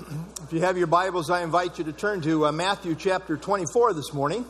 If 0.00 0.52
you 0.52 0.60
have 0.60 0.78
your 0.78 0.86
Bibles, 0.86 1.28
I 1.28 1.42
invite 1.42 1.78
you 1.78 1.84
to 1.84 1.92
turn 1.92 2.22
to 2.22 2.46
uh, 2.46 2.52
Matthew 2.52 2.94
chapter 2.94 3.36
24 3.36 3.92
this 3.92 4.14
morning. 4.14 4.46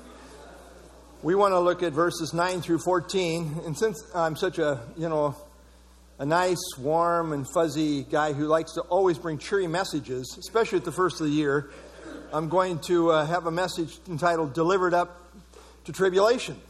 We 1.24 1.34
want 1.34 1.52
to 1.52 1.58
look 1.58 1.82
at 1.82 1.92
verses 1.92 2.32
9 2.32 2.62
through 2.62 2.78
14. 2.78 3.62
And 3.66 3.76
since 3.76 4.00
I'm 4.14 4.36
such 4.36 4.60
a, 4.60 4.80
you 4.96 5.08
know, 5.08 5.34
a 6.20 6.24
nice, 6.24 6.60
warm, 6.78 7.32
and 7.32 7.46
fuzzy 7.52 8.04
guy 8.04 8.32
who 8.32 8.46
likes 8.46 8.74
to 8.74 8.82
always 8.82 9.18
bring 9.18 9.38
cheery 9.38 9.66
messages, 9.66 10.36
especially 10.38 10.78
at 10.78 10.84
the 10.84 10.92
first 10.92 11.20
of 11.20 11.26
the 11.26 11.32
year, 11.32 11.70
I'm 12.32 12.48
going 12.48 12.78
to 12.82 13.10
uh, 13.10 13.26
have 13.26 13.46
a 13.46 13.50
message 13.50 13.98
entitled 14.08 14.54
Delivered 14.54 14.94
Up 14.94 15.32
to 15.86 15.92
Tribulation. 15.92 16.60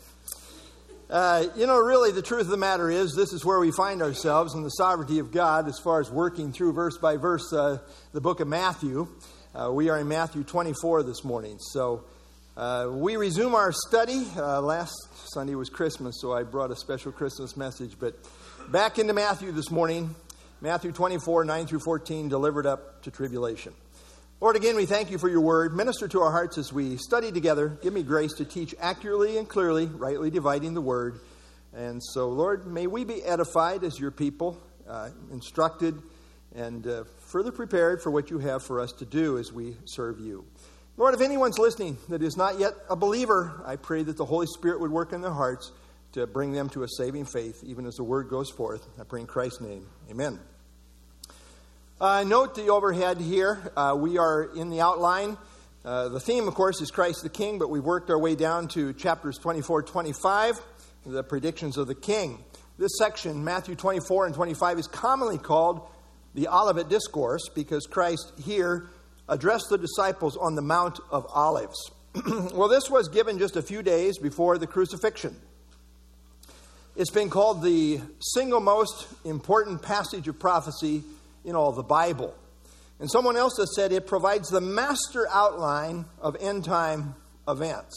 Uh, 1.11 1.47
you 1.57 1.67
know, 1.67 1.77
really, 1.77 2.13
the 2.13 2.23
truth 2.23 2.43
of 2.43 2.49
the 2.51 2.57
matter 2.57 2.89
is, 2.89 3.17
this 3.17 3.33
is 3.33 3.45
where 3.45 3.59
we 3.59 3.73
find 3.73 4.01
ourselves 4.01 4.55
in 4.55 4.63
the 4.63 4.69
sovereignty 4.69 5.19
of 5.19 5.33
God 5.33 5.67
as 5.67 5.77
far 5.81 6.01
as 6.01 6.09
working 6.09 6.53
through 6.53 6.73
verse 6.73 6.99
by 6.99 7.17
verse 7.17 7.53
uh, 7.53 7.79
the 8.13 8.21
book 8.21 8.39
of 8.39 8.47
Matthew. 8.47 9.09
Uh, 9.53 9.73
we 9.73 9.89
are 9.89 9.99
in 9.99 10.07
Matthew 10.07 10.45
24 10.45 11.03
this 11.03 11.25
morning. 11.25 11.59
So 11.59 12.05
uh, 12.57 12.87
we 12.93 13.17
resume 13.17 13.57
our 13.57 13.73
study. 13.73 14.25
Uh, 14.37 14.61
last 14.61 14.95
Sunday 15.35 15.57
was 15.57 15.69
Christmas, 15.69 16.21
so 16.21 16.33
I 16.33 16.45
brought 16.45 16.71
a 16.71 16.77
special 16.77 17.11
Christmas 17.11 17.57
message. 17.57 17.97
But 17.99 18.15
back 18.71 19.01
into 19.01 19.13
Matthew 19.13 19.51
this 19.51 19.69
morning 19.69 20.15
Matthew 20.61 20.93
24, 20.93 21.45
9 21.45 21.67
through 21.67 21.81
14, 21.81 22.29
delivered 22.29 22.67
up 22.67 23.03
to 23.03 23.11
tribulation. 23.11 23.73
Lord, 24.43 24.57
again, 24.57 24.75
we 24.75 24.87
thank 24.87 25.11
you 25.11 25.19
for 25.19 25.29
your 25.29 25.43
word. 25.43 25.77
Minister 25.77 26.09
to 26.09 26.21
our 26.21 26.31
hearts 26.31 26.57
as 26.57 26.73
we 26.73 26.97
study 26.97 27.31
together. 27.31 27.79
Give 27.83 27.93
me 27.93 28.03
grace 28.03 28.33
to 28.39 28.47
teach 28.47 28.75
accurately 28.81 29.37
and 29.37 29.47
clearly, 29.47 29.85
rightly 29.85 30.31
dividing 30.31 30.73
the 30.73 30.81
word. 30.81 31.21
And 31.75 32.03
so, 32.03 32.31
Lord, 32.31 32.67
may 32.67 32.87
we 32.87 33.05
be 33.05 33.23
edified 33.23 33.85
as 33.85 34.01
your 34.01 34.11
people, 34.11 34.59
uh, 34.89 35.11
instructed, 35.31 36.01
and 36.55 36.87
uh, 36.87 37.05
further 37.19 37.53
prepared 37.53 38.01
for 38.01 38.11
what 38.11 38.31
you 38.31 38.39
have 38.39 38.63
for 38.63 38.81
us 38.81 38.93
to 38.93 39.05
do 39.05 39.37
as 39.37 39.53
we 39.53 39.77
serve 39.85 40.19
you. 40.19 40.47
Lord, 40.97 41.13
if 41.13 41.21
anyone's 41.21 41.59
listening 41.59 41.99
that 42.09 42.23
is 42.23 42.39
not 42.39 42.59
yet 42.59 42.73
a 42.89 42.97
believer, 42.97 43.63
I 43.67 43.77
pray 43.77 44.03
that 44.05 44.17
the 44.17 44.25
Holy 44.25 44.47
Spirit 44.47 44.81
would 44.81 44.91
work 44.91 45.13
in 45.13 45.21
their 45.21 45.35
hearts 45.35 45.71
to 46.13 46.27
bring 46.27 46.53
them 46.53 46.71
to 46.71 46.83
a 46.83 46.89
saving 46.89 47.27
faith, 47.27 47.63
even 47.63 47.85
as 47.85 47.97
the 47.97 48.05
word 48.05 48.31
goes 48.31 48.49
forth. 48.49 48.89
I 48.99 49.05
pray 49.05 49.21
in 49.21 49.27
Christ's 49.27 49.61
name. 49.61 49.87
Amen. 50.11 50.41
Uh, 52.01 52.25
note 52.25 52.55
the 52.55 52.69
overhead 52.69 53.19
here. 53.19 53.61
Uh, 53.77 53.95
we 53.95 54.17
are 54.17 54.45
in 54.57 54.71
the 54.71 54.81
outline. 54.81 55.37
Uh, 55.85 56.09
the 56.09 56.19
theme, 56.19 56.49
of 56.49 56.55
course, 56.55 56.81
is 56.81 56.91
Christ 56.91 57.23
the 57.23 57.29
King, 57.29 57.59
but 57.59 57.69
we've 57.69 57.85
worked 57.85 58.09
our 58.09 58.19
way 58.19 58.35
down 58.35 58.69
to 58.69 58.95
chapters 58.95 59.37
24 59.37 59.83
25, 59.83 60.59
the 61.05 61.23
predictions 61.23 61.77
of 61.77 61.89
the 61.89 61.95
King. 61.95 62.43
This 62.79 62.93
section, 62.97 63.45
Matthew 63.45 63.75
24 63.75 64.25
and 64.25 64.35
25, 64.35 64.79
is 64.79 64.87
commonly 64.87 65.37
called 65.37 65.87
the 66.33 66.49
Olivet 66.49 66.89
Discourse 66.89 67.51
because 67.55 67.85
Christ 67.85 68.33
here 68.43 68.89
addressed 69.29 69.69
the 69.69 69.77
disciples 69.77 70.39
on 70.39 70.55
the 70.55 70.63
Mount 70.63 71.01
of 71.11 71.27
Olives. 71.29 71.91
well, 72.55 72.69
this 72.69 72.89
was 72.89 73.09
given 73.09 73.39
just 73.39 73.57
a 73.57 73.63
few 73.63 73.83
days 73.83 74.17
before 74.17 74.57
the 74.57 74.67
crucifixion. 74.67 75.37
It's 76.97 77.11
been 77.11 77.29
called 77.29 77.63
the 77.63 78.01
single 78.21 78.61
most 78.61 79.07
important 79.27 79.83
passage 79.83 80.29
of 80.29 80.39
prophecy 80.39 81.05
in 81.45 81.57
all 81.57 81.73
the 81.73 81.83
Bible. 81.83 82.35
And 82.99 83.11
someone 83.11 83.37
else 83.37 83.57
has 83.57 83.75
said 83.75 83.93
it 83.93 84.07
provides 84.07 84.49
the 84.49 84.61
master 84.61 85.27
outline 85.31 86.05
of 86.21 86.37
end 86.41 86.65
time 86.65 87.15
events. 87.49 87.97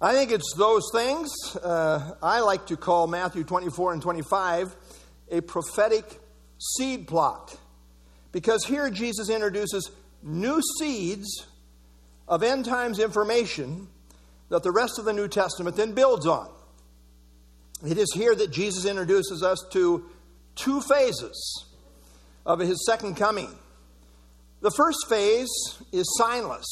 I 0.00 0.12
think 0.12 0.30
it's 0.30 0.52
those 0.56 0.88
things. 0.92 1.30
Uh, 1.56 2.14
I 2.22 2.40
like 2.40 2.66
to 2.66 2.76
call 2.76 3.06
Matthew 3.06 3.44
24 3.44 3.94
and 3.94 4.02
25 4.02 4.76
a 5.30 5.40
prophetic 5.40 6.04
seed 6.58 7.06
plot. 7.06 7.56
Because 8.32 8.64
here 8.64 8.90
Jesus 8.90 9.30
introduces 9.30 9.90
new 10.22 10.60
seeds 10.78 11.46
of 12.26 12.42
end 12.42 12.64
times 12.64 12.98
information 12.98 13.88
that 14.50 14.62
the 14.62 14.72
rest 14.72 14.98
of 14.98 15.04
the 15.04 15.12
New 15.12 15.28
Testament 15.28 15.76
then 15.76 15.92
builds 15.92 16.26
on. 16.26 16.48
It 17.86 17.98
is 17.98 18.12
here 18.14 18.34
that 18.34 18.50
Jesus 18.50 18.84
introduces 18.84 19.42
us 19.42 19.64
to 19.72 20.08
two 20.56 20.80
phases 20.80 21.67
of 22.48 22.60
his 22.60 22.84
second 22.86 23.14
coming. 23.14 23.54
The 24.62 24.70
first 24.70 25.06
phase 25.08 25.50
is 25.92 26.18
signless 26.20 26.64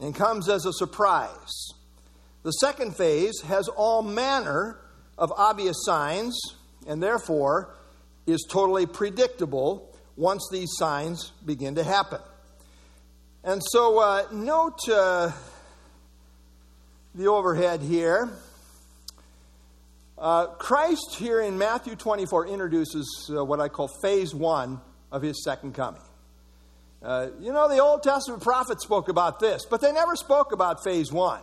and 0.00 0.14
comes 0.14 0.48
as 0.48 0.64
a 0.64 0.72
surprise. 0.72 1.72
The 2.44 2.52
second 2.52 2.96
phase 2.96 3.42
has 3.42 3.66
all 3.68 4.02
manner 4.02 4.78
of 5.18 5.32
obvious 5.32 5.76
signs 5.84 6.40
and 6.86 7.02
therefore 7.02 7.74
is 8.26 8.46
totally 8.48 8.86
predictable 8.86 9.94
once 10.16 10.48
these 10.52 10.70
signs 10.78 11.32
begin 11.44 11.74
to 11.74 11.82
happen. 11.82 12.20
And 13.42 13.60
so, 13.72 13.98
uh, 13.98 14.26
note 14.32 14.88
uh, 14.88 15.32
the 17.14 17.26
overhead 17.26 17.82
here. 17.82 18.30
Uh, 20.18 20.46
Christ 20.46 21.14
here 21.16 21.40
in 21.40 21.58
Matthew 21.58 21.94
24 21.94 22.48
introduces 22.48 23.30
uh, 23.32 23.44
what 23.44 23.60
I 23.60 23.68
call 23.68 23.88
phase 24.02 24.34
one 24.34 24.80
of 25.12 25.22
his 25.22 25.44
second 25.44 25.74
coming. 25.74 26.02
Uh, 27.00 27.28
you 27.38 27.52
know, 27.52 27.68
the 27.68 27.78
Old 27.78 28.02
Testament 28.02 28.42
prophets 28.42 28.82
spoke 28.82 29.08
about 29.08 29.38
this, 29.38 29.64
but 29.64 29.80
they 29.80 29.92
never 29.92 30.16
spoke 30.16 30.50
about 30.50 30.82
phase 30.82 31.12
one. 31.12 31.42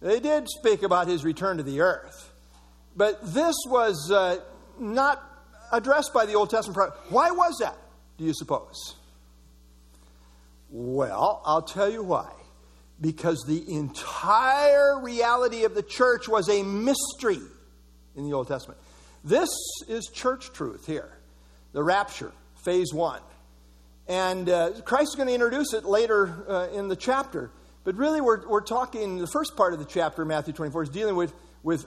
They 0.00 0.20
did 0.20 0.48
speak 0.48 0.84
about 0.84 1.08
his 1.08 1.24
return 1.24 1.56
to 1.56 1.64
the 1.64 1.80
earth. 1.80 2.32
But 2.94 3.20
this 3.34 3.56
was 3.66 4.12
uh, 4.12 4.38
not 4.78 5.20
addressed 5.72 6.14
by 6.14 6.26
the 6.26 6.34
Old 6.34 6.50
Testament 6.50 6.76
prophets. 6.76 7.00
Why 7.10 7.32
was 7.32 7.58
that, 7.58 7.76
do 8.16 8.24
you 8.24 8.34
suppose? 8.34 8.94
Well, 10.70 11.42
I'll 11.44 11.62
tell 11.62 11.90
you 11.90 12.04
why. 12.04 12.30
Because 13.00 13.44
the 13.48 13.64
entire 13.74 15.00
reality 15.00 15.64
of 15.64 15.74
the 15.74 15.82
church 15.82 16.28
was 16.28 16.48
a 16.48 16.62
mystery 16.62 17.40
in 18.16 18.28
the 18.28 18.34
Old 18.34 18.48
Testament. 18.48 18.78
This 19.24 19.50
is 19.88 20.10
church 20.12 20.52
truth 20.52 20.86
here 20.86 21.12
the 21.72 21.82
rapture, 21.82 22.32
phase 22.64 22.92
one. 22.92 23.20
And 24.06 24.48
uh, 24.48 24.82
Christ 24.84 25.12
is 25.12 25.14
going 25.14 25.28
to 25.28 25.34
introduce 25.34 25.72
it 25.72 25.84
later 25.84 26.44
uh, 26.48 26.68
in 26.76 26.88
the 26.88 26.96
chapter. 26.96 27.50
But 27.84 27.96
really, 27.96 28.20
we're, 28.20 28.46
we're 28.46 28.60
talking, 28.60 29.18
the 29.18 29.26
first 29.26 29.56
part 29.56 29.72
of 29.72 29.78
the 29.78 29.84
chapter, 29.84 30.24
Matthew 30.24 30.52
24, 30.52 30.84
is 30.84 30.88
dealing 30.90 31.16
with, 31.16 31.32
with 31.62 31.86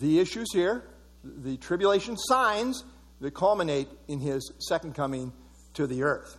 the 0.00 0.18
issues 0.18 0.48
here, 0.52 0.82
the 1.22 1.56
tribulation 1.56 2.16
signs 2.16 2.84
that 3.20 3.32
culminate 3.32 3.88
in 4.08 4.18
his 4.18 4.52
second 4.58 4.94
coming 4.94 5.32
to 5.74 5.86
the 5.86 6.02
earth. 6.02 6.36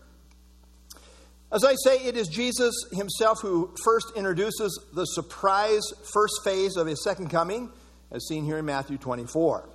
As 1.52 1.64
I 1.64 1.76
say, 1.86 1.98
it 1.98 2.18
is 2.18 2.28
Jesus 2.28 2.74
himself 2.92 3.40
who 3.42 3.74
first 3.84 4.12
introduces 4.16 4.78
the 4.94 5.06
surprise 5.06 5.84
first 6.12 6.34
phase 6.44 6.76
of 6.76 6.88
his 6.88 7.04
second 7.04 7.30
coming 7.30 7.72
as 8.14 8.28
seen 8.28 8.46
here 8.46 8.60
in 8.60 8.66
Matthew 8.66 8.98
24. 8.98 9.68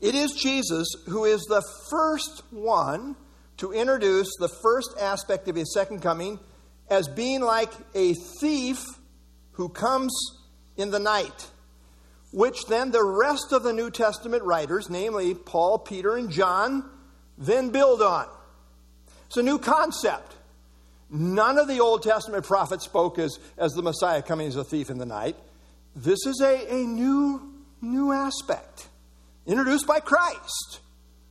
It 0.00 0.14
is 0.14 0.32
Jesus 0.32 0.88
who 1.06 1.24
is 1.24 1.42
the 1.42 1.62
first 1.90 2.42
one 2.50 3.16
to 3.58 3.72
introduce 3.72 4.36
the 4.36 4.48
first 4.48 4.94
aspect 5.00 5.48
of 5.48 5.56
his 5.56 5.72
second 5.72 6.00
coming 6.00 6.38
as 6.90 7.08
being 7.08 7.40
like 7.40 7.72
a 7.94 8.14
thief 8.40 8.84
who 9.52 9.68
comes 9.68 10.12
in 10.76 10.90
the 10.90 10.98
night, 10.98 11.50
which 12.32 12.66
then 12.66 12.90
the 12.90 13.04
rest 13.04 13.52
of 13.52 13.62
the 13.62 13.72
New 13.72 13.90
Testament 13.90 14.42
writers, 14.42 14.90
namely 14.90 15.34
Paul, 15.34 15.78
Peter, 15.78 16.16
and 16.16 16.30
John, 16.30 16.88
then 17.36 17.70
build 17.70 18.02
on. 18.02 18.26
It's 19.26 19.36
a 19.36 19.42
new 19.42 19.58
concept. 19.58 20.36
None 21.10 21.58
of 21.58 21.68
the 21.68 21.80
Old 21.80 22.02
Testament 22.02 22.44
prophets 22.44 22.84
spoke 22.84 23.18
as, 23.18 23.38
as 23.56 23.72
the 23.72 23.82
Messiah 23.82 24.22
coming 24.22 24.46
as 24.46 24.56
a 24.56 24.64
thief 24.64 24.90
in 24.90 24.98
the 24.98 25.06
night. 25.06 25.36
This 25.96 26.18
is 26.26 26.40
a, 26.40 26.72
a 26.72 26.86
new 26.86 27.57
new 27.80 28.12
aspect 28.12 28.88
introduced 29.46 29.86
by 29.86 30.00
Christ. 30.00 30.80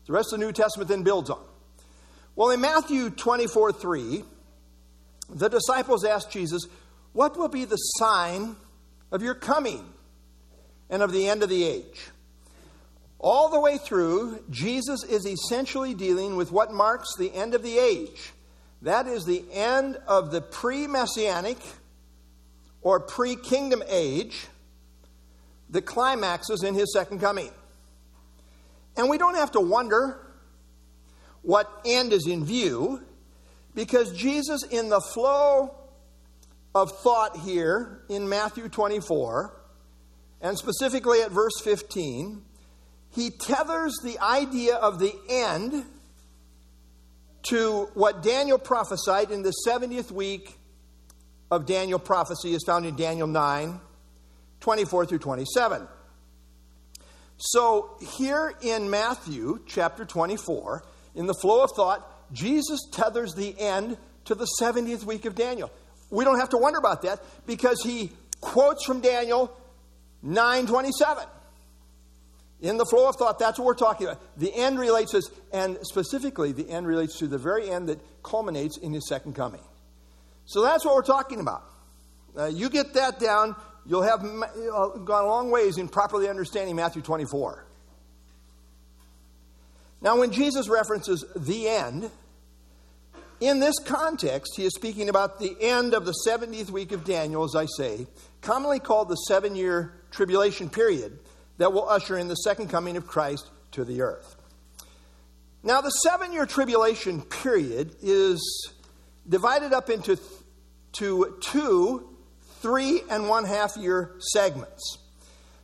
The 0.06 0.13
rest 0.13 0.34
of 0.34 0.40
the 0.40 0.46
New 0.46 0.52
Testament 0.52 0.90
then 0.90 1.03
builds 1.03 1.30
on. 1.30 1.44
Well, 2.35 2.52
in 2.52 2.61
Matthew 2.61 3.09
24 3.09 3.72
3, 3.73 4.23
the 5.29 5.49
disciples 5.49 6.05
asked 6.05 6.32
Jesus, 6.32 6.67
What 7.14 7.38
will 7.38 7.49
be 7.49 7.66
the 7.66 7.76
sign 7.76 8.55
of 9.11 9.22
your 9.22 9.35
coming 9.35 9.85
and 10.90 11.02
of 11.02 11.11
the 11.11 11.28
end 11.28 11.44
of 11.44 11.49
the 11.49 11.64
age? 11.64 12.09
All 13.20 13.49
the 13.49 13.59
way 13.59 13.78
through, 13.78 14.44
Jesus 14.49 15.03
is 15.03 15.26
essentially 15.26 15.94
dealing 15.94 16.35
with 16.35 16.52
what 16.52 16.72
marks 16.72 17.16
the 17.17 17.34
end 17.34 17.55
of 17.55 17.64
the 17.64 17.78
age. 17.78 18.32
That 18.84 19.08
is 19.08 19.26
the 19.26 19.44
end 19.52 19.97
of 20.08 20.32
the 20.32 20.41
pre 20.41 20.85
messianic 20.85 21.58
or 22.82 22.99
pre 22.99 23.35
kingdom 23.35 23.82
age 23.88 24.47
that 25.69 25.85
climaxes 25.85 26.64
in 26.64 26.75
his 26.75 26.93
second 26.93 27.19
coming. 27.19 27.52
And 28.96 29.09
we 29.09 29.17
don't 29.17 29.35
have 29.35 29.52
to 29.52 29.59
wonder 29.59 30.19
what 31.41 31.69
end 31.85 32.14
is 32.14 32.28
in 32.28 32.46
view 32.46 33.02
because 33.75 34.11
Jesus, 34.11 34.64
in 34.64 34.90
the 34.90 35.02
flow 35.14 35.75
of 36.73 36.91
thought 36.99 37.37
here 37.37 38.02
in 38.09 38.28
Matthew 38.28 38.69
24, 38.69 39.53
and 40.41 40.58
specifically 40.58 41.22
at 41.22 41.31
verse 41.31 41.59
15, 41.64 42.43
he 43.11 43.29
tethers 43.29 43.96
the 44.03 44.20
idea 44.20 44.75
of 44.75 44.99
the 44.99 45.13
end 45.29 45.85
to 47.43 47.90
what 47.93 48.22
Daniel 48.22 48.58
prophesied 48.58 49.31
in 49.31 49.41
the 49.41 49.53
70th 49.67 50.11
week 50.11 50.58
of 51.49 51.66
Daniel 51.66 51.99
prophecy 51.99 52.53
is 52.53 52.63
found 52.66 52.85
in 52.85 52.96
Daniel 52.96 53.28
9, 53.28 53.79
24 54.62 55.06
through 55.06 55.20
27. 55.20 55.88
So, 57.38 57.98
here 58.18 58.54
in 58.62 58.90
Matthew 58.90 59.59
chapter 59.68 60.06
24, 60.06 60.84
in 61.16 61.28
the 61.28 61.36
flow 61.36 61.64
of 61.64 61.72
thought, 61.76 62.34
Jesus 62.34 62.80
tethers 62.92 63.36
the 63.36 63.59
end 63.59 63.98
to 64.26 64.36
the 64.36 64.48
70th 64.59 65.04
week 65.04 65.26
of 65.26 65.36
Daniel. 65.36 65.72
We 66.09 66.24
don't 66.24 66.40
have 66.40 66.50
to 66.50 66.58
wonder 66.58 66.80
about 66.80 67.04
that 67.04 67.22
because 67.46 67.82
he 67.84 68.12
quotes 68.42 68.86
from 68.86 69.02
Daniel 69.02 69.56
927. 70.24 71.26
In 72.59 72.78
the 72.78 72.86
flow 72.86 73.08
of 73.08 73.16
thought, 73.18 73.38
that's 73.38 73.59
what 73.59 73.66
we're 73.66 73.76
talking 73.76 74.08
about. 74.08 74.20
The 74.38 74.54
end 74.54 74.80
relates 74.80 75.14
us, 75.14 75.30
and 75.54 75.78
specifically, 75.84 76.52
the 76.52 76.68
end 76.70 76.88
relates 76.88 77.20
to 77.20 77.28
the 77.28 77.38
very 77.38 77.70
end 77.70 77.90
that 77.90 78.00
culminates 78.24 78.78
in 78.78 78.94
his 78.94 79.08
second 79.08 79.34
coming. 79.34 79.62
So 80.46 80.64
that's 80.64 80.84
what 80.84 80.96
we're 80.96 81.04
talking 81.04 81.40
about. 81.40 81.64
Uh, 82.36 82.46
you 82.46 82.70
get 82.70 82.94
that 82.94 83.20
down, 83.20 83.56
you'll 83.87 84.03
have 84.03 84.23
uh, 84.23 84.87
gone 84.97 85.23
a 85.23 85.28
long 85.28 85.49
ways 85.49 85.78
in 85.78 85.87
properly 85.87 86.28
understanding 86.28 86.75
Matthew 86.75 87.01
24. 87.01 87.66
Now, 90.01 90.19
when 90.19 90.31
Jesus 90.31 90.69
references 90.69 91.25
the 91.35 91.67
end, 91.67 92.11
in 93.39 93.59
this 93.59 93.75
context, 93.79 94.53
he 94.55 94.66
is 94.66 94.73
speaking 94.73 95.09
about 95.09 95.39
the 95.39 95.55
end 95.59 95.93
of 95.93 96.05
the 96.05 96.13
70th 96.28 96.69
week 96.69 96.91
of 96.91 97.03
Daniel, 97.03 97.43
as 97.43 97.55
I 97.55 97.66
say, 97.78 98.07
commonly 98.41 98.79
called 98.79 99.09
the 99.09 99.16
seven 99.16 99.55
year 99.55 99.93
tribulation 100.11 100.69
period 100.69 101.19
that 101.57 101.73
will 101.73 101.87
usher 101.87 102.17
in 102.17 102.28
the 102.28 102.35
second 102.35 102.69
coming 102.69 102.97
of 102.97 103.07
Christ 103.07 103.49
to 103.72 103.84
the 103.84 104.01
earth. 104.01 104.35
Now, 105.63 105.81
the 105.81 105.89
seven 105.89 106.34
year 106.34 106.45
tribulation 106.45 107.22
period 107.22 107.95
is 108.01 108.72
divided 109.28 109.73
up 109.73 109.89
into 109.89 110.17
to 110.93 111.37
two 111.41 112.16
three 112.62 113.02
and 113.09 113.28
one 113.28 113.46
half 113.46 113.78
year 113.78 114.12
segments. 114.20 114.98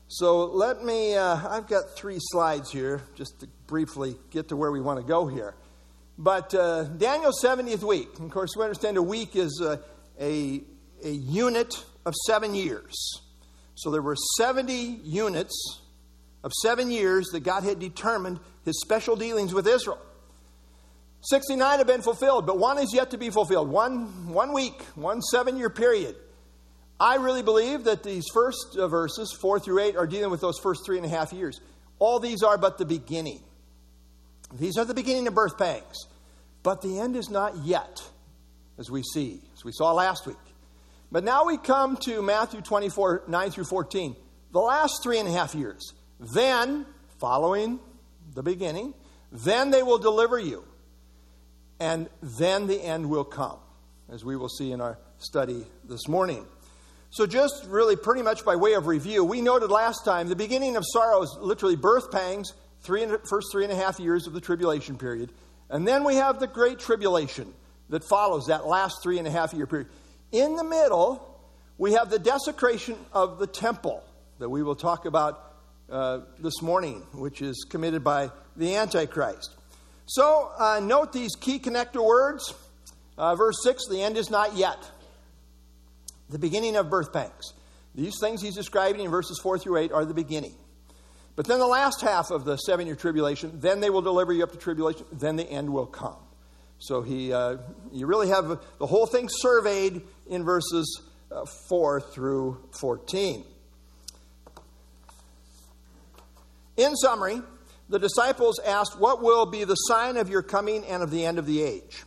So 0.07 0.45
let 0.45 0.83
me, 0.83 1.15
uh, 1.15 1.39
I've 1.49 1.67
got 1.67 1.95
three 1.95 2.17
slides 2.19 2.71
here 2.71 3.01
just 3.15 3.39
to 3.39 3.47
briefly 3.67 4.15
get 4.29 4.49
to 4.49 4.55
where 4.55 4.71
we 4.71 4.79
want 4.79 4.99
to 4.99 5.05
go 5.05 5.25
here. 5.25 5.55
But 6.17 6.53
uh, 6.53 6.83
Daniel's 6.83 7.41
70th 7.43 7.81
week, 7.81 8.19
of 8.19 8.29
course, 8.29 8.51
we 8.55 8.63
understand 8.63 8.97
a 8.97 9.01
week 9.01 9.35
is 9.35 9.59
a, 9.65 9.79
a, 10.19 10.61
a 11.03 11.09
unit 11.09 11.73
of 12.05 12.13
seven 12.27 12.53
years. 12.53 12.93
So 13.75 13.89
there 13.89 14.03
were 14.03 14.15
70 14.37 14.73
units 15.03 15.81
of 16.43 16.51
seven 16.61 16.91
years 16.91 17.29
that 17.31 17.39
God 17.39 17.63
had 17.63 17.79
determined 17.79 18.39
his 18.65 18.79
special 18.81 19.15
dealings 19.15 19.53
with 19.53 19.67
Israel. 19.67 19.99
69 21.23 21.77
have 21.77 21.87
been 21.87 22.01
fulfilled, 22.01 22.45
but 22.45 22.59
one 22.59 22.77
is 22.77 22.93
yet 22.93 23.11
to 23.11 23.17
be 23.17 23.29
fulfilled. 23.29 23.69
One, 23.69 24.31
one 24.33 24.53
week, 24.53 24.79
one 24.95 25.21
seven 25.21 25.57
year 25.57 25.69
period. 25.69 26.15
I 27.03 27.15
really 27.15 27.43
believe 27.43 27.83
that 27.83 28.01
these 28.01 28.23
first 28.33 28.77
uh, 28.77 28.87
verses, 28.87 29.37
4 29.41 29.59
through 29.59 29.79
8, 29.79 29.97
are 29.97 30.07
dealing 30.07 30.31
with 30.31 30.39
those 30.39 30.57
first 30.57 30.85
three 30.85 30.95
and 30.95 31.05
a 31.05 31.09
half 31.09 31.33
years. 31.33 31.59
All 31.99 32.17
these 32.17 32.43
are 32.43 32.57
but 32.57 32.77
the 32.77 32.85
beginning. 32.85 33.43
These 34.53 34.77
are 34.77 34.85
the 34.85 34.93
beginning 34.93 35.27
of 35.27 35.35
birth 35.35 35.57
pangs. 35.57 35.97
But 36.63 36.81
the 36.81 36.99
end 36.99 37.17
is 37.17 37.29
not 37.29 37.57
yet, 37.57 38.01
as 38.77 38.89
we 38.89 39.03
see, 39.03 39.41
as 39.53 39.65
we 39.65 39.73
saw 39.73 39.91
last 39.91 40.25
week. 40.25 40.37
But 41.11 41.25
now 41.25 41.43
we 41.45 41.57
come 41.57 41.97
to 42.05 42.21
Matthew 42.21 42.61
24, 42.61 43.23
9 43.27 43.51
through 43.51 43.65
14, 43.65 44.15
the 44.53 44.59
last 44.59 45.03
three 45.03 45.19
and 45.19 45.27
a 45.27 45.31
half 45.33 45.53
years. 45.53 45.91
Then, 46.33 46.85
following 47.19 47.81
the 48.33 48.43
beginning, 48.43 48.93
then 49.29 49.71
they 49.71 49.83
will 49.83 49.97
deliver 49.97 50.39
you. 50.39 50.63
And 51.81 52.09
then 52.21 52.67
the 52.67 52.81
end 52.81 53.09
will 53.09 53.25
come, 53.25 53.59
as 54.09 54.23
we 54.23 54.37
will 54.37 54.47
see 54.47 54.71
in 54.71 54.79
our 54.79 54.97
study 55.17 55.65
this 55.83 56.07
morning. 56.07 56.45
So, 57.13 57.27
just 57.27 57.65
really 57.65 57.95
pretty 57.95 58.23
much 58.23 58.43
by 58.43 58.55
way 58.55 58.73
of 58.73 58.87
review, 58.87 59.23
we 59.23 59.39
noted 59.39 59.69
last 59.69 60.03
time 60.03 60.29
the 60.29 60.35
beginning 60.35 60.75
of 60.77 60.83
sorrow 60.83 61.21
is 61.21 61.37
literally 61.39 61.75
birth 61.75 62.09
pangs, 62.11 62.53
three 62.81 63.03
and, 63.03 63.19
first 63.29 63.49
three 63.51 63.63
and 63.63 63.71
a 63.71 63.75
half 63.75 63.99
years 63.99 64.25
of 64.25 64.33
the 64.33 64.41
tribulation 64.41 64.97
period. 64.97 65.31
And 65.69 65.87
then 65.87 66.05
we 66.05 66.15
have 66.15 66.39
the 66.39 66.47
great 66.47 66.79
tribulation 66.79 67.53
that 67.89 68.03
follows 68.03 68.47
that 68.47 68.65
last 68.65 69.03
three 69.03 69.19
and 69.19 69.27
a 69.27 69.29
half 69.29 69.53
year 69.53 69.67
period. 69.67 69.89
In 70.31 70.55
the 70.55 70.63
middle, 70.63 71.39
we 71.77 71.93
have 71.93 72.09
the 72.09 72.17
desecration 72.17 72.97
of 73.11 73.37
the 73.37 73.45
temple 73.45 74.03
that 74.39 74.49
we 74.49 74.63
will 74.63 74.75
talk 74.75 75.05
about 75.05 75.53
uh, 75.91 76.21
this 76.39 76.63
morning, 76.63 77.03
which 77.13 77.43
is 77.43 77.63
committed 77.69 78.03
by 78.03 78.31
the 78.57 78.75
Antichrist. 78.75 79.53
So, 80.07 80.51
uh, 80.57 80.79
note 80.79 81.13
these 81.13 81.35
key 81.35 81.59
connector 81.59 82.03
words. 82.03 82.55
Uh, 83.19 83.35
verse 83.35 83.57
6 83.63 83.83
the 83.87 84.01
end 84.01 84.17
is 84.17 84.31
not 84.31 84.57
yet. 84.57 84.79
The 86.33 86.39
beginning 86.39 86.75
of 86.77 86.89
birth 86.89 87.13
pangs. 87.13 87.53
These 87.93 88.15
things 88.19 88.41
he's 88.41 88.55
describing 88.55 89.01
in 89.01 89.11
verses 89.11 89.39
4 89.43 89.59
through 89.59 89.77
8 89.77 89.91
are 89.91 90.03
the 90.03 90.15
beginning. 90.15 90.55
But 91.35 91.45
then 91.45 91.59
the 91.59 91.67
last 91.67 92.01
half 92.01 92.31
of 92.31 92.43
the 92.43 92.57
seven 92.57 92.87
year 92.87 92.95
tribulation, 92.95 93.59
then 93.59 93.81
they 93.81 93.91
will 93.91 94.01
deliver 94.01 94.33
you 94.33 94.41
up 94.41 94.51
to 94.51 94.57
tribulation, 94.57 95.05
then 95.11 95.35
the 95.35 95.47
end 95.47 95.71
will 95.71 95.85
come. 95.85 96.17
So 96.79 97.03
he, 97.03 97.31
uh, 97.31 97.57
you 97.91 98.07
really 98.07 98.29
have 98.29 98.47
the 98.79 98.87
whole 98.87 99.05
thing 99.05 99.29
surveyed 99.29 100.01
in 100.27 100.43
verses 100.43 101.03
uh, 101.31 101.45
4 101.69 102.01
through 102.01 102.67
14. 102.79 103.43
In 106.77 106.95
summary, 106.95 107.43
the 107.89 107.99
disciples 107.99 108.57
asked, 108.57 108.99
What 108.99 109.21
will 109.21 109.45
be 109.45 109.65
the 109.65 109.75
sign 109.75 110.17
of 110.17 110.29
your 110.29 110.41
coming 110.41 110.83
and 110.85 111.03
of 111.03 111.11
the 111.11 111.23
end 111.23 111.37
of 111.37 111.45
the 111.45 111.61
age? 111.61 112.05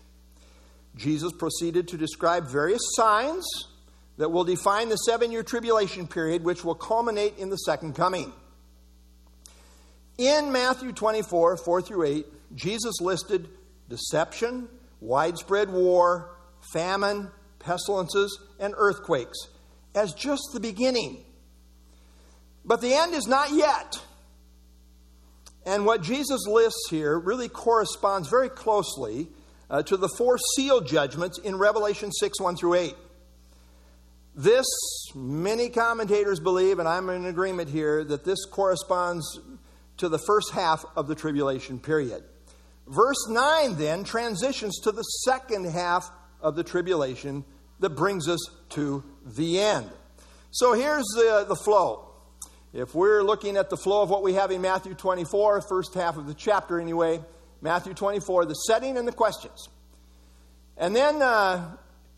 Jesus 0.96 1.30
proceeded 1.30 1.86
to 1.88 1.96
describe 1.96 2.48
various 2.48 2.82
signs 2.96 3.46
that 4.16 4.30
will 4.30 4.44
define 4.44 4.88
the 4.88 4.96
seven 4.96 5.30
year 5.30 5.42
tribulation 5.42 6.06
period, 6.06 6.44
which 6.44 6.64
will 6.64 6.74
culminate 6.74 7.38
in 7.38 7.50
the 7.50 7.56
second 7.56 7.94
coming. 7.94 8.32
In 10.18 10.50
Matthew 10.50 10.92
24, 10.92 11.58
4 11.58 11.82
through 11.82 12.04
8, 12.04 12.26
Jesus 12.54 13.00
listed 13.00 13.48
deception, 13.88 14.68
widespread 15.00 15.70
war, 15.70 16.36
famine, 16.72 17.30
pestilences, 17.58 18.40
and 18.58 18.74
earthquakes 18.76 19.36
as 19.94 20.12
just 20.14 20.42
the 20.52 20.60
beginning. 20.60 21.24
But 22.64 22.80
the 22.80 22.94
end 22.94 23.14
is 23.14 23.26
not 23.26 23.52
yet. 23.52 24.00
And 25.64 25.84
what 25.84 26.02
Jesus 26.02 26.46
lists 26.46 26.88
here 26.90 27.18
really 27.18 27.48
corresponds 27.48 28.28
very 28.28 28.48
closely 28.48 29.28
uh, 29.68 29.82
to 29.82 29.96
the 29.96 30.08
four 30.08 30.38
seal 30.54 30.80
judgments 30.80 31.38
in 31.38 31.56
Revelation 31.56 32.12
6 32.12 32.40
1 32.40 32.56
through 32.56 32.74
8. 32.74 32.94
This, 34.38 34.66
many 35.14 35.70
commentators 35.70 36.40
believe, 36.40 36.78
and 36.78 36.86
I'm 36.86 37.08
in 37.08 37.24
agreement 37.24 37.70
here, 37.70 38.04
that 38.04 38.22
this 38.22 38.44
corresponds 38.44 39.40
to 39.96 40.10
the 40.10 40.18
first 40.18 40.52
half 40.52 40.84
of 40.94 41.08
the 41.08 41.14
tribulation 41.14 41.78
period. 41.80 42.22
Verse 42.86 43.26
9 43.30 43.76
then 43.78 44.04
transitions 44.04 44.78
to 44.80 44.92
the 44.92 45.02
second 45.02 45.64
half 45.64 46.10
of 46.42 46.54
the 46.54 46.62
tribulation 46.62 47.46
that 47.80 47.90
brings 47.90 48.28
us 48.28 48.40
to 48.70 49.02
the 49.24 49.58
end. 49.58 49.88
So 50.50 50.74
here's 50.74 51.06
the, 51.14 51.46
the 51.48 51.56
flow. 51.56 52.10
If 52.74 52.94
we're 52.94 53.22
looking 53.22 53.56
at 53.56 53.70
the 53.70 53.76
flow 53.78 54.02
of 54.02 54.10
what 54.10 54.22
we 54.22 54.34
have 54.34 54.50
in 54.50 54.60
Matthew 54.60 54.92
24, 54.92 55.62
first 55.62 55.94
half 55.94 56.18
of 56.18 56.26
the 56.26 56.34
chapter 56.34 56.78
anyway, 56.78 57.22
Matthew 57.62 57.94
24, 57.94 58.44
the 58.44 58.54
setting 58.54 58.98
and 58.98 59.08
the 59.08 59.12
questions. 59.12 59.70
And 60.76 60.94
then 60.94 61.22
uh, 61.22 61.76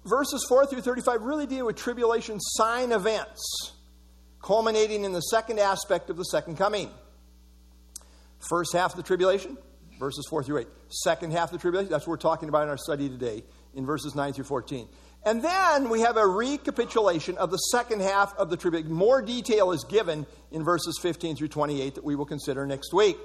verses 0.09 0.45
4 0.49 0.67
through 0.67 0.81
35 0.81 1.23
really 1.23 1.47
deal 1.47 1.67
with 1.67 1.77
tribulation 1.77 2.41
sign 2.41 2.93
events, 2.93 3.73
culminating 4.43 5.05
in 5.05 5.13
the 5.13 5.21
second 5.21 5.59
aspect 5.59 6.11
of 6.11 6.17
the 6.17 6.25
second 6.25 6.57
coming. 6.57 6.91
First 8.39 8.73
half 8.73 8.93
of 8.93 8.97
the 8.97 9.03
tribulation, 9.03 9.59
verses 9.99 10.27
4 10.31 10.45
through 10.45 10.59
8. 10.59 10.69
Second 10.89 11.33
half 11.33 11.49
of 11.49 11.53
the 11.53 11.59
tribulation, 11.59 11.91
that's 11.91 12.07
what 12.07 12.13
we're 12.13 12.17
talking 12.19 12.49
about 12.49 12.63
in 12.63 12.69
our 12.69 12.79
study 12.79 13.09
today, 13.09 13.43
in 13.75 13.85
verses 13.85 14.15
9 14.15 14.33
through 14.33 14.45
14. 14.45 14.89
And 15.25 15.43
then 15.43 15.91
we 15.91 16.01
have 16.03 16.17
a 16.17 16.27
recapitulation 16.27 17.37
of 17.39 17.51
the 17.51 17.57
second 17.57 18.01
half 18.01 18.37
of 18.39 18.51
the 18.51 18.57
tribulation. 18.57 18.93
More 18.93 19.21
detail 19.21 19.73
is 19.73 19.85
given 19.85 20.27
in 20.53 20.65
verses 20.65 20.99
15 21.03 21.37
through 21.37 21.49
28 21.49 21.97
that 21.97 22.05
we 22.05 22.15
will 22.15 22.25
consider 22.25 22.65
next 22.67 22.95
week. 22.95 23.17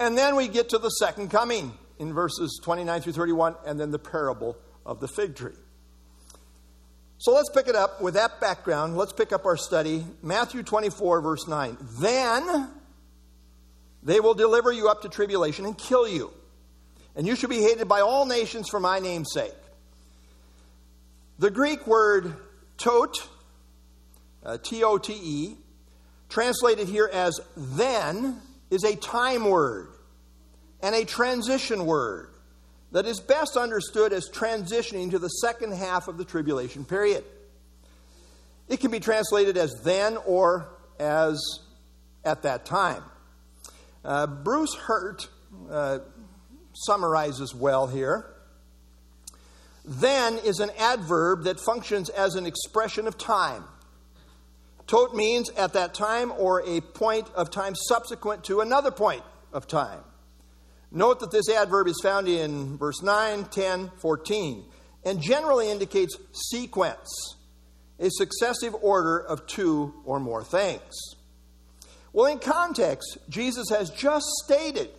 And 0.00 0.16
then 0.16 0.36
we 0.36 0.48
get 0.48 0.70
to 0.70 0.78
the 0.78 0.88
second 0.88 1.30
coming 1.30 1.72
in 1.98 2.12
verses 2.12 2.60
29 2.62 3.02
through 3.02 3.12
31, 3.12 3.56
and 3.66 3.78
then 3.78 3.90
the 3.90 3.98
parable 3.98 4.56
of 4.84 5.00
the 5.00 5.08
fig 5.08 5.34
tree. 5.34 5.52
So 7.18 7.32
let's 7.32 7.48
pick 7.50 7.66
it 7.66 7.74
up 7.74 8.02
with 8.02 8.14
that 8.14 8.40
background. 8.40 8.96
Let's 8.96 9.12
pick 9.12 9.32
up 9.32 9.46
our 9.46 9.56
study. 9.56 10.04
Matthew 10.22 10.62
24, 10.62 11.22
verse 11.22 11.48
9. 11.48 11.78
Then 11.98 12.68
they 14.02 14.20
will 14.20 14.34
deliver 14.34 14.70
you 14.70 14.88
up 14.88 15.02
to 15.02 15.08
tribulation 15.08 15.64
and 15.64 15.76
kill 15.76 16.06
you. 16.06 16.32
And 17.14 17.26
you 17.26 17.34
shall 17.34 17.48
be 17.48 17.62
hated 17.62 17.88
by 17.88 18.00
all 18.00 18.26
nations 18.26 18.68
for 18.68 18.78
my 18.78 18.98
name's 18.98 19.32
sake. 19.32 19.54
The 21.38 21.50
Greek 21.50 21.86
word 21.86 22.36
tote, 22.76 23.28
uh, 24.44 24.58
T 24.62 24.84
O 24.84 24.98
T 24.98 25.14
E, 25.14 25.56
translated 26.28 26.86
here 26.86 27.08
as 27.10 27.40
then, 27.56 28.40
is 28.70 28.84
a 28.84 28.94
time 28.96 29.48
word 29.48 29.88
and 30.82 30.94
a 30.94 31.04
transition 31.04 31.86
word. 31.86 32.28
That 32.92 33.06
is 33.06 33.20
best 33.20 33.56
understood 33.56 34.12
as 34.12 34.30
transitioning 34.30 35.10
to 35.10 35.18
the 35.18 35.28
second 35.28 35.74
half 35.74 36.08
of 36.08 36.18
the 36.18 36.24
tribulation 36.24 36.84
period. 36.84 37.24
It 38.68 38.80
can 38.80 38.90
be 38.90 39.00
translated 39.00 39.56
as 39.56 39.72
then 39.84 40.16
or 40.26 40.68
as 40.98 41.40
at 42.24 42.42
that 42.42 42.64
time. 42.64 43.02
Uh, 44.04 44.26
Bruce 44.26 44.74
Hurt 44.74 45.28
uh, 45.70 45.98
summarizes 46.74 47.54
well 47.54 47.86
here. 47.86 48.26
Then 49.84 50.38
is 50.38 50.58
an 50.58 50.70
adverb 50.78 51.44
that 51.44 51.60
functions 51.60 52.08
as 52.08 52.34
an 52.34 52.46
expression 52.46 53.06
of 53.06 53.16
time. 53.16 53.64
Tote 54.86 55.14
means 55.14 55.50
at 55.50 55.72
that 55.72 55.94
time 55.94 56.32
or 56.36 56.62
a 56.66 56.80
point 56.80 57.28
of 57.34 57.50
time 57.50 57.74
subsequent 57.74 58.44
to 58.44 58.60
another 58.60 58.90
point 58.90 59.22
of 59.52 59.66
time. 59.66 60.00
Note 60.90 61.20
that 61.20 61.30
this 61.30 61.48
adverb 61.50 61.88
is 61.88 62.00
found 62.02 62.28
in 62.28 62.78
verse 62.78 63.02
9, 63.02 63.44
10, 63.44 63.90
14, 63.98 64.64
and 65.04 65.20
generally 65.20 65.70
indicates 65.70 66.16
sequence, 66.32 67.36
a 67.98 68.08
successive 68.10 68.74
order 68.82 69.18
of 69.18 69.46
two 69.46 69.94
or 70.04 70.20
more 70.20 70.44
things. 70.44 71.16
Well, 72.12 72.32
in 72.32 72.38
context, 72.38 73.18
Jesus 73.28 73.68
has 73.70 73.90
just 73.90 74.26
stated 74.44 74.90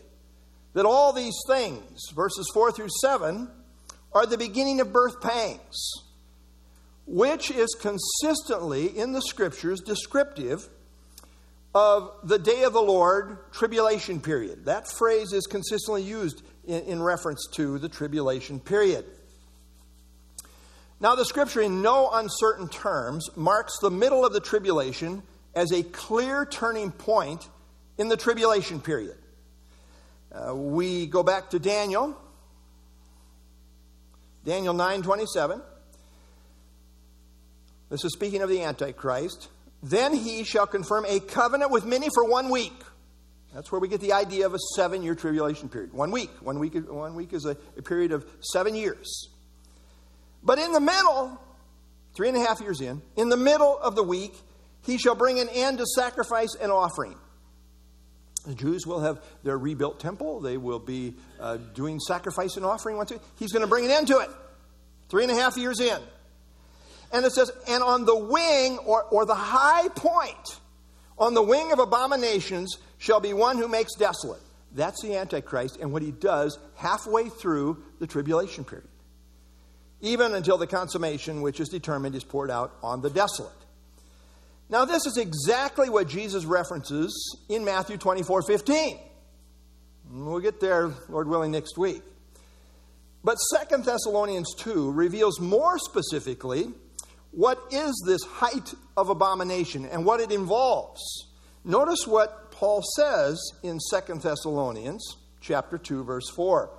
that 0.74 0.86
all 0.86 1.14
these 1.14 1.38
things, 1.48 2.00
verses 2.14 2.50
4 2.54 2.72
through 2.72 2.90
7, 3.02 3.50
are 4.14 4.26
the 4.26 4.38
beginning 4.38 4.80
of 4.82 4.94
birth 4.94 5.20
pangs, 5.22 5.92
which 7.08 7.50
is 7.50 7.76
consistently 7.80 8.86
in 8.98 9.14
the 9.14 9.22
scriptures 9.22 9.82
descriptive 9.82 10.70
of 11.78 12.12
the 12.24 12.40
day 12.40 12.64
of 12.64 12.74
the 12.74 12.82
Lord 12.82 13.38
tribulation 13.52 14.20
period. 14.20 14.66
That 14.66 14.88
phrase 14.88 15.32
is 15.32 15.46
consistently 15.46 16.02
used 16.02 16.42
in, 16.66 16.82
in, 16.86 17.02
reference 17.04 17.46
to 17.54 17.78
the 17.78 17.88
tribulation 17.88 18.60
period. 18.60 19.06
Now, 21.00 21.14
the 21.14 21.24
scripture, 21.24 21.62
in 21.62 21.84
no 21.84 22.10
uncertain 22.12 22.68
terms, 22.68 23.30
marks 23.36 23.78
the 23.80 23.92
middle 23.92 24.26
of 24.26 24.34
the 24.34 24.40
tribulation 24.40 25.22
as 25.54 25.72
a 25.72 25.84
clear 25.84 26.48
turning 26.48 26.92
point 26.92 27.48
in 28.00 28.10
the 28.10 28.18
tribulation 28.18 28.82
period. 28.82 29.18
Uh, 30.32 30.56
we 30.56 31.06
go 31.06 31.22
back 31.22 31.52
to 31.52 31.60
Daniel, 31.60 32.18
Daniel 34.44 34.74
9 34.74 35.04
27. 35.04 35.62
This 37.92 38.04
is 38.04 38.14
speaking 38.14 38.42
of 38.42 38.50
the 38.50 38.64
Antichrist. 38.64 39.50
Then 39.84 40.14
he 40.14 40.44
shall 40.44 40.68
confirm 40.68 41.06
a 41.08 41.20
covenant 41.20 41.72
with 41.72 41.86
many 41.86 42.10
for 42.14 42.26
one 42.26 42.50
week. 42.50 42.74
That's 43.54 43.72
where 43.72 43.80
we 43.80 43.88
get 43.88 44.02
the 44.02 44.14
idea 44.14 44.46
of 44.46 44.54
a 44.54 44.60
seven 44.76 45.04
year 45.04 45.16
tribulation 45.16 45.70
period. 45.70 45.94
One 45.94 46.12
week. 46.12 46.32
One 46.42 46.60
week, 46.60 46.76
one 46.76 47.16
week 47.16 47.34
is 47.34 47.46
a, 47.46 47.58
a 47.78 47.82
period 47.82 48.12
of 48.12 48.26
seven 48.42 48.76
years. 48.76 49.30
But 50.44 50.60
in 50.60 50.72
the 50.74 50.80
middle, 50.80 51.40
three 52.16 52.28
and 52.28 52.38
a 52.38 52.40
half 52.40 52.62
years 52.62 52.82
in, 52.82 53.02
in 53.16 53.30
the 53.30 53.38
middle 53.38 53.78
of 53.78 53.96
the 53.96 54.04
week, 54.04 54.34
he 54.86 54.98
shall 54.98 55.16
bring 55.16 55.40
an 55.40 55.50
end 55.50 55.80
to 55.80 55.86
sacrifice 55.86 56.56
and 56.60 56.72
offering. 56.72 57.16
The 58.46 58.56
Jews 58.56 58.88
will 58.88 59.02
have 59.02 59.22
their 59.44 59.58
rebuilt 59.58 60.00
temple. 60.00 60.40
They 60.40 60.58
will 60.58 60.80
be 60.80 61.16
uh, 61.40 61.58
doing 61.58 62.00
sacrifice 62.00 62.56
and 62.56 62.66
offering. 62.66 63.02
He's 63.38 63.52
going 63.52 63.62
to 63.62 63.68
bring 63.68 63.86
an 63.86 63.92
end 63.92 64.08
to 64.08 64.20
it. 64.20 64.30
Three 65.10 65.24
and 65.24 65.32
a 65.32 65.36
half 65.36 65.58
years 65.58 65.82
in. 65.82 66.00
And 67.12 67.26
it 67.26 67.32
says, 67.32 67.52
and 67.68 67.84
on 67.84 68.06
the 68.06 68.18
wing 68.18 68.78
or, 68.80 69.04
or 69.04 69.26
the 69.26 69.36
high 69.36 69.88
point, 69.90 70.60
on 71.18 71.34
the 71.34 71.42
wing 71.42 71.72
of 71.72 71.80
abominations 71.80 72.78
shall 72.98 73.20
be 73.20 73.34
one 73.34 73.58
who 73.58 73.68
makes 73.68 73.96
desolate. 73.96 74.42
That's 74.74 75.02
the 75.02 75.16
Antichrist 75.16 75.78
and 75.82 75.92
what 75.92 76.02
he 76.02 76.12
does 76.12 76.60
halfway 76.76 77.30
through 77.30 77.84
the 78.00 78.08
tribulation 78.08 78.64
period. 78.64 78.88
Even 80.02 80.36
until 80.36 80.58
the 80.58 80.68
consummation, 80.68 81.42
which 81.42 81.60
is 81.60 81.70
determined, 81.70 82.14
is 82.14 82.24
poured 82.24 82.52
out 82.52 82.76
on 82.84 83.02
the 83.02 83.10
desolate. 83.10 83.52
Now, 84.70 84.86
this 84.86 85.06
is 85.06 85.18
exactly 85.18 85.90
what 85.90 86.08
Jesus 86.08 86.46
references 86.46 87.38
in 87.50 87.64
Matthew 87.64 87.98
24 87.98 88.44
15. 88.44 89.00
We'll 90.12 90.40
get 90.40 90.60
there, 90.60 90.92
Lord 91.10 91.28
willing, 91.28 91.52
next 91.52 91.78
week. 91.78 92.02
But 93.24 93.36
Second 93.36 93.86
Thessalonians 93.86 94.54
2 94.56 94.92
reveals 94.92 95.40
more 95.40 95.78
specifically 95.80 96.70
what 97.32 97.60
is 97.72 98.04
this 98.06 98.24
height 98.24 98.74
of 98.96 99.10
abomination 99.10 99.86
and 99.86 100.06
what 100.06 100.20
it 100.20 100.32
involves. 100.32 101.02
Notice 101.64 102.08
what 102.08 102.52
Paul 102.52 102.82
says 102.96 103.40
in 103.62 103.80
Second 103.80 104.22
Thessalonians 104.22 105.18
chapter 105.42 105.78
2 105.78 106.04
verse 106.04 106.30
4. 106.30 106.70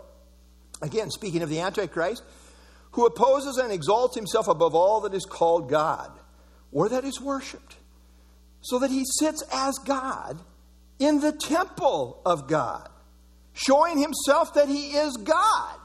Again, 0.83 1.11
speaking 1.11 1.43
of 1.43 1.49
the 1.49 1.61
antichrist, 1.61 2.23
who 2.93 3.07
opposes 3.07 3.59
and 3.59 3.73
exalts 3.73 4.17
himself 4.17 4.49
above 4.49 4.75
all 4.75 5.00
that 5.02 5.14
is 5.14 5.25
called 5.25 5.69
God 5.69 6.11
or 6.73 6.88
that 6.88 7.05
is 7.05 7.21
worshiped, 7.21 7.76
so 8.61 8.78
that 8.81 8.90
he 8.90 9.05
sits 9.19 9.43
as 9.52 9.78
God 9.85 10.38
in 10.99 11.21
the 11.21 11.33
temple 11.33 12.21
of 12.26 12.49
God, 12.49 12.88
showing 13.52 13.99
himself 13.99 14.55
that 14.55 14.69
he 14.69 14.93
is 14.93 15.17
God. 15.17 15.78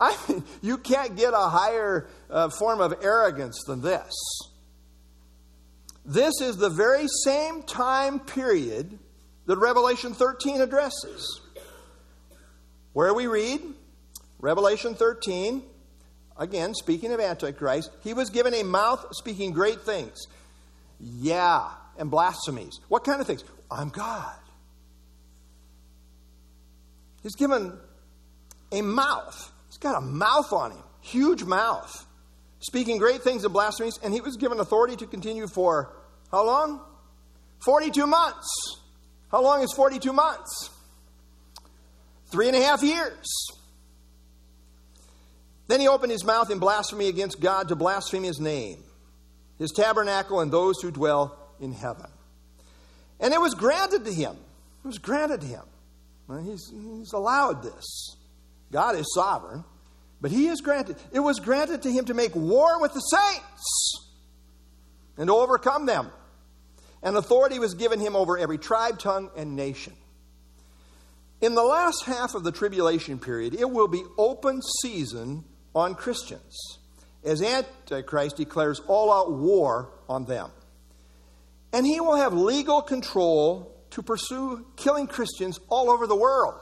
I 0.02 0.16
mean, 0.28 0.44
you 0.62 0.78
can't 0.78 1.14
get 1.16 1.34
a 1.34 1.48
higher 1.48 2.08
uh, 2.30 2.48
form 2.48 2.80
of 2.80 2.94
arrogance 3.02 3.62
than 3.64 3.82
this. 3.82 4.14
This 6.06 6.40
is 6.40 6.56
the 6.56 6.70
very 6.70 7.06
same 7.24 7.62
time 7.62 8.18
period 8.18 8.98
that 9.46 9.58
Revelation 9.58 10.14
13 10.14 10.62
addresses. 10.62 11.40
Where 12.94 13.12
we 13.12 13.26
read, 13.26 13.60
Revelation 14.40 14.94
13, 14.94 15.62
again, 16.38 16.74
speaking 16.74 17.12
of 17.12 17.20
Antichrist, 17.20 17.90
he 18.02 18.14
was 18.14 18.30
given 18.30 18.54
a 18.54 18.62
mouth 18.62 19.06
speaking 19.12 19.52
great 19.52 19.82
things. 19.82 20.26
Yeah, 20.98 21.68
and 21.98 22.10
blasphemies. 22.10 22.80
What 22.88 23.04
kind 23.04 23.20
of 23.20 23.26
things? 23.26 23.44
I'm 23.70 23.90
God. 23.90 24.34
He's 27.22 27.36
given 27.36 27.78
a 28.72 28.82
mouth. 28.82 29.52
Got 29.80 29.96
a 29.96 30.00
mouth 30.00 30.52
on 30.52 30.72
him, 30.72 30.82
huge 31.00 31.42
mouth, 31.44 32.06
speaking 32.60 32.98
great 32.98 33.22
things 33.22 33.44
and 33.44 33.52
blasphemies, 33.52 33.98
and 34.02 34.12
he 34.12 34.20
was 34.20 34.36
given 34.36 34.60
authority 34.60 34.96
to 34.96 35.06
continue 35.06 35.46
for 35.46 35.96
how 36.30 36.44
long? 36.44 36.80
42 37.64 38.06
months. 38.06 38.48
How 39.30 39.42
long 39.42 39.62
is 39.62 39.72
42 39.72 40.12
months? 40.12 40.70
Three 42.26 42.48
and 42.48 42.56
a 42.56 42.60
half 42.60 42.82
years. 42.82 43.26
Then 45.68 45.80
he 45.80 45.88
opened 45.88 46.12
his 46.12 46.24
mouth 46.24 46.50
in 46.50 46.58
blasphemy 46.58 47.08
against 47.08 47.40
God 47.40 47.68
to 47.68 47.76
blaspheme 47.76 48.24
his 48.24 48.40
name, 48.40 48.82
his 49.58 49.70
tabernacle, 49.70 50.40
and 50.40 50.50
those 50.50 50.80
who 50.80 50.90
dwell 50.90 51.38
in 51.60 51.72
heaven. 51.72 52.10
And 53.20 53.32
it 53.32 53.40
was 53.40 53.54
granted 53.54 54.04
to 54.04 54.12
him. 54.12 54.36
It 54.84 54.86
was 54.86 54.98
granted 54.98 55.42
to 55.42 55.46
him. 55.46 55.62
He's, 56.44 56.70
he's 56.70 57.12
allowed 57.12 57.62
this. 57.62 58.16
God 58.72 58.96
is 58.96 59.06
sovereign, 59.14 59.64
but 60.20 60.30
he 60.30 60.48
is 60.48 60.60
granted. 60.60 60.96
It 61.12 61.20
was 61.20 61.40
granted 61.40 61.82
to 61.82 61.90
him 61.90 62.04
to 62.06 62.14
make 62.14 62.34
war 62.34 62.80
with 62.80 62.92
the 62.94 63.00
saints 63.00 64.08
and 65.16 65.28
to 65.28 65.34
overcome 65.34 65.86
them. 65.86 66.10
And 67.02 67.16
authority 67.16 67.58
was 67.58 67.74
given 67.74 67.98
him 67.98 68.14
over 68.14 68.38
every 68.38 68.58
tribe, 68.58 68.98
tongue, 68.98 69.30
and 69.36 69.56
nation. 69.56 69.94
In 71.40 71.54
the 71.54 71.62
last 71.62 72.04
half 72.04 72.34
of 72.34 72.44
the 72.44 72.52
tribulation 72.52 73.18
period, 73.18 73.54
it 73.54 73.70
will 73.70 73.88
be 73.88 74.02
open 74.18 74.60
season 74.82 75.44
on 75.74 75.94
Christians 75.94 76.78
as 77.24 77.42
Antichrist 77.42 78.36
declares 78.36 78.80
all 78.86 79.12
out 79.12 79.32
war 79.32 79.90
on 80.08 80.24
them. 80.24 80.50
And 81.72 81.86
he 81.86 82.00
will 82.00 82.16
have 82.16 82.32
legal 82.34 82.82
control 82.82 83.74
to 83.90 84.02
pursue 84.02 84.66
killing 84.76 85.06
Christians 85.06 85.58
all 85.68 85.90
over 85.90 86.06
the 86.06 86.16
world. 86.16 86.54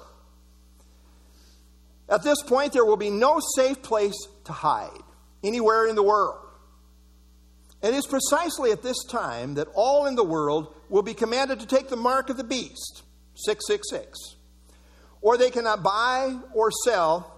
At 2.09 2.23
this 2.23 2.43
point, 2.43 2.73
there 2.73 2.85
will 2.85 2.97
be 2.97 3.11
no 3.11 3.41
safe 3.57 3.83
place 3.83 4.17
to 4.45 4.53
hide 4.53 5.03
anywhere 5.45 5.87
in 5.87 5.95
the 5.95 6.03
world. 6.03 6.38
It 7.83 7.95
is 7.95 8.07
precisely 8.07 8.73
at 8.73 8.83
this 8.83 9.05
time 9.05 9.55
that 9.55 9.69
all 9.75 10.07
in 10.07 10.17
the 10.17 10.25
world 10.25 10.75
will 10.88 11.03
be 11.03 11.15
commanded 11.15 11.61
to 11.61 11.67
take 11.67 11.88
the 11.88 11.97
mark 11.97 12.29
of 12.29 12.37
the 12.37 12.45
beast, 12.45 13.03
666. 13.37 14.37
Or 15.21 15.37
they 15.37 15.50
cannot 15.50 15.83
buy 15.83 16.38
or 16.55 16.71
sell 16.85 17.35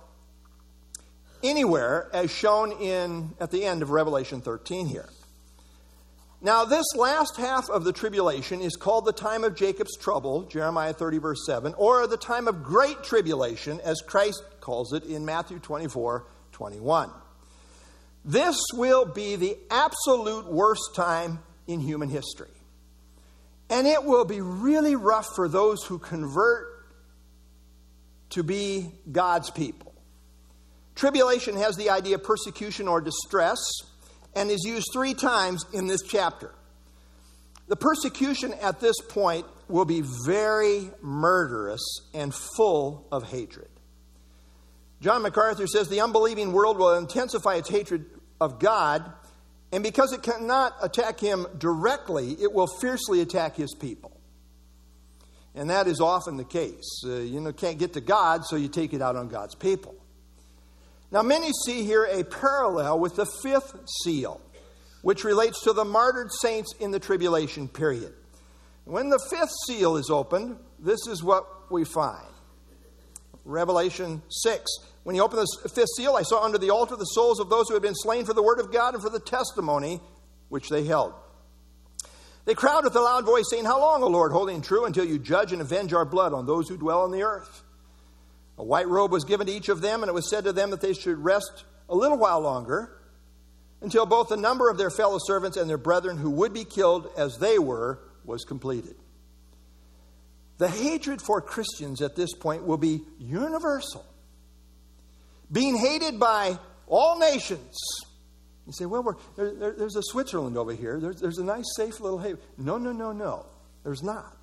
anywhere, 1.43 2.09
as 2.13 2.31
shown 2.31 2.73
in 2.73 3.31
at 3.41 3.51
the 3.51 3.65
end 3.65 3.83
of 3.83 3.91
Revelation 3.91 4.41
13 4.41 4.87
here. 4.87 5.09
Now, 6.43 6.65
this 6.65 6.87
last 6.97 7.37
half 7.37 7.69
of 7.69 7.85
the 7.85 7.93
tribulation 7.93 8.63
is 8.63 8.77
called 8.77 9.05
the 9.05 9.13
time 9.13 9.45
of 9.45 9.55
Jacob's 9.55 9.97
trouble, 9.97 10.43
Jeremiah 10.45 10.95
30, 10.95 11.19
verse 11.19 11.45
7, 11.45 11.75
or 11.75 12.07
the 12.07 12.17
time 12.17 12.49
of 12.49 12.63
great 12.63 13.03
tribulation, 13.03 13.79
as 13.81 14.01
Christ 14.01 14.43
calls 14.61 14.93
it 14.93 15.05
in 15.05 15.25
Matthew 15.25 15.59
24, 15.59 16.25
21. 16.53 17.11
This 18.25 18.59
will 18.75 19.07
be 19.07 19.37
the 19.37 19.57
absolute 19.71 20.47
worst 20.47 20.95
time 20.95 21.41
in 21.67 21.81
human 21.81 22.09
history. 22.09 22.49
And 23.71 23.87
it 23.87 24.05
will 24.05 24.25
be 24.25 24.41
really 24.41 24.97
rough 24.97 25.29
for 25.35 25.49
those 25.49 25.85
who 25.85 25.99
convert 25.99 26.67
to 28.31 28.43
be 28.43 28.91
God's 29.11 29.51
people. 29.51 29.95
Tribulation 30.95 31.57
has 31.57 31.77
the 31.77 31.91
idea 31.91 32.17
of 32.17 32.25
persecution 32.25 32.89
or 32.89 33.01
distress 33.01 33.59
and 34.35 34.51
is 34.51 34.65
used 34.65 34.89
three 34.93 35.15
times 35.15 35.65
in 35.73 35.87
this 35.87 36.03
chapter. 36.03 36.53
The 37.69 37.77
persecution 37.77 38.53
at 38.61 38.81
this 38.81 38.97
point 39.09 39.47
will 39.69 39.85
be 39.85 40.03
very 40.27 40.91
murderous 41.01 41.81
and 42.13 42.35
full 42.35 43.07
of 43.13 43.23
hatred. 43.31 43.69
John 45.01 45.23
MacArthur 45.23 45.67
says 45.67 45.89
the 45.89 46.03
unbelieving 46.03 46.53
world 46.53 46.79
will 46.79 46.97
intensify 46.97 47.55
its 47.55 47.71
hatred 47.71 48.05
of 48.41 48.59
God, 48.59 49.11
and 49.73 49.83
because 49.83 50.13
it 50.13 50.23
cannot 50.23 50.75
attack 50.83 51.19
him 51.19 51.47
directly, 51.57 52.33
it 52.33 52.53
will 52.53 52.67
fiercely 52.67 53.21
attack 53.21 53.57
his 53.57 53.75
people. 53.75 54.13
And 55.55 55.71
that 55.71 55.87
is 55.87 56.01
often 56.01 56.37
the 56.37 56.45
case. 56.45 57.03
Uh, 57.05 57.17
you 57.17 57.41
know, 57.41 57.53
can't 57.53 57.79
get 57.79 57.95
to 57.95 58.01
God, 58.01 58.45
so 58.45 58.57
you 58.57 58.69
take 58.69 58.93
it 58.93 59.03
out 59.03 59.17
on 59.17 59.29
God's 59.29 59.55
people. 59.55 59.95
Now, 61.11 61.23
many 61.23 61.51
see 61.65 61.83
here 61.83 62.05
a 62.05 62.23
parallel 62.23 63.01
with 63.01 63.17
the 63.17 63.27
fifth 63.43 63.75
seal, 64.05 64.41
which 65.03 65.25
relates 65.25 65.63
to 65.63 65.73
the 65.73 65.85
martyred 65.85 66.31
saints 66.41 66.75
in 66.79 66.93
the 66.93 67.01
tribulation 67.01 67.67
period. 67.67 68.13
When 68.85 69.09
the 69.09 69.19
fifth 69.31 69.51
seal 69.67 69.97
is 69.97 70.09
opened, 70.11 70.57
this 70.79 71.07
is 71.09 71.23
what 71.23 71.71
we 71.71 71.85
find. 71.85 72.27
Revelation 73.45 74.23
6. 74.29 74.65
When 75.03 75.15
he 75.15 75.21
opened 75.21 75.41
the 75.41 75.69
fifth 75.69 75.89
seal, 75.97 76.15
I 76.15 76.23
saw 76.23 76.45
under 76.45 76.59
the 76.59 76.71
altar 76.71 76.97
the 76.97 77.05
souls 77.05 77.41
of 77.41 77.49
those 77.49 77.69
who 77.69 77.75
had 77.75 77.83
been 77.83 77.95
slain 77.95 78.25
for 78.25 78.35
the 78.35 78.43
word 78.43 78.61
of 78.61 78.73
God 78.73 78.95
and 78.95 79.03
for 79.03 79.11
the 79.11 79.21
testimony 79.21 80.01
which 80.49 80.69
they 80.69 80.85
held. 80.85 81.15
They 82.45 82.55
cried 82.55 82.85
with 82.85 82.97
a 82.97 83.01
loud 83.01 83.25
voice, 83.25 83.45
saying, 83.51 83.65
How 83.65 83.81
long, 83.81 84.03
O 84.03 84.09
Lord, 84.09 84.33
holy 84.33 84.55
and 84.55 84.65
true, 84.65 84.85
until 84.85 85.05
you 85.05 85.19
judge 85.19 85.53
and 85.53 85.63
avenge 85.63 85.93
our 85.93 86.05
blood 86.05 86.33
on 86.33 86.47
those 86.47 86.69
who 86.69 86.77
dwell 86.77 87.03
on 87.03 87.13
the 87.13 87.23
earth? 87.23 87.63
A 88.59 88.65
white 88.65 88.89
robe 88.89 89.13
was 89.13 89.25
given 89.25 89.47
to 89.47 89.53
each 89.53 89.69
of 89.69 89.81
them, 89.81 90.03
and 90.03 90.11
it 90.11 90.15
was 90.15 90.29
said 90.29 90.45
to 90.45 90.53
them 90.53 90.71
that 90.71 90.81
they 90.81 90.93
should 90.93 91.19
rest 91.19 91.65
a 91.89 91.95
little 91.95 92.19
while 92.19 92.41
longer 92.41 93.01
until 93.81 94.05
both 94.05 94.29
the 94.29 94.37
number 94.37 94.69
of 94.69 94.79
their 94.79 94.91
fellow 94.91 95.19
servants 95.19 95.57
and 95.57 95.69
their 95.69 95.79
brethren 95.79 96.17
who 96.17 96.31
would 96.31 96.53
be 96.53 96.65
killed 96.65 97.11
as 97.17 97.39
they 97.39 97.59
were 97.59 97.99
was 98.25 98.45
completed. 98.45 98.97
The 100.59 100.69
hatred 100.69 101.23
for 101.23 101.41
Christians 101.41 102.03
at 102.03 102.17
this 102.17 102.35
point 102.35 102.65
will 102.67 102.77
be 102.77 103.01
universal, 103.19 104.05
being 105.51 105.77
hated 105.77 106.19
by 106.19 106.59
all 106.87 107.19
nations. 107.19 107.77
You 108.67 108.73
say, 108.73 108.87
well, 108.87 109.19
there, 109.37 109.53
there, 109.53 109.73
there's 109.73 109.97
a 109.97 110.03
Switzerland 110.03 110.57
over 110.57 110.73
here. 110.73 111.01
There's, 111.01 111.21
there's 111.21 111.39
a 111.39 111.45
nice, 111.45 111.67
safe 111.77 112.01
little 112.01 112.19
haven. 112.19 112.39
No, 112.57 112.79
no, 112.79 112.93
no, 112.93 113.13
no. 113.13 113.47
There's 113.83 114.03
not 114.03 114.41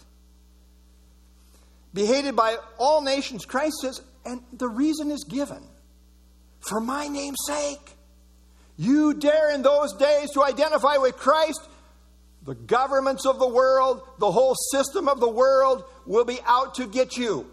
be 1.97 2.05
hated 2.05 2.35
by 2.35 2.57
all 2.77 3.01
nations, 3.01 3.43
Christ 3.43 3.77
says, 3.81 4.01
and 4.23 4.41
the 4.53 4.67
reason 4.67 5.09
is 5.09 5.23
given 5.23 5.63
for 6.59 6.79
my 6.79 7.07
name's 7.07 7.39
sake. 7.47 7.95
You 8.77 9.15
dare 9.15 9.51
in 9.51 9.63
those 9.63 9.93
days 9.93 10.29
to 10.33 10.43
identify 10.43 10.97
with 10.97 11.17
Christ, 11.17 11.67
the 12.45 12.53
governments 12.53 13.25
of 13.25 13.39
the 13.39 13.47
world, 13.47 14.01
the 14.19 14.31
whole 14.31 14.55
system 14.71 15.07
of 15.07 15.19
the 15.19 15.29
world 15.29 15.83
will 16.05 16.23
be 16.23 16.39
out 16.45 16.75
to 16.75 16.87
get 16.87 17.17
you. 17.17 17.49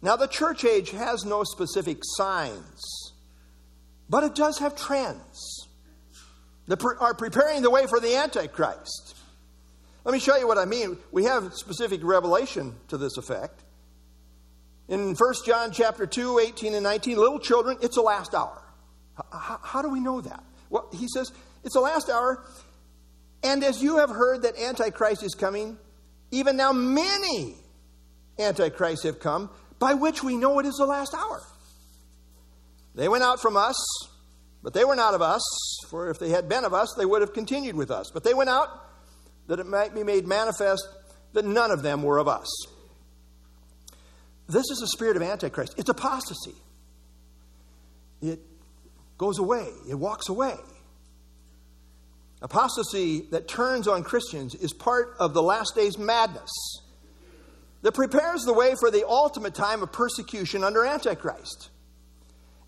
Now, 0.00 0.16
the 0.16 0.28
church 0.28 0.64
age 0.64 0.90
has 0.90 1.24
no 1.24 1.42
specific 1.44 1.98
signs, 2.02 3.12
but 4.08 4.22
it 4.24 4.34
does 4.34 4.58
have 4.58 4.76
trends 4.76 5.66
that 6.68 6.82
are 7.00 7.14
preparing 7.14 7.62
the 7.62 7.70
way 7.70 7.86
for 7.86 7.98
the 7.98 8.14
Antichrist. 8.14 9.16
Let 10.04 10.12
me 10.12 10.20
show 10.20 10.36
you 10.36 10.46
what 10.46 10.58
I 10.58 10.64
mean. 10.64 10.96
We 11.10 11.24
have 11.24 11.52
specific 11.54 12.00
revelation 12.02 12.74
to 12.88 12.96
this 12.96 13.16
effect. 13.16 13.62
In 14.88 15.14
1 15.14 15.16
John 15.44 15.72
chapter 15.72 16.06
2, 16.06 16.38
18 16.38 16.74
and 16.74 16.84
19, 16.84 17.18
little 17.18 17.40
children, 17.40 17.76
it's 17.82 17.96
the 17.96 18.02
last 18.02 18.34
hour. 18.34 18.62
How, 19.32 19.60
how 19.62 19.82
do 19.82 19.90
we 19.90 20.00
know 20.00 20.20
that? 20.20 20.42
Well, 20.70 20.88
he 20.94 21.08
says, 21.08 21.32
it's 21.64 21.74
the 21.74 21.80
last 21.80 22.08
hour. 22.08 22.44
And 23.42 23.62
as 23.64 23.82
you 23.82 23.98
have 23.98 24.10
heard 24.10 24.42
that 24.42 24.58
Antichrist 24.58 25.22
is 25.22 25.34
coming, 25.34 25.76
even 26.30 26.56
now 26.56 26.72
many 26.72 27.56
Antichrists 28.38 29.04
have 29.04 29.20
come, 29.20 29.50
by 29.78 29.94
which 29.94 30.22
we 30.22 30.36
know 30.36 30.58
it 30.58 30.66
is 30.66 30.76
the 30.76 30.86
last 30.86 31.14
hour. 31.14 31.42
They 32.94 33.08
went 33.08 33.22
out 33.22 33.40
from 33.40 33.56
us, 33.56 33.76
but 34.62 34.74
they 34.74 34.84
were 34.84 34.96
not 34.96 35.14
of 35.14 35.22
us, 35.22 35.42
for 35.88 36.10
if 36.10 36.18
they 36.18 36.30
had 36.30 36.48
been 36.48 36.64
of 36.64 36.74
us, 36.74 36.94
they 36.98 37.06
would 37.06 37.20
have 37.20 37.32
continued 37.32 37.76
with 37.76 37.90
us. 37.90 38.10
But 38.12 38.24
they 38.24 38.34
went 38.34 38.50
out 38.50 38.68
that 39.46 39.60
it 39.60 39.66
might 39.66 39.94
be 39.94 40.02
made 40.02 40.26
manifest 40.26 40.86
that 41.32 41.44
none 41.44 41.70
of 41.70 41.82
them 41.82 42.02
were 42.02 42.18
of 42.18 42.28
us. 42.28 42.48
This 44.48 44.64
is 44.70 44.78
the 44.78 44.88
spirit 44.88 45.16
of 45.16 45.22
Antichrist. 45.22 45.74
It's 45.78 45.90
apostasy. 45.90 46.54
It 48.20 48.40
goes 49.16 49.38
away, 49.38 49.68
it 49.88 49.94
walks 49.94 50.28
away. 50.28 50.56
Apostasy 52.40 53.26
that 53.30 53.48
turns 53.48 53.88
on 53.88 54.04
Christians 54.04 54.54
is 54.54 54.72
part 54.72 55.16
of 55.18 55.34
the 55.34 55.42
last 55.42 55.74
days 55.74 55.98
madness 55.98 56.50
that 57.82 57.92
prepares 57.92 58.42
the 58.42 58.52
way 58.52 58.74
for 58.78 58.90
the 58.90 59.06
ultimate 59.06 59.54
time 59.54 59.82
of 59.82 59.92
persecution 59.92 60.64
under 60.64 60.84
Antichrist. 60.84 61.70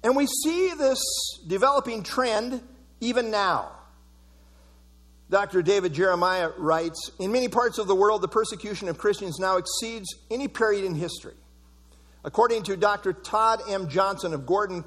And 0.02 0.16
we 0.16 0.26
see 0.26 0.72
this 0.78 1.02
developing 1.46 2.02
trend 2.02 2.62
even 3.00 3.30
now. 3.30 3.72
Dr. 5.28 5.62
David 5.62 5.92
Jeremiah 5.92 6.50
writes 6.56 7.10
In 7.20 7.32
many 7.32 7.48
parts 7.48 7.78
of 7.78 7.86
the 7.86 7.94
world, 7.94 8.20
the 8.20 8.28
persecution 8.28 8.88
of 8.88 8.98
Christians 8.98 9.38
now 9.38 9.58
exceeds 9.58 10.08
any 10.30 10.48
period 10.48 10.84
in 10.84 10.94
history. 10.94 11.34
According 12.24 12.64
to 12.64 12.76
Dr. 12.76 13.12
Todd 13.12 13.60
M. 13.68 13.88
Johnson 13.88 14.34
of 14.34 14.44
Gordon 14.44 14.84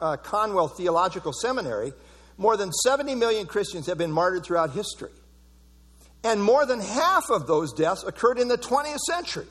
uh, 0.00 0.16
Conwell 0.16 0.68
Theological 0.68 1.32
Seminary, 1.32 1.92
more 2.36 2.56
than 2.56 2.72
70 2.72 3.14
million 3.14 3.46
Christians 3.46 3.86
have 3.86 3.96
been 3.96 4.12
martyred 4.12 4.44
throughout 4.44 4.72
history. 4.72 5.12
And 6.24 6.42
more 6.42 6.66
than 6.66 6.80
half 6.80 7.30
of 7.30 7.46
those 7.46 7.72
deaths 7.72 8.02
occurred 8.02 8.38
in 8.38 8.48
the 8.48 8.58
20th 8.58 8.98
century. 8.98 9.46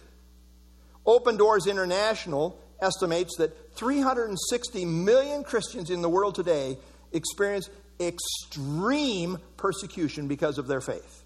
Open 1.06 1.38
Doors 1.38 1.68
International 1.68 2.60
estimates 2.82 3.38
that 3.38 3.76
360 3.76 4.86
million 4.86 5.44
Christians 5.44 5.90
in 5.90 6.02
the 6.02 6.10
world 6.10 6.36
today 6.36 6.78
experience 7.12 7.70
extreme 8.00 9.38
persecution 9.58 10.28
because 10.28 10.58
of 10.58 10.68
their 10.68 10.82
faith. 10.82 11.24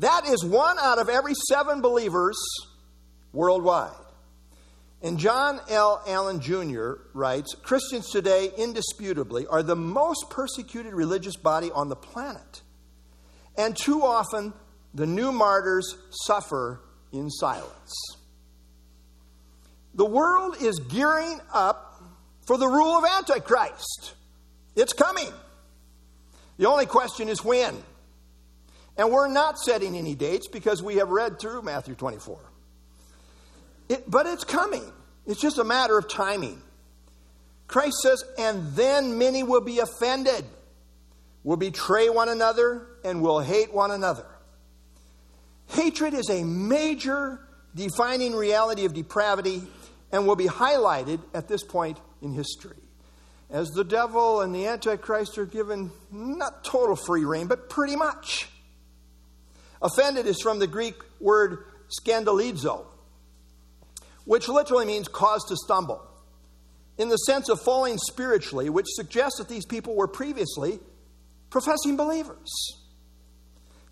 That 0.00 0.26
is 0.26 0.44
one 0.44 0.76
out 0.80 0.98
of 0.98 1.08
every 1.08 1.34
seven 1.48 1.80
believers 1.80 2.36
worldwide. 3.32 3.92
And 5.02 5.18
John 5.18 5.60
L. 5.68 6.02
Allen 6.06 6.40
Jr. 6.40 6.94
writes 7.12 7.54
Christians 7.62 8.10
today, 8.10 8.50
indisputably, 8.56 9.46
are 9.46 9.62
the 9.62 9.76
most 9.76 10.30
persecuted 10.30 10.94
religious 10.94 11.36
body 11.36 11.70
on 11.70 11.88
the 11.88 11.96
planet. 11.96 12.62
And 13.56 13.76
too 13.76 14.02
often, 14.02 14.54
the 14.94 15.06
new 15.06 15.30
martyrs 15.30 15.96
suffer 16.10 16.80
in 17.12 17.28
silence. 17.30 18.13
The 19.94 20.04
world 20.04 20.56
is 20.60 20.78
gearing 20.78 21.40
up 21.52 22.02
for 22.46 22.58
the 22.58 22.66
rule 22.66 22.96
of 22.96 23.04
Antichrist. 23.04 24.14
It's 24.74 24.92
coming. 24.92 25.32
The 26.58 26.66
only 26.66 26.86
question 26.86 27.28
is 27.28 27.44
when. 27.44 27.76
And 28.96 29.10
we're 29.10 29.28
not 29.28 29.58
setting 29.58 29.96
any 29.96 30.14
dates 30.14 30.48
because 30.48 30.82
we 30.82 30.96
have 30.96 31.08
read 31.08 31.40
through 31.40 31.62
Matthew 31.62 31.94
24. 31.94 32.38
It, 33.88 34.10
but 34.10 34.26
it's 34.26 34.44
coming. 34.44 34.84
It's 35.26 35.40
just 35.40 35.58
a 35.58 35.64
matter 35.64 35.98
of 35.98 36.08
timing. 36.08 36.60
Christ 37.66 37.96
says, 38.02 38.22
and 38.38 38.74
then 38.74 39.18
many 39.18 39.42
will 39.42 39.60
be 39.60 39.78
offended, 39.78 40.44
will 41.42 41.56
betray 41.56 42.08
one 42.08 42.28
another, 42.28 42.86
and 43.04 43.22
will 43.22 43.40
hate 43.40 43.72
one 43.72 43.90
another. 43.90 44.26
Hatred 45.68 46.14
is 46.14 46.28
a 46.30 46.44
major 46.44 47.40
defining 47.74 48.34
reality 48.34 48.84
of 48.84 48.94
depravity 48.94 49.62
and 50.14 50.28
will 50.28 50.36
be 50.36 50.46
highlighted 50.46 51.18
at 51.34 51.48
this 51.48 51.64
point 51.64 51.98
in 52.22 52.32
history 52.32 52.76
as 53.50 53.68
the 53.70 53.82
devil 53.82 54.42
and 54.42 54.54
the 54.54 54.64
Antichrist 54.68 55.36
are 55.38 55.44
given 55.44 55.90
not 56.12 56.64
total 56.64 56.94
free 56.94 57.24
rein, 57.24 57.48
but 57.48 57.68
pretty 57.68 57.96
much. 57.96 58.48
Offended 59.82 60.26
is 60.26 60.40
from 60.40 60.60
the 60.60 60.68
Greek 60.68 60.94
word 61.20 61.64
scandalizo, 62.00 62.86
which 64.24 64.48
literally 64.48 64.86
means 64.86 65.08
cause 65.08 65.44
to 65.48 65.56
stumble, 65.56 66.00
in 66.96 67.08
the 67.08 67.16
sense 67.16 67.48
of 67.48 67.60
falling 67.60 67.98
spiritually, 67.98 68.70
which 68.70 68.86
suggests 68.90 69.38
that 69.38 69.48
these 69.48 69.66
people 69.66 69.96
were 69.96 70.08
previously 70.08 70.78
professing 71.50 71.96
believers. 71.96 72.50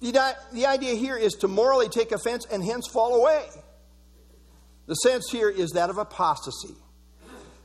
The, 0.00 0.36
the 0.52 0.66
idea 0.66 0.94
here 0.94 1.16
is 1.16 1.34
to 1.34 1.48
morally 1.48 1.88
take 1.88 2.12
offense 2.12 2.46
and 2.50 2.64
hence 2.64 2.86
fall 2.86 3.16
away. 3.16 3.48
The 4.92 4.96
sense 4.96 5.30
here 5.30 5.48
is 5.48 5.70
that 5.70 5.88
of 5.88 5.96
apostasy. 5.96 6.74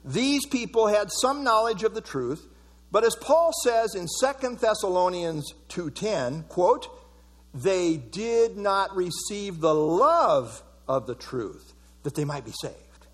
These 0.05 0.45
people 0.45 0.87
had 0.87 1.11
some 1.11 1.43
knowledge 1.43 1.83
of 1.83 1.93
the 1.93 1.99
truth, 1.99 2.47
but 2.89 3.03
as 3.03 3.17
Paul 3.17 3.51
says 3.65 3.95
in 3.95 4.07
2 4.21 4.55
Thessalonians 4.55 5.53
2:10, 5.67 6.47
quote, 6.47 6.87
they 7.53 7.97
did 7.97 8.55
not 8.55 8.95
receive 8.95 9.59
the 9.59 9.75
love 9.75 10.63
of 10.87 11.05
the 11.05 11.15
truth 11.15 11.73
that 12.03 12.15
they 12.15 12.23
might 12.23 12.45
be 12.45 12.53
saved. 12.61 13.07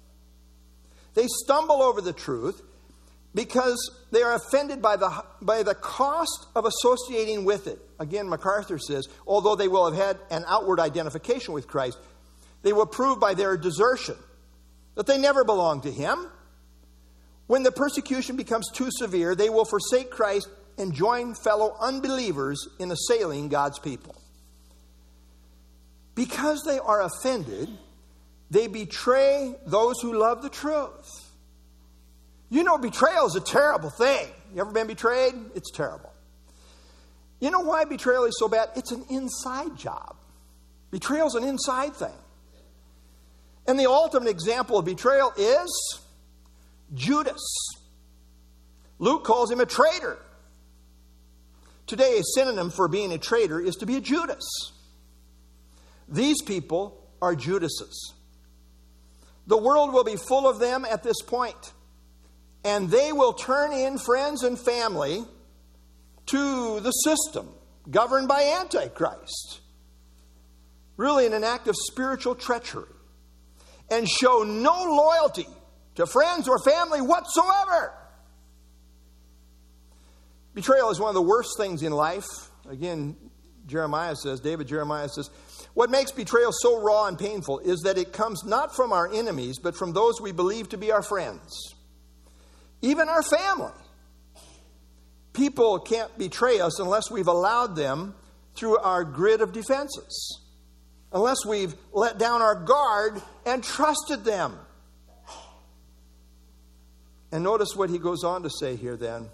They 1.16 1.26
stumble 1.26 1.82
over 1.82 2.00
the 2.00 2.14
truth 2.14 2.62
because 3.34 3.80
they 4.12 4.22
are 4.22 4.36
offended 4.36 4.80
by 4.80 4.96
the, 4.96 5.26
by 5.42 5.64
the 5.64 5.74
cost 5.74 6.46
of 6.56 6.66
associating 6.66 7.46
with 7.46 7.66
it. 7.66 7.80
Again, 8.00 8.30
MacArthur 8.30 8.78
says, 8.78 9.08
although 9.26 9.56
they 9.56 9.68
will 9.68 9.92
have 9.92 10.00
had 10.00 10.20
an 10.30 10.46
outward 10.48 10.80
identification 10.80 11.56
with 11.56 11.68
Christ, 11.68 11.98
they 12.64 12.74
will 12.74 12.86
prove 12.86 13.20
by 13.20 13.34
their 13.34 13.56
desertion 13.56 14.16
that 14.96 15.06
they 15.06 15.18
never 15.18 15.44
belonged 15.44 15.84
to 15.84 15.92
Him. 15.92 16.28
When 17.48 17.64
the 17.64 17.72
persecution 17.72 18.36
becomes 18.36 18.70
too 18.72 18.90
severe, 18.92 19.36
they 19.36 19.50
will 19.50 19.66
forsake 19.66 20.10
Christ 20.10 20.50
and 20.78 20.94
join 20.94 21.36
fellow 21.36 21.76
unbelievers 21.80 22.68
in 22.80 22.90
assailing 22.90 23.50
God's 23.50 23.80
people. 23.80 24.16
Because 26.16 26.64
they 26.66 26.80
are 26.80 27.02
offended, 27.02 27.70
they 28.50 28.68
betray 28.68 29.56
those 29.66 30.00
who 30.02 30.18
love 30.18 30.42
the 30.42 30.50
truth. 30.50 31.32
You 32.50 32.64
know, 32.64 32.78
betrayal 32.78 33.26
is 33.26 33.36
a 33.36 33.42
terrible 33.42 33.90
thing. 33.90 34.28
You 34.54 34.62
ever 34.62 34.72
been 34.72 34.88
betrayed? 34.88 35.34
It's 35.56 35.72
terrible. 35.72 36.14
You 37.40 37.52
know 37.52 37.62
why 37.62 37.84
betrayal 37.86 38.26
is 38.26 38.38
so 38.40 38.48
bad? 38.48 38.70
It's 38.76 38.92
an 38.92 39.04
inside 39.10 39.76
job. 39.76 40.16
Betrayal 40.92 41.28
is 41.28 41.36
an 41.36 41.44
inside 41.44 41.96
thing. 41.96 42.14
And 43.68 43.80
the 43.80 43.90
ultimate 43.90 44.30
example 44.30 44.78
of 44.78 44.86
betrayal 44.86 45.32
is 45.38 46.00
Judas. 46.94 47.42
Luke 49.00 49.24
calls 49.24 49.52
him 49.52 49.60
a 49.60 49.66
traitor. 49.66 50.18
Today, 51.88 52.20
a 52.20 52.24
synonym 52.36 52.70
for 52.70 52.88
being 52.88 53.12
a 53.12 53.18
traitor 53.18 53.60
is 53.60 53.76
to 53.78 53.86
be 53.86 53.98
a 53.98 54.02
Judas. 54.02 54.44
These 56.08 56.42
people 56.42 57.06
are 57.22 57.36
Judases. 57.36 58.14
The 59.48 59.58
world 59.58 59.94
will 59.94 60.04
be 60.04 60.16
full 60.16 60.48
of 60.48 60.60
them 60.60 60.86
at 60.86 61.04
this 61.04 61.22
point, 61.22 61.74
and 62.64 62.90
they 62.90 63.12
will 63.12 63.34
turn 63.34 63.74
in 63.74 63.98
friends 63.98 64.44
and 64.44 64.58
family 64.58 65.26
to 66.28 66.80
the 66.80 66.92
system 66.92 67.50
governed 67.90 68.28
by 68.28 68.58
Antichrist. 68.62 69.60
Really, 70.96 71.26
in 71.26 71.34
an 71.34 71.44
act 71.44 71.68
of 71.68 71.76
spiritual 71.76 72.36
treachery, 72.36 72.93
and 73.94 74.10
show 74.10 74.44
no 74.44 74.84
loyalty 74.84 75.48
to 75.96 76.06
friends 76.06 76.48
or 76.48 76.60
family 76.60 77.02
whatsoever. 77.02 77.94
Betrayal 80.54 80.90
is 80.90 81.00
one 81.00 81.10
of 81.10 81.16
the 81.16 81.22
worst 81.22 81.58
things 81.58 81.84
in 81.84 81.92
life. 81.92 82.26
Again, 82.70 83.16
Jeremiah 83.68 84.16
says, 84.16 84.40
David 84.40 84.68
Jeremiah 84.68 85.10
says, 85.10 85.30
what 85.74 85.90
makes 85.90 86.12
betrayal 86.12 86.52
so 86.52 86.82
raw 86.82 87.08
and 87.08 87.18
painful 87.18 87.60
is 87.60 87.82
that 87.82 87.98
it 87.98 88.14
comes 88.14 88.44
not 88.44 88.76
from 88.76 88.92
our 88.92 89.12
enemies, 89.12 89.58
but 89.58 89.76
from 89.76 89.94
those 89.94 90.22
we 90.22 90.32
believe 90.32 90.70
to 90.70 90.78
be 90.78 90.92
our 90.92 91.02
friends, 91.02 91.74
even 92.82 93.10
our 93.10 93.24
family. 93.24 93.72
People 95.34 95.80
can't 95.80 96.16
betray 96.18 96.60
us 96.60 96.80
unless 96.80 97.10
we've 97.10 97.28
allowed 97.28 97.76
them 97.76 98.14
through 98.56 98.78
our 98.78 99.04
grid 99.04 99.42
of 99.42 99.52
defenses, 99.52 100.40
unless 101.14 101.46
we've 101.46 101.76
let 101.92 102.18
down 102.18 102.42
our 102.42 102.56
guard 102.56 103.22
and 103.46 103.64
trusted 103.64 104.26
them. 104.26 104.58
And 107.32 107.44
notice 107.44 107.76
what 107.76 107.90
he 107.90 107.98
goes 107.98 108.24
on 108.24 108.44
to 108.44 108.50
say 108.50 108.76
here 108.76 108.98
then. 108.98 109.30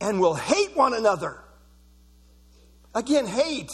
And 0.00 0.20
will 0.20 0.34
hate 0.34 0.76
one 0.76 0.94
another. 0.94 1.38
Again, 2.94 3.26
hate 3.26 3.70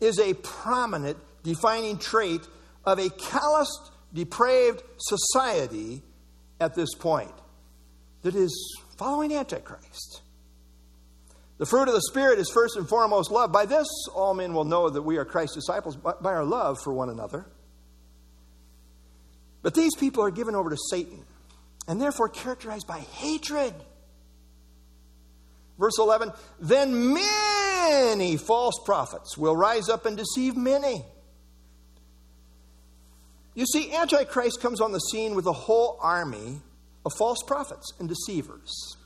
is 0.00 0.18
a 0.18 0.34
prominent 0.34 1.18
defining 1.42 1.98
trait 1.98 2.40
of 2.84 2.98
a 2.98 3.08
calloused, 3.10 3.92
depraved 4.12 4.82
society 4.98 6.02
at 6.60 6.74
this 6.74 6.94
point 6.94 7.32
that 8.22 8.34
is 8.34 8.78
following 8.98 9.32
Antichrist. 9.32 10.22
The 11.58 11.66
fruit 11.66 11.88
of 11.88 11.94
the 11.94 12.02
Spirit 12.02 12.38
is 12.38 12.50
first 12.50 12.76
and 12.76 12.88
foremost 12.88 13.30
love. 13.30 13.50
By 13.50 13.64
this, 13.64 13.88
all 14.14 14.34
men 14.34 14.52
will 14.52 14.64
know 14.64 14.90
that 14.90 15.02
we 15.02 15.16
are 15.16 15.24
Christ's 15.24 15.56
disciples 15.56 15.96
by 15.96 16.14
our 16.22 16.44
love 16.44 16.78
for 16.82 16.92
one 16.92 17.08
another. 17.08 17.46
But 19.62 19.74
these 19.74 19.96
people 19.96 20.22
are 20.22 20.30
given 20.30 20.54
over 20.54 20.70
to 20.70 20.76
Satan 20.90 21.24
and 21.88 22.00
therefore 22.00 22.28
characterized 22.28 22.86
by 22.86 22.98
hatred. 22.98 23.74
Verse 25.78 25.98
11 25.98 26.32
Then 26.60 27.14
many 27.14 28.36
false 28.36 28.78
prophets 28.84 29.36
will 29.38 29.56
rise 29.56 29.88
up 29.88 30.06
and 30.06 30.16
deceive 30.16 30.56
many. 30.56 31.04
You 33.54 33.64
see, 33.64 33.94
Antichrist 33.94 34.60
comes 34.60 34.82
on 34.82 34.92
the 34.92 34.98
scene 34.98 35.34
with 35.34 35.46
a 35.46 35.52
whole 35.52 35.98
army 36.02 36.60
of 37.06 37.14
false 37.14 37.42
prophets 37.46 37.94
and 37.98 38.06
deceivers. 38.06 38.96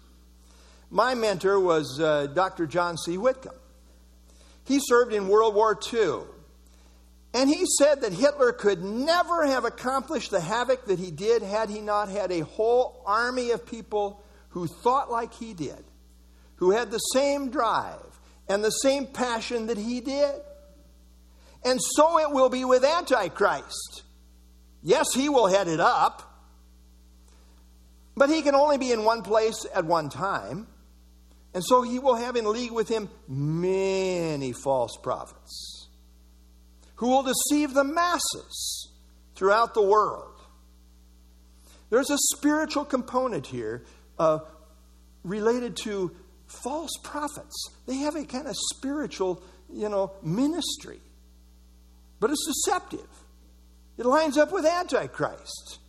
My 0.91 1.15
mentor 1.15 1.59
was 1.61 2.01
uh, 2.01 2.27
Dr. 2.27 2.67
John 2.67 2.97
C. 2.99 3.17
Whitcomb. 3.17 3.55
He 4.65 4.81
served 4.81 5.13
in 5.13 5.29
World 5.29 5.55
War 5.55 5.79
II. 5.93 6.23
And 7.33 7.49
he 7.49 7.65
said 7.79 8.01
that 8.01 8.13
Hitler 8.13 8.53
could 8.53 8.83
never 8.83 9.47
have 9.47 9.65
accomplished 9.65 10.33
the 10.33 10.41
havoc 10.41 10.87
that 10.87 10.99
he 10.99 11.13
did 11.13 11.43
had 11.43 11.71
he 11.71 11.81
not 11.81 12.09
had 12.09 12.33
a 12.33 12.41
whole 12.41 13.03
army 13.07 13.53
of 13.53 13.65
people 13.65 14.23
who 14.51 14.67
thought 14.67 15.11
like 15.11 15.33
he 15.35 15.55
did, 15.55 15.85
who 16.57 16.73
had 16.73 16.91
the 16.91 16.99
same 16.99 17.51
drive 17.51 18.21
and 18.49 18.65
the 18.65 18.71
same 18.71 19.07
passion 19.07 19.67
that 19.67 19.79
he 19.79 20.01
did. 20.01 20.35
And 21.65 21.79
so 21.81 22.19
it 22.19 22.33
will 22.33 22.49
be 22.49 22.65
with 22.65 22.85
Antichrist. 22.85 24.03
Yes, 24.83 25.15
he 25.15 25.29
will 25.29 25.47
head 25.47 25.69
it 25.69 25.79
up, 25.79 26.43
but 28.17 28.29
he 28.29 28.43
can 28.43 28.57
only 28.57 28.77
be 28.77 28.91
in 28.91 29.05
one 29.05 29.23
place 29.23 29.67
at 29.73 29.85
one 29.85 30.09
time. 30.09 30.67
And 31.53 31.65
so 31.65 31.83
he 31.83 31.99
will 31.99 32.15
have 32.15 32.37
in 32.37 32.51
league 32.51 32.71
with 32.71 32.89
him 32.89 33.09
many 33.29 34.53
false 34.53 34.97
prophets 35.03 35.89
who 36.97 37.09
will 37.09 37.23
deceive 37.23 37.75
the 37.75 37.83
masses 37.83 38.91
throughout 39.35 39.75
the 39.75 39.83
world. 39.83 40.39
There's 41.89 42.11
a 42.11 42.19
spiritual 42.37 42.85
component 42.85 43.47
here 43.47 43.85
uh, 44.19 44.41
related 45.25 45.77
to 45.79 46.15
false 46.47 46.91
prophets. 47.03 47.71
They 47.87 47.97
have 47.97 48.15
a 48.15 48.25
kind 48.25 48.47
of 48.47 48.55
spiritual, 48.75 49.43
you 49.73 49.89
know, 49.89 50.13
ministry, 50.23 51.01
but 52.21 52.31
it's 52.31 52.47
deceptive. 52.47 53.09
It 53.99 54.07
lines 54.07 54.39
up 54.39 54.53
with 54.53 54.65
Antichrist. 54.65 55.80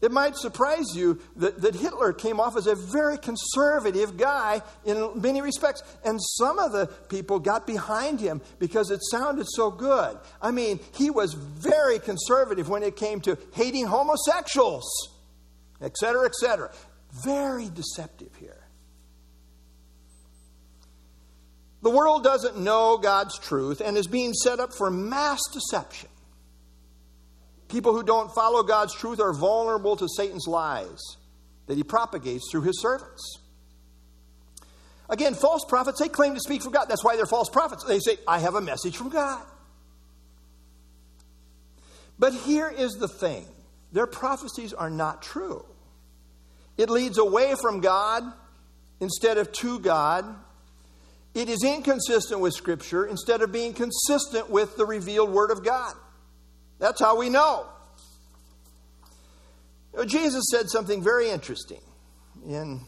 It 0.00 0.10
might 0.10 0.36
surprise 0.36 0.96
you 0.96 1.20
that, 1.36 1.60
that 1.60 1.74
Hitler 1.74 2.12
came 2.12 2.40
off 2.40 2.56
as 2.56 2.66
a 2.66 2.74
very 2.74 3.18
conservative 3.18 4.16
guy 4.16 4.62
in 4.84 5.20
many 5.20 5.42
respects. 5.42 5.82
And 6.04 6.18
some 6.38 6.58
of 6.58 6.72
the 6.72 6.86
people 7.08 7.38
got 7.38 7.66
behind 7.66 8.18
him 8.18 8.40
because 8.58 8.90
it 8.90 9.00
sounded 9.10 9.46
so 9.48 9.70
good. 9.70 10.18
I 10.40 10.52
mean, 10.52 10.80
he 10.94 11.10
was 11.10 11.34
very 11.34 11.98
conservative 11.98 12.68
when 12.68 12.82
it 12.82 12.96
came 12.96 13.20
to 13.22 13.36
hating 13.52 13.86
homosexuals, 13.86 14.88
etc., 15.82 16.26
etc. 16.26 16.70
Very 17.22 17.68
deceptive 17.68 18.34
here. 18.36 18.56
The 21.82 21.90
world 21.90 22.24
doesn't 22.24 22.58
know 22.58 22.98
God's 22.98 23.38
truth 23.38 23.80
and 23.80 23.96
is 23.96 24.06
being 24.06 24.32
set 24.32 24.60
up 24.60 24.72
for 24.72 24.90
mass 24.90 25.40
deception. 25.52 26.10
People 27.70 27.92
who 27.92 28.02
don't 28.02 28.34
follow 28.34 28.62
God's 28.62 28.94
truth 28.94 29.20
are 29.20 29.32
vulnerable 29.32 29.96
to 29.96 30.08
Satan's 30.08 30.46
lies 30.46 30.98
that 31.66 31.76
he 31.76 31.84
propagates 31.84 32.50
through 32.50 32.62
his 32.62 32.80
servants. 32.80 33.38
Again, 35.08 35.34
false 35.34 35.64
prophets, 35.68 36.00
they 36.00 36.08
claim 36.08 36.34
to 36.34 36.40
speak 36.40 36.62
for 36.62 36.70
God. 36.70 36.86
That's 36.88 37.04
why 37.04 37.16
they're 37.16 37.26
false 37.26 37.48
prophets. 37.48 37.84
They 37.84 38.00
say, 38.00 38.16
I 38.26 38.40
have 38.40 38.54
a 38.56 38.60
message 38.60 38.96
from 38.96 39.08
God. 39.08 39.44
But 42.18 42.34
here 42.34 42.68
is 42.68 42.92
the 42.94 43.08
thing 43.08 43.46
their 43.92 44.06
prophecies 44.06 44.72
are 44.72 44.90
not 44.90 45.22
true. 45.22 45.64
It 46.76 46.90
leads 46.90 47.18
away 47.18 47.54
from 47.60 47.80
God 47.80 48.24
instead 49.00 49.38
of 49.38 49.52
to 49.52 49.78
God. 49.78 50.24
It 51.34 51.48
is 51.48 51.62
inconsistent 51.64 52.40
with 52.40 52.54
Scripture 52.54 53.06
instead 53.06 53.42
of 53.42 53.52
being 53.52 53.74
consistent 53.74 54.50
with 54.50 54.76
the 54.76 54.86
revealed 54.86 55.30
Word 55.30 55.50
of 55.50 55.64
God. 55.64 55.94
That's 56.80 57.00
how 57.00 57.16
we 57.16 57.28
know. 57.28 57.66
Jesus 60.06 60.44
said 60.50 60.70
something 60.70 61.02
very 61.02 61.30
interesting. 61.30 61.80
In 62.46 62.80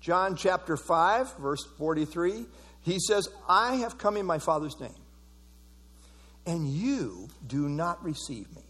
John 0.00 0.36
chapter 0.36 0.76
5, 0.76 1.36
verse 1.38 1.64
43, 1.78 2.44
he 2.82 2.98
says, 2.98 3.28
I 3.48 3.76
have 3.76 3.98
come 3.98 4.16
in 4.16 4.26
my 4.26 4.38
Father's 4.38 4.78
name, 4.80 4.90
and 6.44 6.68
you 6.68 7.28
do 7.46 7.68
not 7.68 8.02
receive 8.02 8.50
me. 8.56 8.62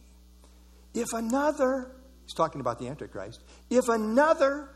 If 0.95 1.13
another, 1.15 1.91
he's 2.25 2.35
talking 2.35 2.61
about 2.61 2.79
the 2.79 2.89
Antichrist, 2.89 3.41
if 3.71 3.89
another, 3.89 4.69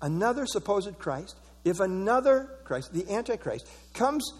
another 0.00 0.46
supposed 0.46 0.98
Christ, 0.98 1.36
if 1.64 1.80
another 1.80 2.58
Christ, 2.64 2.94
the 2.94 3.12
Antichrist, 3.12 3.68
comes, 3.92 4.32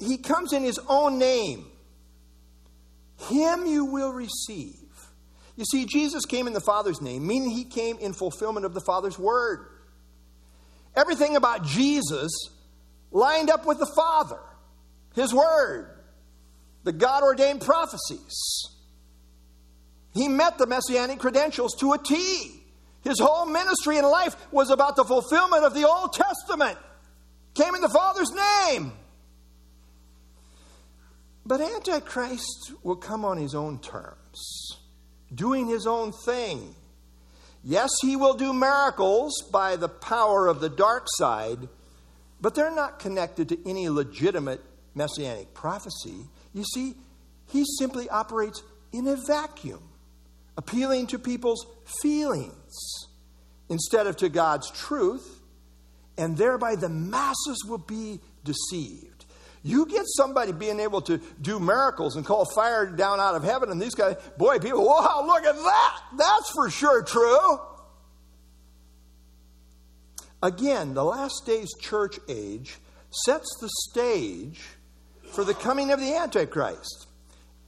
he 0.00 0.16
comes 0.16 0.52
in 0.52 0.64
his 0.64 0.80
own 0.88 1.18
name 1.18 1.66
him 3.24 3.66
you 3.66 3.84
will 3.84 4.12
receive. 4.12 4.76
You 5.56 5.64
see, 5.64 5.84
Jesus 5.84 6.24
came 6.24 6.46
in 6.46 6.52
the 6.52 6.60
Father's 6.60 7.00
name, 7.00 7.26
meaning 7.26 7.50
he 7.50 7.64
came 7.64 7.98
in 7.98 8.12
fulfillment 8.12 8.64
of 8.64 8.74
the 8.74 8.80
Father's 8.80 9.18
word. 9.18 9.66
Everything 10.96 11.36
about 11.36 11.64
Jesus 11.64 12.30
lined 13.10 13.50
up 13.50 13.66
with 13.66 13.78
the 13.78 13.90
Father, 13.94 14.40
his 15.14 15.32
word, 15.32 15.88
the 16.84 16.92
God 16.92 17.22
ordained 17.22 17.60
prophecies. 17.60 18.68
He 20.14 20.28
met 20.28 20.58
the 20.58 20.66
messianic 20.66 21.18
credentials 21.18 21.74
to 21.76 21.92
a 21.92 21.98
T. 21.98 22.62
His 23.02 23.18
whole 23.18 23.46
ministry 23.46 23.98
and 23.98 24.06
life 24.06 24.36
was 24.52 24.70
about 24.70 24.96
the 24.96 25.04
fulfillment 25.04 25.64
of 25.64 25.74
the 25.74 25.88
Old 25.88 26.12
Testament. 26.12 26.78
Came 27.54 27.74
in 27.74 27.80
the 27.80 27.88
Father's 27.88 28.30
name. 28.30 28.92
But 31.44 31.60
Antichrist 31.60 32.72
will 32.82 32.96
come 32.96 33.24
on 33.24 33.36
his 33.36 33.54
own 33.54 33.80
terms, 33.80 34.78
doing 35.34 35.66
his 35.66 35.86
own 35.86 36.12
thing. 36.24 36.74
Yes, 37.64 37.90
he 38.00 38.16
will 38.16 38.34
do 38.34 38.52
miracles 38.52 39.32
by 39.52 39.76
the 39.76 39.88
power 39.88 40.46
of 40.46 40.60
the 40.60 40.68
dark 40.68 41.06
side, 41.16 41.68
but 42.40 42.54
they're 42.54 42.74
not 42.74 42.98
connected 42.98 43.48
to 43.48 43.68
any 43.68 43.88
legitimate 43.88 44.60
messianic 44.94 45.54
prophecy. 45.54 46.26
You 46.52 46.64
see, 46.64 46.94
he 47.46 47.64
simply 47.78 48.08
operates 48.08 48.62
in 48.92 49.06
a 49.06 49.16
vacuum, 49.26 49.82
appealing 50.56 51.06
to 51.08 51.18
people's 51.18 51.66
feelings 52.02 53.08
instead 53.68 54.06
of 54.06 54.16
to 54.18 54.28
God's 54.28 54.70
truth, 54.70 55.40
and 56.18 56.36
thereby 56.36 56.76
the 56.76 56.88
masses 56.88 57.64
will 57.66 57.78
be 57.78 58.20
deceived. 58.44 59.11
You 59.62 59.86
get 59.86 60.02
somebody 60.06 60.52
being 60.52 60.80
able 60.80 61.00
to 61.02 61.18
do 61.40 61.60
miracles 61.60 62.16
and 62.16 62.26
call 62.26 62.44
fire 62.44 62.86
down 62.86 63.20
out 63.20 63.36
of 63.36 63.44
heaven, 63.44 63.70
and 63.70 63.80
these 63.80 63.94
guys, 63.94 64.16
boy, 64.36 64.58
people, 64.58 64.84
wow, 64.84 65.24
look 65.24 65.44
at 65.44 65.54
that. 65.54 66.00
That's 66.16 66.50
for 66.50 66.68
sure 66.68 67.02
true. 67.02 67.60
Again, 70.42 70.94
the 70.94 71.04
last 71.04 71.46
days 71.46 71.72
church 71.80 72.18
age 72.28 72.78
sets 73.10 73.48
the 73.60 73.68
stage 73.90 74.60
for 75.32 75.44
the 75.44 75.54
coming 75.54 75.92
of 75.92 76.00
the 76.00 76.16
Antichrist. 76.16 77.06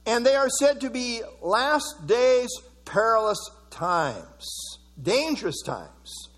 And 0.05 0.25
they 0.25 0.35
are 0.35 0.49
said 0.49 0.81
to 0.81 0.89
be 0.89 1.21
last 1.41 2.05
days 2.05 2.49
perilous 2.83 3.39
times, 3.69 4.45
dangerous 5.01 5.61
times, 5.65 6.29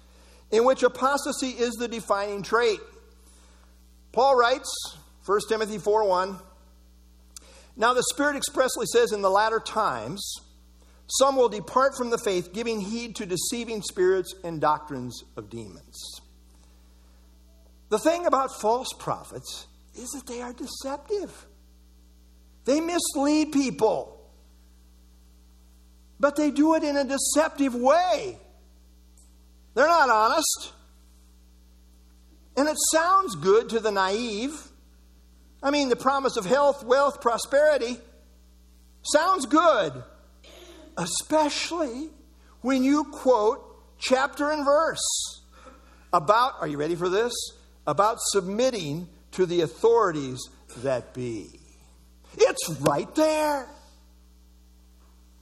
in 0.52 0.63
which 0.63 0.84
apostasy 0.84 1.50
is 1.50 1.74
the 1.74 1.88
defining 1.88 2.43
trait. 2.43 2.80
Paul 4.12 4.38
writes, 4.38 4.98
1 5.27 5.39
Timothy 5.49 5.77
4 5.77 6.07
1. 6.07 6.39
Now, 7.75 7.93
the 7.93 8.03
Spirit 8.11 8.37
expressly 8.37 8.85
says 8.85 9.11
in 9.11 9.21
the 9.21 9.29
latter 9.29 9.59
times, 9.59 10.23
some 11.07 11.35
will 11.35 11.49
depart 11.49 11.95
from 11.97 12.09
the 12.09 12.17
faith, 12.17 12.53
giving 12.53 12.79
heed 12.79 13.17
to 13.17 13.25
deceiving 13.25 13.81
spirits 13.81 14.33
and 14.43 14.61
doctrines 14.61 15.23
of 15.35 15.49
demons. 15.49 16.21
The 17.89 17.99
thing 17.99 18.25
about 18.25 18.59
false 18.59 18.89
prophets 18.97 19.67
is 19.95 20.09
that 20.11 20.27
they 20.27 20.41
are 20.41 20.53
deceptive, 20.53 21.45
they 22.65 22.79
mislead 22.79 23.51
people. 23.51 24.13
But 26.19 26.35
they 26.35 26.49
do 26.49 26.73
it 26.73 26.83
in 26.83 26.97
a 26.97 27.03
deceptive 27.03 27.75
way. 27.75 28.39
They're 29.75 29.87
not 29.87 30.09
honest. 30.09 30.73
And 32.55 32.67
it 32.67 32.75
sounds 32.91 33.35
good 33.35 33.69
to 33.69 33.79
the 33.79 33.91
naive. 33.91 34.66
I 35.67 35.69
mean, 35.69 35.89
the 35.89 35.97
promise 35.97 36.38
of 36.38 36.45
health, 36.45 36.86
wealth, 36.86 37.19
prosperity 37.19 37.97
sounds 39.01 39.45
good, 39.45 40.01
especially 40.95 42.08
when 42.62 42.86
you 42.86 43.03
quote 43.03 43.60
chapter 43.99 44.49
and 44.49 44.63
verse 44.63 45.41
about, 46.13 46.53
are 46.62 46.69
you 46.69 46.77
ready 46.77 46.95
for 46.95 47.10
this? 47.10 47.34
About 47.86 48.15
submitting 48.19 49.10
to 49.32 49.45
the 49.45 49.60
authorities 49.60 50.39
that 50.77 51.13
be. 51.13 51.60
It's 52.38 52.69
right 52.80 53.13
there. 53.15 53.67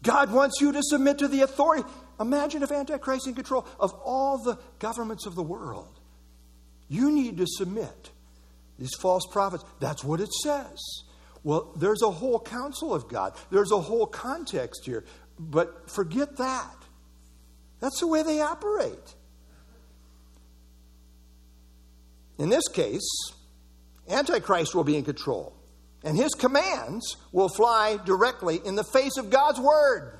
God 0.02 0.32
wants 0.32 0.60
you 0.60 0.72
to 0.72 0.82
submit 0.82 1.20
to 1.20 1.28
the 1.28 1.42
authority. 1.42 1.88
Imagine 2.20 2.64
if 2.64 2.72
Antichrist 2.72 3.28
in 3.28 3.36
control 3.36 3.68
of 3.80 3.94
all 4.04 4.40
the 4.40 4.58
governments 4.80 5.28
of 5.28 5.36
the 5.36 5.44
world. 5.44 6.00
You 6.90 7.12
need 7.12 7.38
to 7.38 7.46
submit 7.46 8.10
these 8.78 8.94
false 8.96 9.26
prophets. 9.32 9.64
That's 9.80 10.04
what 10.04 10.20
it 10.20 10.32
says. 10.34 10.80
Well, 11.44 11.72
there's 11.76 12.02
a 12.02 12.10
whole 12.10 12.40
counsel 12.40 12.94
of 12.94 13.08
God, 13.08 13.34
there's 13.52 13.72
a 13.72 13.80
whole 13.80 14.08
context 14.08 14.82
here. 14.86 15.06
But 15.38 15.90
forget 15.90 16.38
that. 16.38 16.76
That's 17.82 18.00
the 18.00 18.08
way 18.08 18.24
they 18.24 18.42
operate. 18.42 19.16
In 22.38 22.50
this 22.50 22.68
case, 22.70 23.08
Antichrist 24.10 24.74
will 24.74 24.84
be 24.84 24.98
in 24.98 25.04
control, 25.04 25.54
and 26.04 26.18
his 26.18 26.34
commands 26.34 27.18
will 27.32 27.50
fly 27.50 27.98
directly 28.06 28.60
in 28.66 28.76
the 28.76 28.84
face 28.84 29.18
of 29.18 29.30
God's 29.30 29.60
word. 29.60 30.20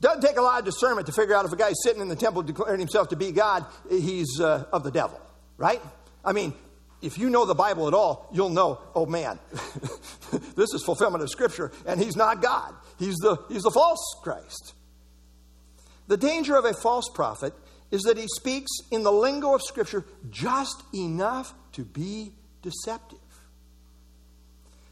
Doesn't 0.00 0.22
take 0.22 0.36
a 0.36 0.42
lot 0.42 0.60
of 0.60 0.64
discernment 0.64 1.06
to 1.08 1.12
figure 1.12 1.34
out 1.34 1.44
if 1.44 1.52
a 1.52 1.56
guy's 1.56 1.82
sitting 1.82 2.00
in 2.00 2.08
the 2.08 2.16
temple 2.16 2.42
declaring 2.42 2.78
himself 2.78 3.08
to 3.10 3.16
be 3.16 3.32
God, 3.32 3.66
he's 3.90 4.40
uh, 4.40 4.64
of 4.72 4.84
the 4.84 4.90
devil 4.90 5.20
right? 5.58 5.82
I 6.24 6.32
mean, 6.32 6.54
if 7.02 7.18
you 7.18 7.28
know 7.28 7.44
the 7.44 7.54
Bible 7.54 7.86
at 7.86 7.94
all, 7.94 8.28
you'll 8.32 8.48
know, 8.48 8.80
oh 8.94 9.04
man, 9.04 9.38
this 10.56 10.72
is 10.72 10.82
fulfillment 10.84 11.22
of 11.22 11.30
Scripture, 11.30 11.70
and 11.86 12.00
he's 12.00 12.16
not 12.16 12.40
God. 12.40 12.74
He's 12.98 13.16
the, 13.16 13.36
he's 13.48 13.62
the 13.62 13.70
false 13.70 14.16
Christ. 14.22 14.74
The 16.06 16.16
danger 16.16 16.56
of 16.56 16.64
a 16.64 16.72
false 16.72 17.08
prophet 17.14 17.52
is 17.90 18.02
that 18.02 18.16
he 18.16 18.26
speaks 18.36 18.70
in 18.90 19.02
the 19.02 19.12
lingo 19.12 19.54
of 19.54 19.62
Scripture 19.62 20.04
just 20.30 20.82
enough 20.94 21.54
to 21.72 21.84
be 21.84 22.32
deceptive. 22.62 23.18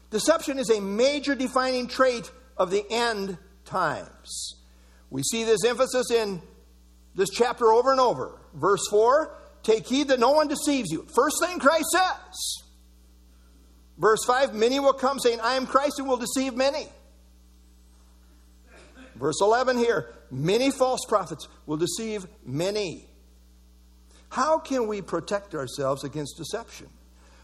Deception 0.09 0.59
is 0.59 0.69
a 0.69 0.79
major 0.79 1.35
defining 1.35 1.87
trait 1.87 2.31
of 2.55 2.71
the 2.71 2.85
end 2.89 3.37
times. 3.65 4.55
We 5.09 5.23
see 5.23 5.43
this 5.43 5.63
emphasis 5.65 6.11
in 6.11 6.41
this 7.15 7.29
chapter 7.29 7.71
over 7.71 7.91
and 7.91 7.99
over. 7.99 8.39
Verse 8.53 8.85
4 8.89 9.33
Take 9.67 9.85
heed 9.85 10.07
that 10.07 10.19
no 10.19 10.31
one 10.31 10.47
deceives 10.47 10.89
you. 10.91 11.05
First 11.13 11.43
thing 11.43 11.59
Christ 11.59 11.87
says. 11.91 12.63
Verse 13.97 14.23
5 14.25 14.55
Many 14.55 14.79
will 14.79 14.93
come 14.93 15.19
saying, 15.19 15.41
I 15.41 15.55
am 15.55 15.67
Christ, 15.67 15.99
and 15.99 16.07
will 16.07 16.15
deceive 16.15 16.55
many. 16.55 16.87
Verse 19.15 19.41
11 19.41 19.77
here 19.77 20.07
Many 20.31 20.71
false 20.71 21.01
prophets 21.09 21.49
will 21.65 21.75
deceive 21.75 22.25
many. 22.45 23.09
How 24.29 24.57
can 24.57 24.87
we 24.87 25.01
protect 25.01 25.53
ourselves 25.53 26.05
against 26.05 26.37
deception? 26.37 26.87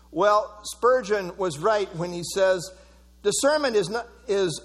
Well, 0.10 0.62
Spurgeon 0.64 1.36
was 1.36 1.60
right 1.60 1.94
when 1.94 2.14
he 2.14 2.24
says 2.24 2.72
discernment 3.22 3.76
is 3.76 3.90
not, 3.90 4.08
is 4.30 4.62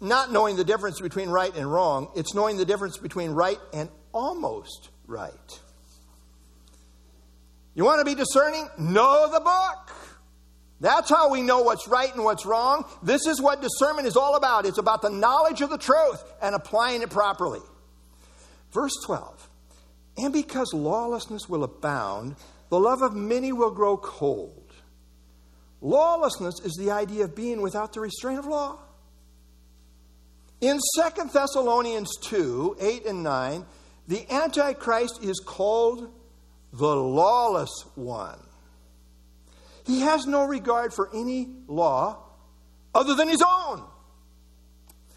not 0.00 0.32
knowing 0.32 0.56
the 0.56 0.64
difference 0.64 1.00
between 1.00 1.28
right 1.28 1.54
and 1.54 1.72
wrong, 1.72 2.10
it's 2.16 2.34
knowing 2.34 2.56
the 2.56 2.64
difference 2.64 2.96
between 2.96 3.30
right 3.30 3.60
and 3.72 3.88
almost 4.12 4.90
right. 5.06 5.60
You 7.74 7.84
want 7.84 8.00
to 8.00 8.04
be 8.04 8.14
discerning? 8.14 8.68
Know 8.78 9.30
the 9.32 9.40
book. 9.40 9.96
That's 10.80 11.08
how 11.08 11.30
we 11.30 11.42
know 11.42 11.62
what's 11.62 11.86
right 11.86 12.12
and 12.12 12.24
what's 12.24 12.44
wrong. 12.44 12.84
This 13.02 13.26
is 13.26 13.40
what 13.40 13.62
discernment 13.62 14.06
is 14.08 14.16
all 14.16 14.34
about. 14.34 14.66
It's 14.66 14.78
about 14.78 15.00
the 15.00 15.10
knowledge 15.10 15.60
of 15.60 15.70
the 15.70 15.78
truth 15.78 16.22
and 16.42 16.54
applying 16.54 17.02
it 17.02 17.10
properly. 17.10 17.60
Verse 18.72 18.92
12 19.06 19.48
And 20.18 20.32
because 20.32 20.74
lawlessness 20.74 21.48
will 21.48 21.62
abound, 21.62 22.34
the 22.68 22.80
love 22.80 23.00
of 23.02 23.14
many 23.14 23.52
will 23.52 23.70
grow 23.70 23.96
cold. 23.96 24.72
Lawlessness 25.80 26.60
is 26.60 26.74
the 26.78 26.90
idea 26.90 27.24
of 27.24 27.36
being 27.36 27.60
without 27.60 27.92
the 27.92 28.00
restraint 28.00 28.38
of 28.40 28.46
law. 28.46 28.78
In 30.60 30.78
2 30.96 31.24
Thessalonians 31.32 32.10
2 32.22 32.76
8 32.80 33.06
and 33.06 33.22
9, 33.22 33.66
the 34.08 34.32
Antichrist 34.32 35.22
is 35.22 35.40
called 35.44 36.12
the 36.72 36.96
lawless 36.96 37.84
one. 37.94 38.38
He 39.84 40.00
has 40.00 40.26
no 40.26 40.44
regard 40.44 40.92
for 40.94 41.10
any 41.14 41.48
law 41.66 42.22
other 42.94 43.14
than 43.14 43.28
his 43.28 43.42
own. 43.42 43.82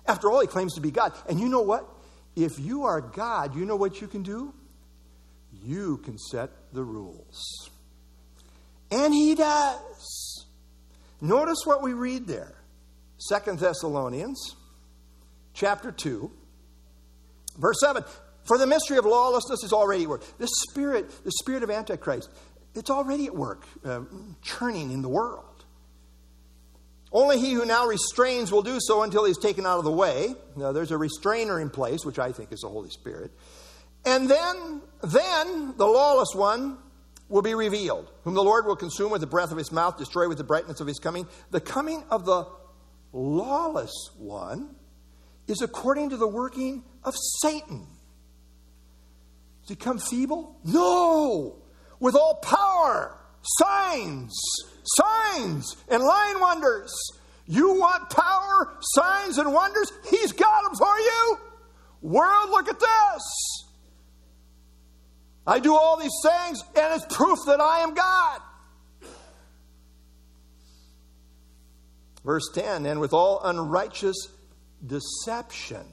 After 0.07 0.31
all, 0.31 0.41
he 0.41 0.47
claims 0.47 0.73
to 0.75 0.81
be 0.81 0.91
God. 0.91 1.13
And 1.29 1.39
you 1.39 1.49
know 1.49 1.61
what? 1.61 1.87
If 2.35 2.59
you 2.59 2.83
are 2.83 3.01
God, 3.01 3.55
you 3.55 3.65
know 3.65 3.75
what 3.75 4.01
you 4.01 4.07
can 4.07 4.23
do? 4.23 4.53
You 5.63 5.97
can 5.97 6.17
set 6.17 6.49
the 6.73 6.83
rules. 6.83 7.69
And 8.91 9.13
he 9.13 9.35
does. 9.35 10.45
Notice 11.21 11.59
what 11.63 11.81
we 11.81 11.93
read 11.93 12.27
there. 12.27 12.55
Second 13.17 13.59
Thessalonians 13.59 14.55
chapter 15.53 15.91
2 15.91 16.29
verse 17.57 17.79
7 17.79 18.03
for 18.45 18.58
the 18.58 18.67
mystery 18.67 18.97
of 18.97 19.05
lawlessness 19.05 19.63
is 19.63 19.73
already 19.73 20.03
at 20.03 20.10
work. 20.10 20.23
The 20.38 20.47
spirit, 20.47 21.23
the 21.23 21.31
spirit 21.31 21.63
of 21.63 21.69
Antichrist, 21.69 22.29
it's 22.73 22.89
already 22.89 23.25
at 23.25 23.36
work, 23.36 23.65
uh, 23.84 24.01
churning 24.41 24.91
in 24.91 25.01
the 25.01 25.10
world. 25.10 25.55
Only 27.12 27.39
he 27.39 27.53
who 27.53 27.65
now 27.65 27.86
restrains 27.86 28.51
will 28.51 28.62
do 28.62 28.77
so 28.79 29.03
until 29.03 29.23
he's 29.23 29.38
taken 29.38 29.65
out 29.65 29.79
of 29.79 29.86
the 29.86 29.91
way. 29.91 30.36
Now, 30.58 30.73
there's 30.73 30.91
a 30.91 30.97
restrainer 30.97 31.62
in 31.62 31.69
place, 31.69 32.03
which 32.03 32.19
I 32.19 32.31
think 32.34 32.51
is 32.51 32.60
the 32.60 32.67
Holy 32.67 32.89
Spirit. 32.89 33.31
And 34.05 34.29
then, 34.29 34.81
then 35.01 35.77
the 35.77 35.86
lawless 35.86 36.36
one 36.36 36.77
will 37.29 37.41
be 37.41 37.55
revealed, 37.55 38.12
whom 38.23 38.34
the 38.34 38.43
Lord 38.43 38.65
will 38.65 38.75
consume 38.75 39.12
with 39.12 39.21
the 39.21 39.27
breath 39.27 39.51
of 39.51 39.58
his 39.58 39.71
mouth, 39.71 39.97
destroy 39.97 40.27
with 40.27 40.38
the 40.38 40.43
brightness 40.43 40.81
of 40.81 40.88
his 40.88 40.99
coming. 40.99 41.25
The 41.51 41.62
coming 41.62 42.03
of 42.12 42.25
the 42.25 42.47
lawless 43.13 43.93
one 44.17 44.75
is 45.47 45.62
according 45.62 46.10
to 46.10 46.17
the 46.17 46.27
working 46.27 46.84
of 47.03 47.15
Satan. 47.41 47.88
Does 49.65 49.69
he 49.69 49.75
come 49.75 49.97
feeble? 49.97 50.60
No! 50.63 51.56
With 51.99 52.15
all 52.15 52.36
power, 52.36 53.17
signs, 53.41 54.32
signs, 54.84 55.75
and 55.89 56.04
lying 56.04 56.39
wonders. 56.39 56.93
You 57.47 57.73
want 57.73 58.10
power, 58.12 58.78
signs, 58.82 59.39
and 59.39 59.51
wonders? 59.51 59.91
He's 60.10 60.32
got 60.32 60.63
them 60.63 60.75
for 60.75 60.99
you. 60.99 61.38
World, 62.01 62.51
look 62.51 62.67
at 62.67 62.80
this. 62.80 63.65
I 65.47 65.60
do 65.60 65.75
all 65.75 65.97
these 65.97 66.15
things, 66.23 66.63
and 66.75 67.01
it's 67.01 67.15
proof 67.15 67.39
that 67.47 67.60
I 67.60 67.80
am 67.80 67.95
God. 67.95 68.41
Verse 72.23 72.49
10 72.54 72.86
And 72.86 72.99
with 72.99 73.13
all 73.13 73.41
unrighteous 73.43 74.28
deception 74.86 75.86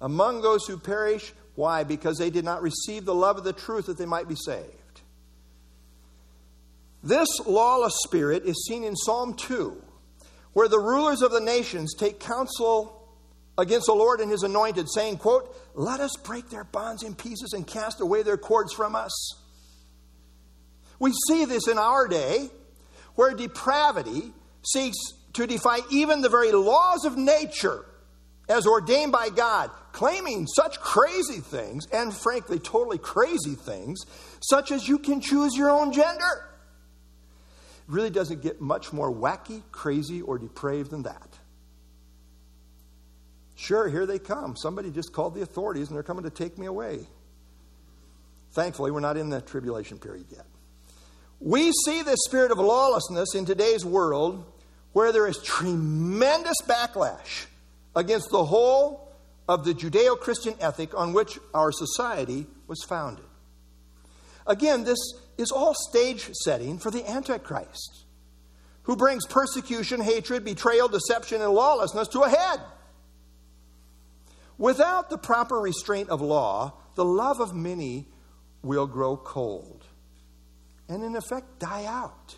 among 0.00 0.42
those 0.42 0.66
who 0.66 0.76
perish. 0.78 1.32
Why? 1.54 1.84
Because 1.84 2.18
they 2.18 2.30
did 2.30 2.44
not 2.44 2.62
receive 2.62 3.04
the 3.04 3.14
love 3.14 3.38
of 3.38 3.44
the 3.44 3.52
truth 3.52 3.86
that 3.86 3.98
they 3.98 4.06
might 4.06 4.28
be 4.28 4.36
saved. 4.36 5.00
This 7.02 7.28
lawless 7.46 7.94
spirit 8.04 8.44
is 8.44 8.64
seen 8.66 8.84
in 8.84 8.94
Psalm 8.94 9.34
2, 9.34 9.82
where 10.52 10.68
the 10.68 10.78
rulers 10.78 11.20
of 11.20 11.32
the 11.32 11.40
nations 11.40 11.94
take 11.94 12.20
counsel 12.20 13.02
against 13.58 13.86
the 13.86 13.94
Lord 13.94 14.20
and 14.20 14.30
his 14.30 14.44
anointed, 14.44 14.86
saying, 14.90 15.18
quote, 15.18 15.54
Let 15.74 16.00
us 16.00 16.16
break 16.22 16.48
their 16.48 16.64
bonds 16.64 17.02
in 17.02 17.14
pieces 17.14 17.52
and 17.52 17.66
cast 17.66 18.00
away 18.00 18.22
their 18.22 18.38
cords 18.38 18.72
from 18.72 18.94
us. 18.94 19.36
We 20.98 21.12
see 21.28 21.44
this 21.44 21.66
in 21.66 21.78
our 21.78 22.06
day, 22.06 22.48
where 23.16 23.34
depravity 23.34 24.32
seeks 24.62 24.96
to 25.32 25.46
defy 25.46 25.80
even 25.90 26.20
the 26.20 26.28
very 26.28 26.52
laws 26.52 27.04
of 27.04 27.16
nature 27.16 27.84
as 28.48 28.66
ordained 28.66 29.12
by 29.12 29.28
God, 29.28 29.70
claiming 29.92 30.46
such 30.46 30.80
crazy 30.80 31.40
things, 31.40 31.86
and 31.92 32.14
frankly, 32.14 32.58
totally 32.58 32.98
crazy 32.98 33.54
things, 33.54 34.00
such 34.40 34.72
as 34.72 34.88
you 34.88 34.98
can 34.98 35.20
choose 35.20 35.54
your 35.54 35.70
own 35.70 35.92
gender. 35.92 36.48
Really 37.86 38.10
doesn't 38.10 38.42
get 38.42 38.60
much 38.60 38.92
more 38.92 39.12
wacky, 39.12 39.62
crazy, 39.70 40.22
or 40.22 40.38
depraved 40.38 40.90
than 40.90 41.02
that. 41.02 41.28
Sure, 43.54 43.88
here 43.88 44.06
they 44.06 44.18
come. 44.18 44.56
Somebody 44.56 44.90
just 44.90 45.12
called 45.12 45.34
the 45.34 45.42
authorities 45.42 45.88
and 45.88 45.96
they're 45.96 46.02
coming 46.02 46.24
to 46.24 46.30
take 46.30 46.58
me 46.58 46.66
away. 46.66 47.06
Thankfully, 48.52 48.90
we're 48.90 49.00
not 49.00 49.16
in 49.16 49.30
the 49.30 49.40
tribulation 49.40 49.98
period 49.98 50.26
yet. 50.30 50.46
We 51.40 51.72
see 51.84 52.02
this 52.02 52.18
spirit 52.24 52.50
of 52.50 52.58
lawlessness 52.58 53.34
in 53.34 53.44
today's 53.44 53.84
world 53.84 54.44
where 54.92 55.12
there 55.12 55.26
is 55.26 55.38
tremendous 55.38 56.56
backlash 56.66 57.46
against 57.96 58.30
the 58.30 58.44
whole 58.44 59.01
of 59.48 59.64
the 59.64 59.74
Judeo 59.74 60.18
Christian 60.18 60.54
ethic 60.60 60.96
on 60.96 61.12
which 61.12 61.38
our 61.52 61.72
society 61.72 62.46
was 62.66 62.82
founded. 62.84 63.24
Again, 64.46 64.84
this 64.84 64.98
is 65.38 65.50
all 65.50 65.74
stage 65.90 66.30
setting 66.44 66.78
for 66.78 66.90
the 66.90 67.08
Antichrist, 67.08 68.04
who 68.82 68.96
brings 68.96 69.26
persecution, 69.26 70.00
hatred, 70.00 70.44
betrayal, 70.44 70.88
deception, 70.88 71.40
and 71.40 71.52
lawlessness 71.52 72.08
to 72.08 72.20
a 72.20 72.28
head. 72.28 72.60
Without 74.58 75.10
the 75.10 75.18
proper 75.18 75.58
restraint 75.58 76.08
of 76.08 76.20
law, 76.20 76.74
the 76.94 77.04
love 77.04 77.40
of 77.40 77.54
many 77.54 78.06
will 78.62 78.86
grow 78.86 79.16
cold 79.16 79.84
and, 80.88 81.02
in 81.02 81.16
effect, 81.16 81.58
die 81.58 81.84
out. 81.84 82.36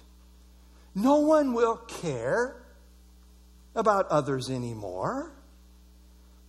No 0.94 1.18
one 1.18 1.54
will 1.54 1.76
care 1.76 2.62
about 3.74 4.06
others 4.08 4.48
anymore. 4.48 5.33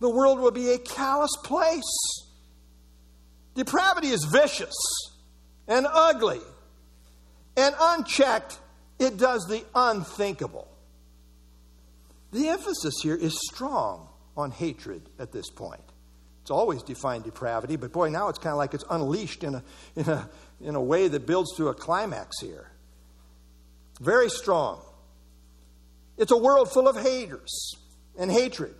The 0.00 0.10
world 0.10 0.40
will 0.40 0.50
be 0.50 0.72
a 0.72 0.78
callous 0.78 1.34
place. 1.42 1.82
Depravity 3.54 4.08
is 4.08 4.24
vicious 4.24 4.74
and 5.66 5.86
ugly, 5.90 6.40
and 7.56 7.74
unchecked, 7.80 8.58
it 8.98 9.16
does 9.16 9.46
the 9.48 9.64
unthinkable. 9.74 10.68
The 12.32 12.48
emphasis 12.48 12.94
here 13.02 13.16
is 13.16 13.38
strong 13.50 14.08
on 14.36 14.50
hatred 14.50 15.02
at 15.18 15.32
this 15.32 15.48
point. 15.50 15.80
It's 16.42 16.50
always 16.50 16.82
defined 16.82 17.24
depravity, 17.24 17.76
but 17.76 17.92
boy, 17.92 18.10
now 18.10 18.28
it's 18.28 18.38
kind 18.38 18.52
of 18.52 18.58
like 18.58 18.74
it's 18.74 18.84
unleashed 18.88 19.42
in 19.42 19.56
a, 19.56 19.64
in 19.96 20.08
a, 20.08 20.30
in 20.60 20.74
a 20.74 20.80
way 20.80 21.08
that 21.08 21.26
builds 21.26 21.56
to 21.56 21.68
a 21.68 21.74
climax 21.74 22.40
here. 22.40 22.70
Very 24.00 24.28
strong. 24.28 24.80
It's 26.16 26.30
a 26.30 26.36
world 26.36 26.70
full 26.70 26.86
of 26.86 26.96
haters 26.96 27.74
and 28.18 28.30
hatred. 28.30 28.74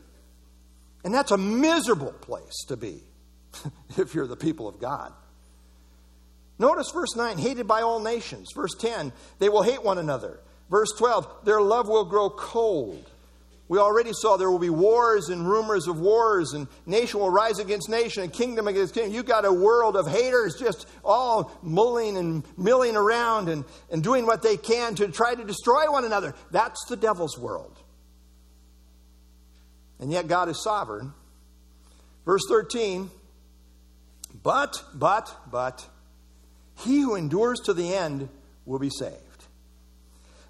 And 1.07 1.15
that's 1.15 1.31
a 1.31 1.39
miserable 1.39 2.11
place 2.11 2.65
to 2.67 2.77
be 2.77 3.01
if 3.97 4.13
you're 4.13 4.27
the 4.27 4.37
people 4.37 4.67
of 4.67 4.81
God. 4.81 5.13
Notice 6.59 6.91
verse 6.91 7.15
9 7.15 7.39
hated 7.39 7.69
by 7.69 7.83
all 7.83 8.01
nations. 8.01 8.49
Verse 8.53 8.75
10 8.75 9.13
they 9.39 9.49
will 9.49 9.63
hate 9.63 9.85
one 9.85 9.99
another. 9.99 10.41
Verse 10.69 10.91
12 10.99 11.45
their 11.45 11.61
love 11.61 11.87
will 11.87 12.07
grow 12.07 12.29
cold. 12.29 13.09
We 13.69 13.79
already 13.79 14.11
saw 14.15 14.37
there 14.37 14.51
will 14.51 14.59
be 14.59 14.69
wars 14.69 15.29
and 15.29 15.49
rumors 15.49 15.87
of 15.87 16.01
wars, 16.01 16.55
and 16.55 16.67
nation 16.87 17.21
will 17.21 17.31
rise 17.31 17.61
against 17.61 17.89
nation 17.89 18.25
and 18.25 18.33
kingdom 18.33 18.67
against 18.67 18.95
kingdom. 18.95 19.13
You've 19.13 19.27
got 19.27 19.45
a 19.45 19.53
world 19.53 19.97
of 19.97 20.09
haters 20.09 20.57
just 20.59 20.89
all 21.05 21.53
mulling 21.63 22.17
and 22.17 22.43
milling 22.59 22.97
around 22.97 23.49
and, 23.49 23.65
and 23.93 24.03
doing 24.03 24.27
what 24.27 24.43
they 24.43 24.57
can 24.57 24.97
to 24.97 25.09
try 25.09 25.37
to 25.37 25.45
destroy 25.45 25.91
one 25.91 26.05
another. 26.05 26.35
That's 26.51 26.85
the 26.89 26.97
devil's 26.97 27.39
world. 27.39 27.77
And 29.99 30.11
yet 30.11 30.29
God 30.29 30.49
is 30.49 30.63
sovereign. 30.63 31.13
Verse 32.25 32.43
13 32.49 33.11
But, 34.43 34.83
but, 34.95 35.35
but, 35.51 35.87
he 36.79 37.01
who 37.01 37.15
endures 37.15 37.61
to 37.61 37.75
the 37.75 37.95
end 37.95 38.29
will 38.67 38.79
be 38.79 38.91
saved. 38.91 39.45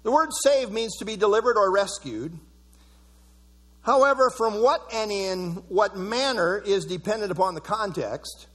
The 0.03 0.11
word 0.11 0.29
saved 0.43 0.71
means 0.71 0.97
to 0.97 1.05
be 1.05 1.15
delivered 1.15 1.57
or 1.57 1.71
rescued. 1.71 2.37
However, 3.81 4.29
from 4.29 4.61
what 4.61 4.81
and 4.93 5.11
in 5.11 5.51
what 5.69 5.95
manner 5.95 6.57
is 6.57 6.85
dependent 6.85 7.31
upon 7.31 7.55
the 7.55 7.61
context. 7.61 8.47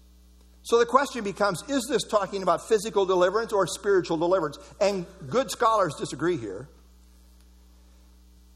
So 0.63 0.79
the 0.79 0.87
question 0.87 1.25
becomes 1.25 1.63
is 1.69 1.87
this 1.89 2.05
talking 2.05 2.43
about 2.43 2.69
physical 2.69 3.07
deliverance 3.07 3.53
or 3.53 3.67
spiritual 3.67 4.19
deliverance? 4.19 4.59
And 4.81 5.07
good 5.29 5.51
scholars 5.51 5.95
disagree 5.99 6.37
here. 6.37 6.69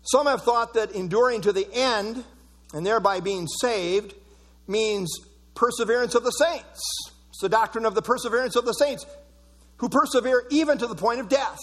Some 0.07 0.27
have 0.27 0.43
thought 0.43 0.75
that 0.75 0.93
enduring 0.93 1.43
to 1.43 1.53
the 1.53 1.69
end 1.73 2.25
and 2.73 2.87
thereby 2.87 3.21
being 3.21 3.47
saved 3.47 4.15
means 4.69 5.11
perseverance 5.55 6.15
of 6.15 6.25
the 6.25 6.31
saints. 6.31 7.11
It's 7.31 7.41
the 7.41 7.49
doctrine 7.49 7.85
of 7.87 7.95
the 7.95 8.03
perseverance 8.03 8.57
of 8.57 8.65
the 8.65 8.73
saints 8.73 9.05
who 9.79 9.89
persevere 9.89 10.45
even 10.51 10.79
to 10.79 10.87
the 10.87 10.95
point 10.95 11.21
of 11.21 11.29
death. 11.29 11.59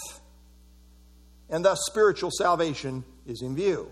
And 1.48 1.64
thus, 1.64 1.80
spiritual 1.86 2.30
salvation 2.30 3.04
is 3.26 3.42
in 3.42 3.54
view. 3.54 3.90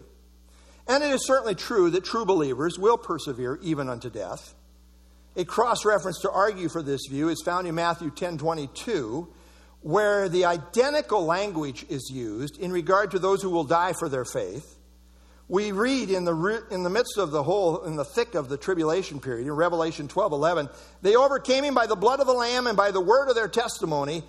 And 0.86 1.02
it 1.02 1.10
is 1.10 1.26
certainly 1.26 1.54
true 1.54 1.90
that 1.90 2.04
true 2.04 2.24
believers 2.24 2.78
will 2.78 2.98
persevere 2.98 3.58
even 3.62 3.88
unto 3.88 4.10
death. 4.10 4.54
A 5.36 5.44
cross 5.44 5.84
reference 5.84 6.20
to 6.20 6.30
argue 6.30 6.68
for 6.68 6.82
this 6.82 7.02
view 7.08 7.28
is 7.28 7.42
found 7.42 7.66
in 7.66 7.74
Matthew 7.74 8.10
10 8.10 8.38
22, 8.38 9.28
where 9.82 10.28
the 10.28 10.44
identical 10.44 11.24
language 11.24 11.84
is 11.88 12.10
used 12.10 12.58
in 12.58 12.72
regard 12.72 13.10
to 13.10 13.18
those 13.18 13.42
who 13.42 13.50
will 13.50 13.64
die 13.64 13.92
for 13.92 14.08
their 14.08 14.24
faith. 14.24 14.76
We 15.48 15.72
read 15.72 16.08
in 16.08 16.24
the, 16.24 16.64
in 16.70 16.82
the 16.82 16.90
midst 16.90 17.18
of 17.18 17.30
the 17.30 17.42
whole, 17.42 17.82
in 17.84 17.96
the 17.96 18.04
thick 18.04 18.34
of 18.34 18.48
the 18.48 18.56
tribulation 18.56 19.20
period, 19.20 19.46
in 19.46 19.52
Revelation 19.52 20.08
12 20.08 20.32
11, 20.32 20.68
they 21.02 21.16
overcame 21.16 21.64
him 21.64 21.74
by 21.74 21.86
the 21.86 21.96
blood 21.96 22.20
of 22.20 22.26
the 22.26 22.32
Lamb 22.32 22.66
and 22.66 22.76
by 22.76 22.90
the 22.90 23.00
word 23.00 23.28
of 23.28 23.34
their 23.34 23.48
testimony, 23.48 24.22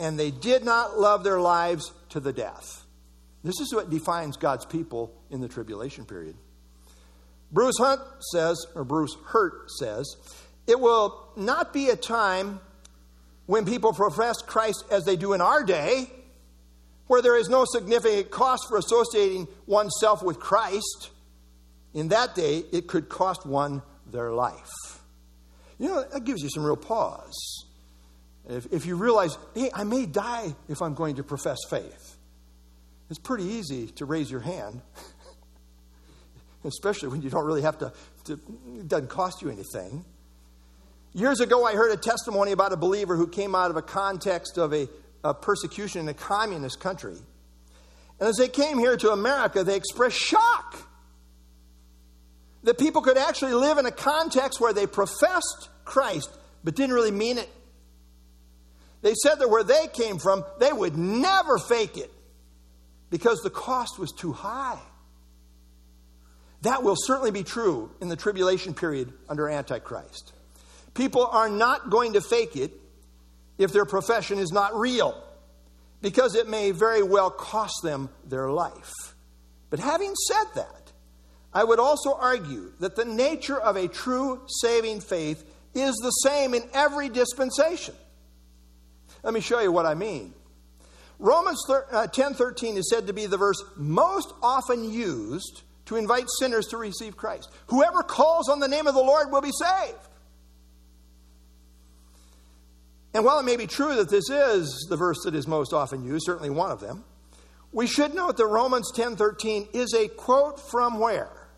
and 0.00 0.18
they 0.18 0.30
did 0.30 0.64
not 0.64 0.98
love 0.98 1.22
their 1.22 1.40
lives 1.40 1.92
to 2.08 2.18
the 2.18 2.32
death. 2.32 2.84
This 3.44 3.60
is 3.60 3.74
what 3.74 3.90
defines 3.90 4.38
God's 4.38 4.64
people 4.64 5.14
in 5.30 5.42
the 5.42 5.48
tribulation 5.48 6.06
period. 6.06 6.34
Bruce 7.52 7.78
Hunt 7.78 8.00
says, 8.32 8.66
or 8.74 8.84
Bruce 8.84 9.14
Hurt 9.26 9.70
says, 9.70 10.16
it 10.66 10.80
will 10.80 11.28
not 11.36 11.72
be 11.72 11.90
a 11.90 11.96
time 11.96 12.58
when 13.46 13.64
people 13.64 13.92
profess 13.92 14.42
Christ 14.42 14.84
as 14.90 15.04
they 15.04 15.16
do 15.16 15.32
in 15.32 15.40
our 15.40 15.64
day, 15.64 16.10
where 17.06 17.20
there 17.20 17.36
is 17.36 17.48
no 17.48 17.64
significant 17.66 18.30
cost 18.30 18.68
for 18.68 18.78
associating 18.78 19.46
oneself 19.66 20.22
with 20.22 20.38
Christ. 20.38 21.10
In 21.92 22.08
that 22.08 22.34
day, 22.34 22.62
it 22.72 22.86
could 22.86 23.08
cost 23.08 23.46
one 23.46 23.82
their 24.10 24.32
life. 24.32 24.72
You 25.78 25.88
know, 25.88 26.04
that 26.12 26.24
gives 26.24 26.42
you 26.42 26.48
some 26.48 26.64
real 26.64 26.76
pause. 26.76 27.66
If, 28.48 28.66
if 28.72 28.86
you 28.86 28.96
realize, 28.96 29.36
hey, 29.54 29.70
I 29.74 29.84
may 29.84 30.06
die 30.06 30.54
if 30.68 30.82
I'm 30.82 30.94
going 30.94 31.16
to 31.16 31.22
profess 31.22 31.58
faith. 31.68 32.16
It's 33.10 33.18
pretty 33.18 33.44
easy 33.44 33.88
to 33.88 34.06
raise 34.06 34.30
your 34.30 34.40
hand, 34.40 34.80
especially 36.64 37.08
when 37.08 37.22
you 37.22 37.30
don't 37.30 37.44
really 37.44 37.62
have 37.62 37.78
to, 37.78 37.92
to, 38.24 38.32
it 38.78 38.88
doesn't 38.88 39.08
cost 39.08 39.42
you 39.42 39.50
anything. 39.50 40.04
Years 41.14 41.38
ago, 41.38 41.64
I 41.64 41.74
heard 41.74 41.92
a 41.92 41.96
testimony 41.96 42.50
about 42.50 42.72
a 42.72 42.76
believer 42.76 43.14
who 43.14 43.28
came 43.28 43.54
out 43.54 43.70
of 43.70 43.76
a 43.76 43.82
context 43.82 44.58
of 44.58 44.74
a, 44.74 44.88
a 45.22 45.32
persecution 45.32 46.00
in 46.00 46.08
a 46.08 46.14
communist 46.14 46.80
country. 46.80 47.16
And 48.18 48.28
as 48.28 48.36
they 48.36 48.48
came 48.48 48.78
here 48.78 48.96
to 48.96 49.12
America, 49.12 49.62
they 49.62 49.76
expressed 49.76 50.16
shock 50.16 50.76
that 52.64 52.78
people 52.78 53.00
could 53.00 53.16
actually 53.16 53.52
live 53.52 53.78
in 53.78 53.86
a 53.86 53.92
context 53.92 54.60
where 54.60 54.72
they 54.72 54.88
professed 54.88 55.68
Christ 55.84 56.30
but 56.64 56.74
didn't 56.74 56.94
really 56.94 57.12
mean 57.12 57.38
it. 57.38 57.48
They 59.02 59.14
said 59.14 59.36
that 59.36 59.50
where 59.50 59.62
they 59.62 59.86
came 59.92 60.18
from, 60.18 60.44
they 60.58 60.72
would 60.72 60.96
never 60.96 61.58
fake 61.58 61.96
it 61.96 62.10
because 63.10 63.40
the 63.42 63.50
cost 63.50 63.98
was 63.98 64.10
too 64.10 64.32
high. 64.32 64.80
That 66.62 66.82
will 66.82 66.96
certainly 66.96 67.30
be 67.30 67.44
true 67.44 67.90
in 68.00 68.08
the 68.08 68.16
tribulation 68.16 68.74
period 68.74 69.12
under 69.28 69.48
Antichrist. 69.48 70.32
People 70.94 71.26
are 71.26 71.48
not 71.48 71.90
going 71.90 72.12
to 72.14 72.20
fake 72.20 72.56
it 72.56 72.72
if 73.58 73.72
their 73.72 73.84
profession 73.84 74.38
is 74.38 74.52
not 74.52 74.76
real, 74.76 75.22
because 76.00 76.34
it 76.34 76.48
may 76.48 76.70
very 76.70 77.02
well 77.02 77.30
cost 77.30 77.82
them 77.82 78.08
their 78.26 78.50
life. 78.50 78.92
But 79.70 79.80
having 79.80 80.14
said 80.14 80.44
that, 80.54 80.92
I 81.52 81.64
would 81.64 81.78
also 81.78 82.14
argue 82.14 82.72
that 82.80 82.96
the 82.96 83.04
nature 83.04 83.58
of 83.58 83.76
a 83.76 83.88
true 83.88 84.42
saving 84.46 85.00
faith 85.00 85.44
is 85.74 85.94
the 85.96 86.10
same 86.10 86.54
in 86.54 86.62
every 86.72 87.08
dispensation. 87.08 87.94
Let 89.22 89.34
me 89.34 89.40
show 89.40 89.60
you 89.60 89.72
what 89.72 89.86
I 89.86 89.94
mean. 89.94 90.34
Romans 91.18 91.64
10:13 91.68 92.74
uh, 92.74 92.78
is 92.78 92.90
said 92.90 93.06
to 93.06 93.12
be 93.12 93.26
the 93.26 93.36
verse 93.36 93.62
most 93.76 94.32
often 94.42 94.90
used 94.90 95.62
to 95.86 95.96
invite 95.96 96.26
sinners 96.38 96.66
to 96.68 96.76
receive 96.76 97.16
Christ. 97.16 97.50
Whoever 97.68 98.02
calls 98.02 98.48
on 98.48 98.60
the 98.60 98.68
name 98.68 98.86
of 98.86 98.94
the 98.94 99.00
Lord 99.00 99.30
will 99.30 99.40
be 99.40 99.52
saved. 99.52 99.98
And 103.14 103.24
while 103.24 103.38
it 103.38 103.44
may 103.44 103.56
be 103.56 103.68
true 103.68 103.94
that 103.94 104.10
this 104.10 104.28
is 104.28 104.86
the 104.90 104.96
verse 104.96 105.18
that 105.24 105.36
is 105.36 105.46
most 105.46 105.72
often 105.72 106.04
used, 106.04 106.26
certainly 106.26 106.50
one 106.50 106.72
of 106.72 106.80
them, 106.80 107.04
we 107.70 107.86
should 107.86 108.14
note 108.14 108.36
that 108.36 108.46
Romans 108.46 108.90
10:13 108.92 109.68
is 109.72 109.94
a 109.94 110.08
quote 110.08 110.58
from 110.58 110.98
where? 110.98 111.48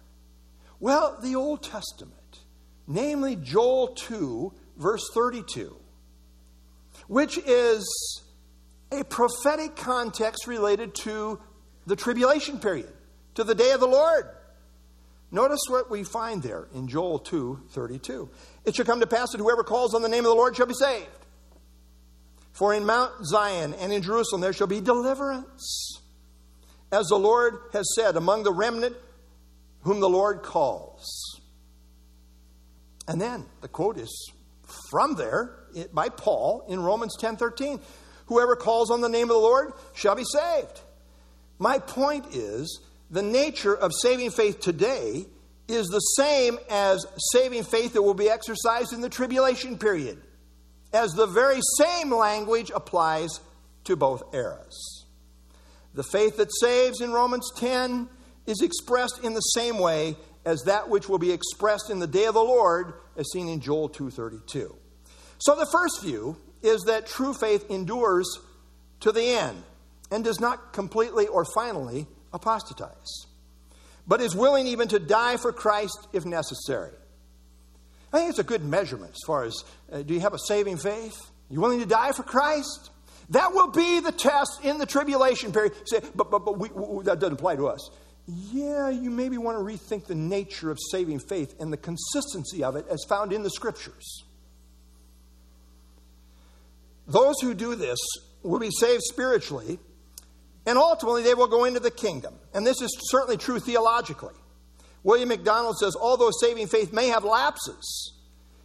Well, 0.79 1.19
the 1.23 1.35
Old 1.35 1.63
Testament, 1.63 2.41
namely 2.87 3.37
Joel 3.37 3.89
2 3.89 4.53
verse 4.77 5.09
32, 5.15 5.75
which 7.07 7.39
is 7.39 8.23
a 8.93 9.03
prophetic 9.05 9.77
context 9.77 10.47
related 10.47 10.95
to 10.95 11.41
the 11.87 11.97
tribulation 11.97 12.61
period, 12.61 12.93
to 13.35 13.45
the 13.45 13.55
day 13.55 13.73
of 13.73 13.81
the 13.81 13.89
Lord. 13.89 14.29
Notice 15.31 15.61
what 15.69 15.91
we 15.91 16.05
find 16.05 16.43
there 16.43 16.69
in 16.75 16.87
Joel 16.87 17.19
2 17.19 17.63
32. 17.71 18.29
It 18.65 18.77
shall 18.77 18.85
come 18.85 19.01
to 19.01 19.07
pass 19.07 19.33
that 19.33 19.39
whoever 19.39 19.65
calls 19.65 19.95
on 19.95 20.03
the 20.03 20.09
name 20.09 20.25
of 20.25 20.31
the 20.31 20.35
Lord 20.35 20.55
shall 20.55 20.67
be 20.67 20.75
saved. 20.75 21.26
For 22.57 22.73
in 22.73 22.87
Mount 22.87 23.13
Zion 23.27 23.75
and 23.75 23.93
in 23.93 24.01
Jerusalem 24.01 24.41
there 24.41 24.55
shall 24.55 24.67
be 24.67 24.81
deliverance. 24.81 26.01
As 26.91 27.07
the 27.09 27.19
Lord 27.19 27.59
has 27.75 27.95
said, 27.95 28.17
among 28.17 28.45
the 28.45 28.53
remnant 28.53 28.97
whom 29.83 30.01
the 30.01 30.09
Lord 30.09 30.43
calls. 30.43 31.05
And 33.07 33.21
then 33.21 33.45
the 33.61 33.69
quote 33.69 33.99
is 33.99 34.33
from 34.91 35.17
there 35.17 35.55
by 35.93 36.09
Paul 36.09 36.65
in 36.67 36.81
Romans 36.81 37.15
10 37.21 37.37
13. 37.37 37.79
Whoever 38.29 38.57
calls 38.57 38.91
on 38.91 39.03
the 39.03 39.09
name 39.11 39.25
of 39.25 39.37
the 39.37 39.43
Lord 39.43 39.75
shall 39.95 40.15
be 40.15 40.25
saved. 40.25 40.81
My 41.59 41.79
point 41.79 42.35
is 42.35 42.81
the 43.11 43.23
nature 43.23 43.77
of 43.77 43.93
saving 44.01 44.31
faith 44.31 44.61
today 44.61 45.27
is 45.69 45.89
the 45.89 46.01
same 46.01 46.59
as 46.71 47.05
saving 47.33 47.65
faith 47.65 47.93
that 47.93 48.03
will 48.03 48.15
be 48.15 48.31
exercised 48.31 48.95
in 48.95 49.03
the 49.03 49.11
tribulation 49.11 49.77
period 49.77 50.23
as 50.93 51.13
the 51.13 51.27
very 51.27 51.61
same 51.79 52.15
language 52.15 52.71
applies 52.75 53.41
to 53.85 53.97
both 53.97 54.35
eras. 54.35 55.05
The 55.95 56.05
faith 56.05 56.37
that 56.37 56.51
saves 56.61 57.01
in 57.01 57.13
Romans 57.13 57.51
10 57.57 58.09
is 58.47 58.61
expressed 58.61 59.21
in 59.23 59.35
the 59.35 59.41
same 59.41 59.79
way 59.79 60.17
as 60.45 60.63
that 60.63 60.89
which 60.89 61.09
will 61.09 61.19
be 61.19 61.33
expressed 61.33 61.91
in 61.91 61.99
the 61.99 62.07
day 62.07 62.27
of 62.27 62.35
the 62.35 62.41
Lord 62.41 62.95
as 63.17 63.31
seen 63.33 63.49
in 63.49 63.61
Joel 63.61 63.89
2:32. 63.89 64.77
So 65.39 65.55
the 65.55 65.67
first 65.73 66.03
view 66.03 66.37
is 66.63 66.83
that 66.83 67.07
true 67.07 67.35
faith 67.35 67.69
endures 67.71 68.27
to 69.01 69.13
the 69.13 69.25
end 69.25 69.63
and 70.11 70.25
does 70.25 70.41
not 70.41 70.73
completely 70.73 71.27
or 71.27 71.45
finally 71.55 72.07
apostatize, 72.33 73.27
but 74.07 74.21
is 74.21 74.35
willing 74.35 74.67
even 74.67 74.89
to 74.89 74.99
die 74.99 75.37
for 75.37 75.53
Christ 75.53 76.07
if 76.13 76.25
necessary. 76.25 76.95
I 78.17 78.21
think 78.21 78.31
it's 78.31 78.39
a 78.39 78.45
good 78.45 78.65
measurement 78.65 79.13
as 79.13 79.21
far 79.27 79.45
as 79.45 79.63
uh, 79.93 80.01
do 80.01 80.15
you 80.15 80.21
have 80.21 80.33
a 80.33 80.39
saving 80.39 80.79
faith? 80.79 81.21
You 81.51 81.61
willing 81.61 81.81
to 81.81 81.87
die 81.87 82.13
for 82.13 82.23
Christ? 82.23 82.91
That 83.29 83.53
will 83.53 83.69
be 83.69 84.01
the 84.01 84.11
test 84.11 84.61
in 84.63 84.79
the 84.79 84.87
tribulation 84.87 85.53
period. 85.53 85.75
Say, 85.85 86.01
but 86.15 86.31
but, 86.31 86.39
but 86.47 86.59
we, 86.59 86.71
we, 86.71 87.05
that 87.05 87.21
doesn't 87.21 87.35
apply 87.35 87.57
to 87.57 87.69
us. 87.69 87.91
Yeah, 88.27 88.89
you 88.89 89.11
maybe 89.11 89.37
want 89.37 89.59
to 89.59 89.63
rethink 89.63 90.07
the 90.07 90.15
nature 90.15 90.71
of 90.71 90.79
saving 90.91 91.19
faith 91.19 91.57
and 91.61 91.71
the 91.71 91.77
consistency 91.77 92.65
of 92.65 92.75
it 92.75 92.87
as 92.89 93.05
found 93.07 93.35
in 93.35 93.43
the 93.43 93.51
scriptures. 93.51 94.25
Those 97.07 97.35
who 97.43 97.53
do 97.53 97.75
this 97.75 97.99
will 98.43 98.61
be 98.61 98.71
saved 98.71 99.03
spiritually, 99.03 99.79
and 100.65 100.79
ultimately 100.79 101.23
they 101.23 101.35
will 101.35 101.49
go 101.49 101.67
into 101.67 101.81
the 101.81 101.91
kingdom. 101.91 102.35
And 102.55 102.67
this 102.67 102.81
is 102.81 102.97
certainly 103.11 103.37
true 103.37 103.61
theologically. 103.61 104.35
William 105.07 105.29
MacDonald 105.29 105.79
says, 105.79 105.95
although 105.95 106.33
saving 106.33 106.67
faith 106.67 106.93
may 106.93 107.07
have 107.07 107.23
lapses, 107.23 108.13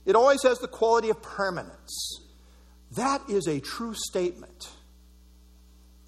it 0.08 0.16
always 0.16 0.42
has 0.42 0.58
the 0.58 0.68
quality 0.68 1.12
of 1.12 1.22
permanence. 1.22 2.20
That 2.96 3.22
is 3.30 3.46
a 3.46 3.60
true 3.60 3.94
statement. 3.94 4.72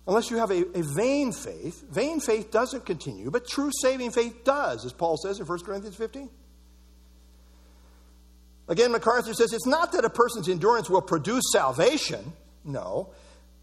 Unless 0.07 0.31
you 0.31 0.37
have 0.37 0.49
a, 0.49 0.65
a, 0.75 0.81
vain 0.81 1.33
faith, 1.33 1.83
vain 1.87 2.19
faith 2.19 2.49
doesn't 2.49 2.83
continue, 2.83 3.29
but 3.29 3.47
true 3.47 3.69
saving 3.79 4.09
faith 4.09 4.43
does, 4.43 4.85
as 4.85 4.91
Paul 4.91 5.17
says 5.17 5.39
in 5.39 5.45
1 5.45 5.59
Corinthians 5.59 5.95
15. 5.97 6.27
Again, 8.69 8.91
MacArthur 8.91 9.35
says 9.35 9.53
it's 9.53 9.67
not 9.67 9.91
that 9.91 10.03
a 10.03 10.09
person's 10.09 10.49
endurance 10.49 10.89
will 10.89 11.03
produce 11.03 11.43
salvation, 11.51 12.33
no, 12.65 13.09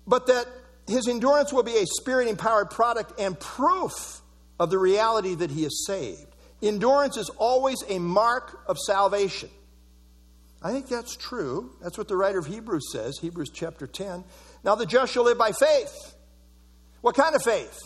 but 0.07 0.29
that 0.29 0.47
his 0.87 1.09
endurance 1.09 1.53
will 1.53 1.65
be 1.65 1.79
a 1.79 1.87
spirit 1.87 2.29
empowered 2.29 2.71
product 2.71 3.19
and 3.19 3.39
proof 3.41 4.21
of 4.61 4.71
the 4.71 4.79
reality 4.79 5.35
that 5.35 5.51
he 5.51 5.65
is 5.65 5.85
saved. 5.85 6.30
Endurance 6.63 7.17
is 7.17 7.31
always 7.39 7.83
a 7.89 7.99
mark 7.99 8.63
of 8.67 8.79
salvation. 8.79 9.49
I 10.63 10.73
think 10.73 10.89
that's 10.89 11.17
true. 11.17 11.71
That's 11.83 11.97
what 11.97 12.09
the 12.09 12.17
writer 12.17 12.39
of 12.39 12.47
Hebrews 12.47 12.93
says, 12.93 13.19
Hebrews 13.19 13.51
chapter 13.51 13.87
10. 13.87 14.25
Now, 14.63 14.75
the 14.75 14.85
just 14.85 15.13
shall 15.13 15.25
live 15.25 15.39
by 15.39 15.53
faith. 15.53 16.15
What 17.01 17.15
kind 17.15 17.35
of 17.35 17.43
faith? 17.43 17.79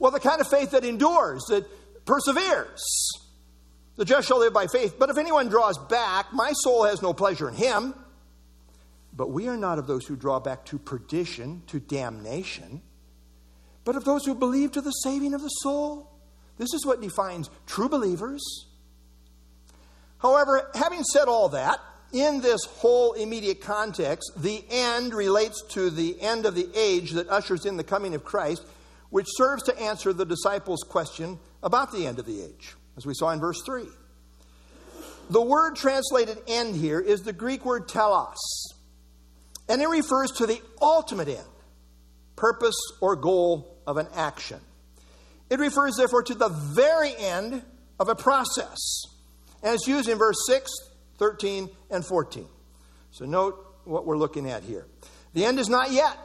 Well, 0.00 0.10
the 0.10 0.18
kind 0.18 0.40
of 0.40 0.48
faith 0.48 0.72
that 0.72 0.84
endures, 0.84 1.44
that 1.48 1.64
perseveres. 2.04 2.82
The 3.96 4.04
just 4.04 4.26
shall 4.26 4.40
live 4.40 4.52
by 4.52 4.66
faith. 4.66 4.96
But 4.98 5.10
if 5.10 5.18
anyone 5.18 5.48
draws 5.48 5.78
back, 5.78 6.32
my 6.32 6.52
soul 6.52 6.84
has 6.84 7.02
no 7.02 7.12
pleasure 7.12 7.48
in 7.48 7.54
him. 7.54 7.94
But 9.12 9.30
we 9.30 9.46
are 9.48 9.56
not 9.56 9.78
of 9.78 9.86
those 9.86 10.06
who 10.06 10.16
draw 10.16 10.40
back 10.40 10.64
to 10.66 10.78
perdition, 10.78 11.62
to 11.68 11.78
damnation, 11.78 12.80
but 13.84 13.96
of 13.96 14.04
those 14.04 14.24
who 14.24 14.34
believe 14.34 14.72
to 14.72 14.80
the 14.80 14.90
saving 14.90 15.34
of 15.34 15.42
the 15.42 15.48
soul. 15.48 16.09
This 16.60 16.74
is 16.74 16.84
what 16.84 17.00
defines 17.00 17.48
true 17.64 17.88
believers. 17.88 18.66
However, 20.18 20.70
having 20.74 21.02
said 21.04 21.26
all 21.26 21.48
that, 21.48 21.80
in 22.12 22.42
this 22.42 22.66
whole 22.66 23.14
immediate 23.14 23.62
context, 23.62 24.30
the 24.36 24.62
end 24.68 25.14
relates 25.14 25.62
to 25.70 25.88
the 25.88 26.20
end 26.20 26.44
of 26.44 26.54
the 26.54 26.68
age 26.74 27.12
that 27.12 27.30
ushers 27.30 27.64
in 27.64 27.78
the 27.78 27.84
coming 27.84 28.14
of 28.14 28.24
Christ, 28.24 28.62
which 29.08 29.26
serves 29.30 29.62
to 29.64 29.80
answer 29.80 30.12
the 30.12 30.26
disciples' 30.26 30.82
question 30.86 31.38
about 31.62 31.92
the 31.92 32.06
end 32.06 32.18
of 32.18 32.26
the 32.26 32.42
age, 32.42 32.76
as 32.98 33.06
we 33.06 33.14
saw 33.14 33.30
in 33.30 33.40
verse 33.40 33.62
3. 33.64 33.84
The 35.30 35.40
word 35.40 35.76
translated 35.76 36.42
end 36.46 36.76
here 36.76 37.00
is 37.00 37.22
the 37.22 37.32
Greek 37.32 37.64
word 37.64 37.88
telos, 37.88 38.36
and 39.66 39.80
it 39.80 39.88
refers 39.88 40.30
to 40.32 40.46
the 40.46 40.60
ultimate 40.82 41.28
end, 41.28 41.48
purpose, 42.36 42.76
or 43.00 43.16
goal 43.16 43.78
of 43.86 43.96
an 43.96 44.08
action. 44.14 44.60
It 45.50 45.58
refers, 45.58 45.96
therefore, 45.96 46.22
to 46.22 46.34
the 46.34 46.48
very 46.48 47.14
end 47.16 47.62
of 47.98 48.08
a 48.08 48.14
process. 48.14 48.78
And 49.62 49.74
it's 49.74 49.86
used 49.86 50.08
in 50.08 50.16
verse 50.16 50.36
6, 50.46 50.70
13, 51.18 51.68
and 51.90 52.04
14. 52.04 52.46
So 53.10 53.26
note 53.26 53.66
what 53.84 54.06
we're 54.06 54.16
looking 54.16 54.48
at 54.48 54.62
here. 54.62 54.86
The 55.34 55.44
end 55.44 55.58
is 55.58 55.68
not 55.68 55.90
yet. 55.90 56.16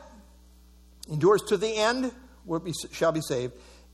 Endures 1.12 1.42
to 1.44 1.58
the 1.58 1.76
end, 1.76 2.12
will 2.46 2.60
be, 2.60 2.72
shall 2.92 3.12
be 3.12 3.22
saved, 3.22 3.54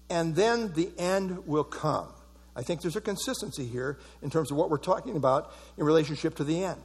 and 0.09 0.35
then 0.35 0.73
the 0.73 0.91
end 0.97 1.47
will 1.47 1.63
come. 1.63 2.07
I 2.55 2.63
think 2.63 2.81
there's 2.81 2.95
a 2.97 3.01
consistency 3.01 3.65
here 3.65 3.97
in 4.21 4.29
terms 4.29 4.51
of 4.51 4.57
what 4.57 4.69
we're 4.69 4.77
talking 4.77 5.15
about 5.15 5.53
in 5.77 5.85
relationship 5.85 6.35
to 6.35 6.43
the 6.43 6.63
end. 6.63 6.81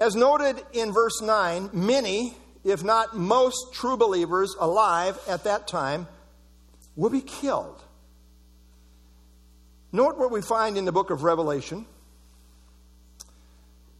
As 0.00 0.14
noted 0.14 0.62
in 0.72 0.92
verse 0.92 1.20
9, 1.20 1.70
many 1.72 2.34
if 2.64 2.84
not 2.84 3.16
most, 3.16 3.74
true 3.74 3.96
believers 3.96 4.54
alive 4.58 5.18
at 5.28 5.44
that 5.44 5.66
time 5.66 6.06
will 6.96 7.10
be 7.10 7.20
killed. 7.20 7.82
Note 9.92 10.18
what 10.18 10.30
we 10.30 10.40
find 10.40 10.78
in 10.78 10.84
the 10.84 10.92
book 10.92 11.10
of 11.10 11.22
Revelation. 11.22 11.86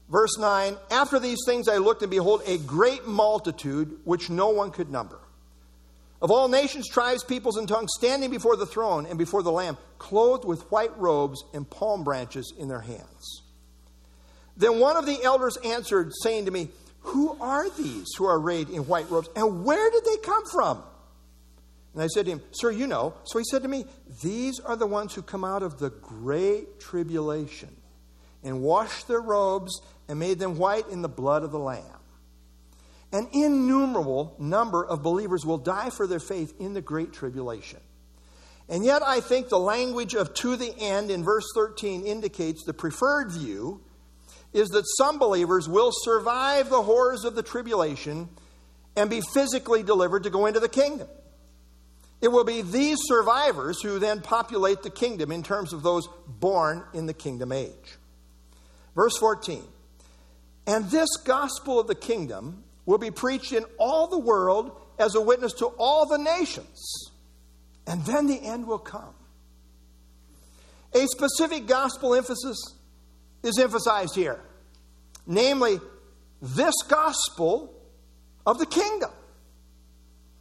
Verse 0.08 0.38
9 0.38 0.76
After 0.90 1.18
these 1.18 1.38
things 1.46 1.68
I 1.68 1.78
looked, 1.78 2.02
and 2.02 2.10
behold, 2.10 2.42
a 2.46 2.58
great 2.58 3.06
multitude 3.06 3.98
which 4.04 4.30
no 4.30 4.50
one 4.50 4.70
could 4.70 4.90
number. 4.90 5.18
Of 6.20 6.30
all 6.30 6.48
nations, 6.48 6.88
tribes, 6.88 7.24
peoples, 7.24 7.56
and 7.56 7.66
tongues, 7.66 7.90
standing 7.98 8.30
before 8.30 8.56
the 8.56 8.66
throne 8.66 9.06
and 9.06 9.18
before 9.18 9.42
the 9.42 9.50
Lamb, 9.50 9.76
clothed 9.98 10.44
with 10.44 10.70
white 10.70 10.96
robes 10.96 11.42
and 11.52 11.68
palm 11.68 12.04
branches 12.04 12.52
in 12.56 12.68
their 12.68 12.80
hands. 12.80 13.42
Then 14.56 14.78
one 14.78 14.96
of 14.96 15.04
the 15.04 15.20
elders 15.24 15.56
answered, 15.64 16.12
saying 16.22 16.44
to 16.44 16.50
me, 16.52 16.68
Who 17.00 17.36
are 17.40 17.68
these 17.70 18.06
who 18.16 18.26
are 18.26 18.38
arrayed 18.38 18.70
in 18.70 18.86
white 18.86 19.10
robes, 19.10 19.28
and 19.34 19.64
where 19.64 19.90
did 19.90 20.04
they 20.04 20.18
come 20.18 20.44
from? 20.46 20.82
And 21.94 22.02
I 22.02 22.06
said 22.06 22.24
to 22.26 22.32
him, 22.32 22.42
Sir, 22.52 22.70
you 22.70 22.86
know. 22.86 23.14
So 23.24 23.38
he 23.38 23.44
said 23.44 23.62
to 23.62 23.68
me, 23.68 23.84
These 24.22 24.60
are 24.60 24.76
the 24.76 24.86
ones 24.86 25.14
who 25.14 25.22
come 25.22 25.44
out 25.44 25.62
of 25.62 25.78
the 25.78 25.90
great 25.90 26.80
tribulation 26.80 27.74
and 28.42 28.62
washed 28.62 29.08
their 29.08 29.20
robes 29.20 29.80
and 30.08 30.18
made 30.18 30.38
them 30.38 30.56
white 30.58 30.88
in 30.88 31.02
the 31.02 31.08
blood 31.08 31.42
of 31.42 31.52
the 31.52 31.58
Lamb. 31.58 31.84
An 33.12 33.28
innumerable 33.32 34.34
number 34.38 34.84
of 34.84 35.02
believers 35.02 35.44
will 35.44 35.58
die 35.58 35.90
for 35.90 36.06
their 36.06 36.18
faith 36.18 36.54
in 36.58 36.72
the 36.72 36.80
great 36.80 37.12
tribulation. 37.12 37.80
And 38.68 38.84
yet, 38.84 39.02
I 39.02 39.20
think 39.20 39.48
the 39.48 39.58
language 39.58 40.14
of 40.14 40.32
to 40.34 40.56
the 40.56 40.74
end 40.78 41.10
in 41.10 41.22
verse 41.22 41.44
13 41.54 42.06
indicates 42.06 42.64
the 42.64 42.72
preferred 42.72 43.30
view 43.30 43.82
is 44.54 44.68
that 44.70 44.84
some 44.96 45.18
believers 45.18 45.68
will 45.68 45.90
survive 45.92 46.70
the 46.70 46.82
horrors 46.82 47.24
of 47.24 47.34
the 47.34 47.42
tribulation 47.42 48.30
and 48.96 49.10
be 49.10 49.20
physically 49.20 49.82
delivered 49.82 50.22
to 50.22 50.30
go 50.30 50.46
into 50.46 50.60
the 50.60 50.68
kingdom. 50.68 51.08
It 52.22 52.30
will 52.30 52.44
be 52.44 52.62
these 52.62 52.98
survivors 53.02 53.82
who 53.82 53.98
then 53.98 54.20
populate 54.20 54.84
the 54.84 54.90
kingdom 54.90 55.32
in 55.32 55.42
terms 55.42 55.72
of 55.72 55.82
those 55.82 56.08
born 56.28 56.84
in 56.94 57.06
the 57.06 57.12
kingdom 57.12 57.50
age. 57.50 57.98
Verse 58.94 59.18
14 59.18 59.64
And 60.68 60.88
this 60.88 61.08
gospel 61.24 61.80
of 61.80 61.88
the 61.88 61.96
kingdom 61.96 62.62
will 62.86 62.98
be 62.98 63.10
preached 63.10 63.52
in 63.52 63.64
all 63.76 64.06
the 64.06 64.18
world 64.18 64.80
as 65.00 65.16
a 65.16 65.20
witness 65.20 65.52
to 65.54 65.66
all 65.78 66.06
the 66.06 66.16
nations, 66.16 67.10
and 67.88 68.04
then 68.04 68.28
the 68.28 68.40
end 68.40 68.68
will 68.68 68.78
come. 68.78 69.14
A 70.94 71.06
specific 71.08 71.66
gospel 71.66 72.14
emphasis 72.14 72.56
is 73.42 73.58
emphasized 73.58 74.14
here, 74.14 74.40
namely, 75.26 75.80
this 76.40 76.74
gospel 76.86 77.74
of 78.46 78.58
the 78.58 78.66
kingdom. 78.66 79.10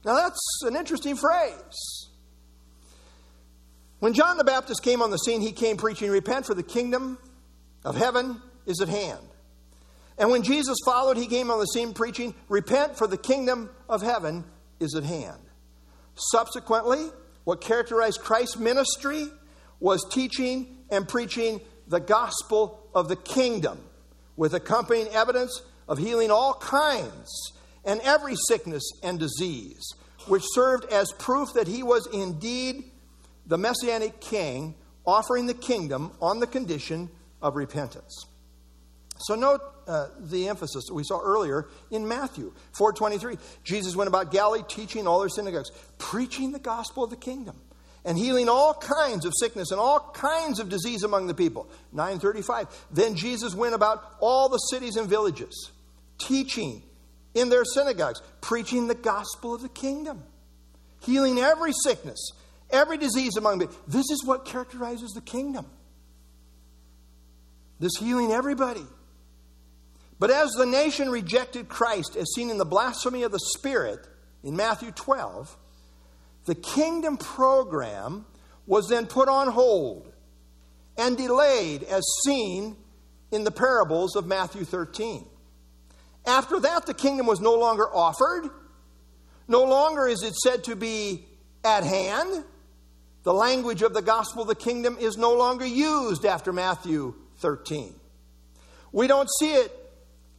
Now, 0.04 0.16
that's 0.16 0.64
an 0.64 0.76
interesting 0.76 1.16
phrase. 1.16 2.10
When 4.00 4.14
John 4.14 4.38
the 4.38 4.44
Baptist 4.44 4.82
came 4.82 5.02
on 5.02 5.12
the 5.12 5.18
scene, 5.18 5.42
he 5.42 5.52
came 5.52 5.78
preaching, 5.78 6.10
Repent, 6.10 6.48
for 6.48 6.56
the 6.56 6.64
kingdom 6.64 7.20
of 7.86 7.96
heaven 7.96 8.42
is 8.66 8.82
at 8.82 8.90
hand. 8.90 9.28
And 10.18 10.32
when 10.32 10.44
Jesus 10.44 10.78
followed, 10.84 11.18
he 11.18 11.28
came 11.28 11.52
on 11.52 11.60
the 11.60 11.66
scene 11.66 11.94
preaching, 11.94 12.34
Repent, 12.50 12.98
for 12.98 13.06
the 13.06 13.18
kingdom 13.18 13.70
of 13.88 14.02
heaven 14.02 14.44
is 14.80 14.96
at 14.96 15.04
hand. 15.04 15.40
Subsequently, 16.16 17.10
what 17.44 17.62
characterized 17.62 18.22
Christ's 18.22 18.58
ministry 18.58 19.28
was 19.80 20.04
teaching 20.12 20.78
and 20.90 21.08
preaching 21.08 21.62
the 21.88 22.00
gospel 22.00 22.88
of 22.94 23.08
the 23.08 23.16
kingdom, 23.16 23.80
with 24.36 24.54
accompanying 24.54 25.08
evidence 25.10 25.62
of 25.88 25.98
healing 25.98 26.32
all 26.32 26.56
kinds 26.56 27.54
and 27.86 28.02
every 28.02 28.36
sickness 28.36 28.84
and 29.04 29.20
disease, 29.20 29.82
which 30.28 30.44
served 30.54 30.86
as 30.92 31.12
proof 31.14 31.50
that 31.54 31.68
he 31.68 31.84
was 31.84 32.08
indeed 32.14 32.84
the 33.46 33.58
messianic 33.58 34.20
king 34.20 34.76
offering 35.06 35.48
the 35.48 35.54
kingdom 35.54 36.12
on 36.22 36.40
the 36.40 36.48
condition 36.48 37.10
of 37.42 37.56
repentance. 37.56 38.26
So 39.20 39.36
note 39.36 39.62
uh, 39.88 40.08
the 40.20 40.48
emphasis 40.48 40.86
that 40.88 40.94
we 40.94 41.04
saw 41.04 41.20
earlier 41.20 41.68
in 41.90 42.08
Matthew 42.08 42.54
4:23. 42.74 43.38
Jesus 43.64 43.96
went 43.96 44.08
about 44.08 44.32
Galilee 44.32 44.64
teaching 44.68 45.08
all 45.08 45.20
their 45.20 45.30
synagogues, 45.30 45.72
preaching 45.98 46.52
the 46.52 46.60
gospel 46.60 47.04
of 47.04 47.10
the 47.10 47.16
kingdom 47.16 47.60
and 48.04 48.18
healing 48.18 48.50
all 48.50 48.74
kinds 48.74 49.26
of 49.26 49.34
sickness 49.40 49.72
and 49.72 49.80
all 49.80 50.12
kinds 50.14 50.60
of 50.60 50.70
disease 50.70 51.04
among 51.04 51.28
the 51.28 51.34
people. 51.34 51.70
935. 51.92 52.68
Then 52.92 53.16
Jesus 53.16 53.54
went 53.54 53.76
about 53.76 54.04
all 54.20 54.50
the 54.50 54.58
cities 54.58 54.96
and 54.96 55.08
villages, 55.08 55.72
teaching 56.18 56.84
in 57.34 57.50
their 57.50 57.66
synagogues, 57.66 58.22
preaching 58.42 58.88
the 58.88 58.96
gospel 58.96 59.56
of 59.56 59.62
the 59.62 59.70
kingdom, 59.70 60.24
healing 61.02 61.40
every 61.40 61.72
sickness, 61.84 62.32
every 62.70 62.98
disease 62.98 63.38
among 63.38 63.60
them. 63.60 63.70
This 63.88 64.10
is 64.10 64.24
what 64.26 64.46
characterizes 64.46 65.12
the 65.12 65.22
kingdom. 65.22 65.66
This 67.80 67.94
healing 68.00 68.32
everybody. 68.32 68.86
But 70.20 70.30
as 70.30 70.52
the 70.52 70.68
nation 70.68 71.10
rejected 71.10 71.68
Christ, 71.68 72.16
as 72.16 72.32
seen 72.36 72.52
in 72.52 72.60
the 72.60 72.66
blasphemy 72.66 73.24
of 73.24 73.32
the 73.32 73.40
Spirit 73.58 74.08
in 74.44 74.56
Matthew 74.56 74.92
12, 74.92 75.58
the 76.46 76.56
kingdom 76.56 77.18
program 77.18 78.26
was 78.68 78.88
then 78.88 79.08
put 79.08 79.28
on 79.30 79.48
hold 79.48 80.12
and 80.98 81.18
delayed, 81.18 81.84
as 81.84 82.04
seen 82.24 82.76
in 83.32 83.44
the 83.44 83.52
parables 83.52 84.16
of 84.16 84.28
Matthew 84.28 84.64
13. 84.64 85.26
After 86.26 86.60
that, 86.60 86.86
the 86.86 86.94
kingdom 86.94 87.26
was 87.26 87.40
no 87.42 87.56
longer 87.56 87.88
offered. 87.94 88.50
No 89.48 89.64
longer 89.64 90.08
is 90.08 90.24
it 90.24 90.36
said 90.36 90.64
to 90.66 90.76
be 90.76 91.26
at 91.64 91.84
hand. 91.84 92.44
The 93.24 93.34
language 93.34 93.82
of 93.82 93.94
the 93.94 94.02
gospel 94.02 94.44
of 94.44 94.48
the 94.48 94.56
kingdom 94.56 94.98
is 95.00 95.18
no 95.18 95.34
longer 95.34 95.66
used 95.66 96.26
after 96.26 96.52
Matthew 96.54 97.16
13. 97.38 97.94
We 98.92 99.08
don't 99.08 99.30
see 99.40 99.54
it 99.54 99.72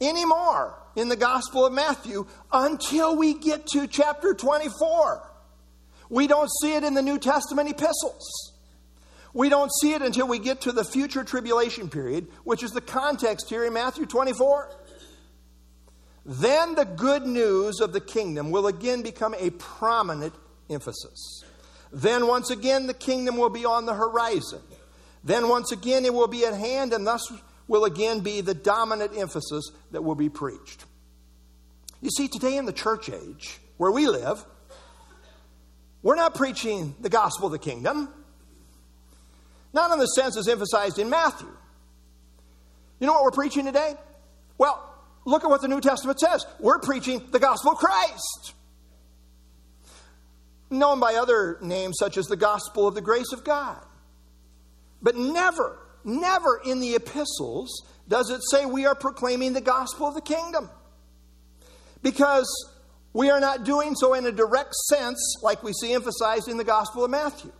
anymore 0.01 0.77
in 0.95 1.09
the 1.09 1.15
gospel 1.15 1.65
of 1.65 1.73
Matthew 1.73 2.27
until 2.51 3.15
we 3.15 3.33
get 3.33 3.67
to 3.67 3.87
chapter 3.87 4.33
24. 4.33 5.29
We 6.09 6.27
don't 6.27 6.49
see 6.61 6.75
it 6.75 6.83
in 6.83 6.93
the 6.93 7.01
New 7.01 7.17
Testament 7.17 7.69
epistles. 7.69 8.53
We 9.33 9.49
don't 9.49 9.71
see 9.81 9.93
it 9.93 10.01
until 10.01 10.27
we 10.27 10.37
get 10.37 10.61
to 10.61 10.71
the 10.71 10.83
future 10.83 11.23
tribulation 11.23 11.89
period, 11.89 12.27
which 12.43 12.61
is 12.61 12.71
the 12.71 12.81
context 12.81 13.49
here 13.49 13.65
in 13.65 13.73
Matthew 13.73 14.05
24 14.05 14.69
then 16.25 16.75
the 16.75 16.85
good 16.85 17.25
news 17.25 17.79
of 17.79 17.91
the 17.91 17.99
kingdom 17.99 18.51
will 18.51 18.67
again 18.67 19.01
become 19.01 19.35
a 19.37 19.49
prominent 19.51 20.33
emphasis. 20.69 21.43
Then, 21.91 22.27
once 22.27 22.49
again, 22.49 22.87
the 22.87 22.93
kingdom 22.93 23.37
will 23.37 23.49
be 23.49 23.65
on 23.65 23.85
the 23.85 23.93
horizon. 23.93 24.61
Then, 25.23 25.47
once 25.47 25.71
again, 25.71 26.05
it 26.05 26.13
will 26.13 26.27
be 26.27 26.45
at 26.45 26.53
hand, 26.53 26.93
and 26.93 27.05
thus 27.05 27.31
will 27.67 27.85
again 27.85 28.21
be 28.21 28.41
the 28.41 28.53
dominant 28.53 29.11
emphasis 29.15 29.71
that 29.91 30.03
will 30.03 30.15
be 30.15 30.29
preached. 30.29 30.85
You 32.01 32.09
see, 32.09 32.27
today 32.27 32.57
in 32.57 32.65
the 32.65 32.73
church 32.73 33.09
age, 33.09 33.59
where 33.77 33.91
we 33.91 34.07
live, 34.07 34.43
we're 36.01 36.15
not 36.15 36.35
preaching 36.35 36.95
the 36.99 37.09
gospel 37.09 37.47
of 37.47 37.51
the 37.51 37.59
kingdom, 37.59 38.09
not 39.73 39.91
in 39.91 39.99
the 39.99 40.05
sense 40.05 40.37
as 40.37 40.47
emphasized 40.47 40.99
in 40.99 41.09
Matthew. 41.09 41.49
You 42.99 43.07
know 43.07 43.13
what 43.13 43.23
we're 43.23 43.31
preaching 43.31 43.65
today? 43.65 43.95
Well, 44.57 44.92
Look 45.25 45.43
at 45.43 45.49
what 45.49 45.61
the 45.61 45.67
New 45.67 45.81
Testament 45.81 46.19
says. 46.19 46.45
We're 46.59 46.79
preaching 46.79 47.25
the 47.31 47.39
gospel 47.39 47.71
of 47.71 47.77
Christ. 47.77 48.53
Known 50.69 50.99
by 50.99 51.15
other 51.15 51.57
names 51.61 51.95
such 51.99 52.17
as 52.17 52.25
the 52.27 52.35
gospel 52.35 52.87
of 52.87 52.95
the 52.95 53.01
grace 53.01 53.31
of 53.31 53.43
God. 53.43 53.79
But 55.01 55.15
never, 55.15 55.79
never 56.03 56.61
in 56.65 56.79
the 56.79 56.95
epistles 56.95 57.85
does 58.07 58.29
it 58.29 58.41
say 58.51 58.65
we 58.65 58.85
are 58.85 58.95
proclaiming 58.95 59.53
the 59.53 59.61
gospel 59.61 60.07
of 60.07 60.15
the 60.15 60.21
kingdom. 60.21 60.69
Because 62.01 62.47
we 63.13 63.29
are 63.29 63.39
not 63.39 63.63
doing 63.63 63.95
so 63.95 64.13
in 64.13 64.25
a 64.25 64.31
direct 64.31 64.73
sense 64.75 65.37
like 65.41 65.63
we 65.63 65.71
see 65.71 65.93
emphasized 65.93 66.49
in 66.49 66.57
the 66.57 66.63
gospel 66.63 67.05
of 67.05 67.11
Matthew. 67.11 67.51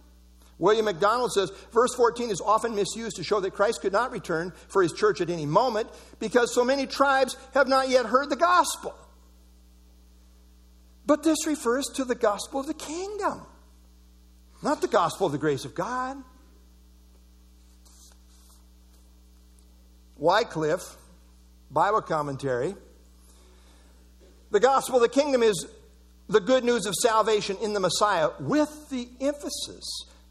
William 0.60 0.86
MacDonald 0.86 1.32
says 1.32 1.52
verse 1.72 1.94
14 1.96 2.30
is 2.30 2.42
often 2.42 2.76
misused 2.76 3.16
to 3.18 3.24
show 3.24 3.40
that 3.40 3.52
Christ 3.52 3.82
could 3.82 3.94
not 3.94 4.12
return 4.12 4.54
for 4.68 4.82
his 4.82 4.94
church 4.94 5.20
at 5.20 5.30
any 5.30 5.46
moment 5.46 5.90
because 6.20 6.54
so 6.54 6.64
many 6.64 6.86
tribes 6.86 7.36
have 7.54 7.68
not 7.68 7.90
yet 7.90 8.06
heard 8.06 8.30
the 8.30 8.36
gospel. 8.36 8.96
But 11.06 11.24
this 11.24 11.46
refers 11.46 11.86
to 11.96 12.06
the 12.06 12.16
gospel 12.16 12.62
of 12.62 12.68
the 12.68 12.74
kingdom, 12.74 13.42
not 14.62 14.82
the 14.82 14.88
gospel 14.88 15.26
of 15.26 15.34
the 15.34 15.38
grace 15.38 15.66
of 15.66 15.76
God. 15.76 16.18
Wycliffe, 20.18 20.96
Bible 21.70 22.02
commentary. 22.02 22.76
The 24.52 24.60
gospel 24.60 24.98
of 24.98 25.02
the 25.02 25.10
kingdom 25.10 25.44
is 25.44 25.68
the 26.30 26.40
good 26.40 26.64
news 26.64 26.86
of 26.86 26.94
salvation 26.96 27.58
in 27.62 27.74
the 27.74 27.80
Messiah 27.80 28.30
with 28.40 28.90
the 28.90 29.10
emphasis 29.20 29.84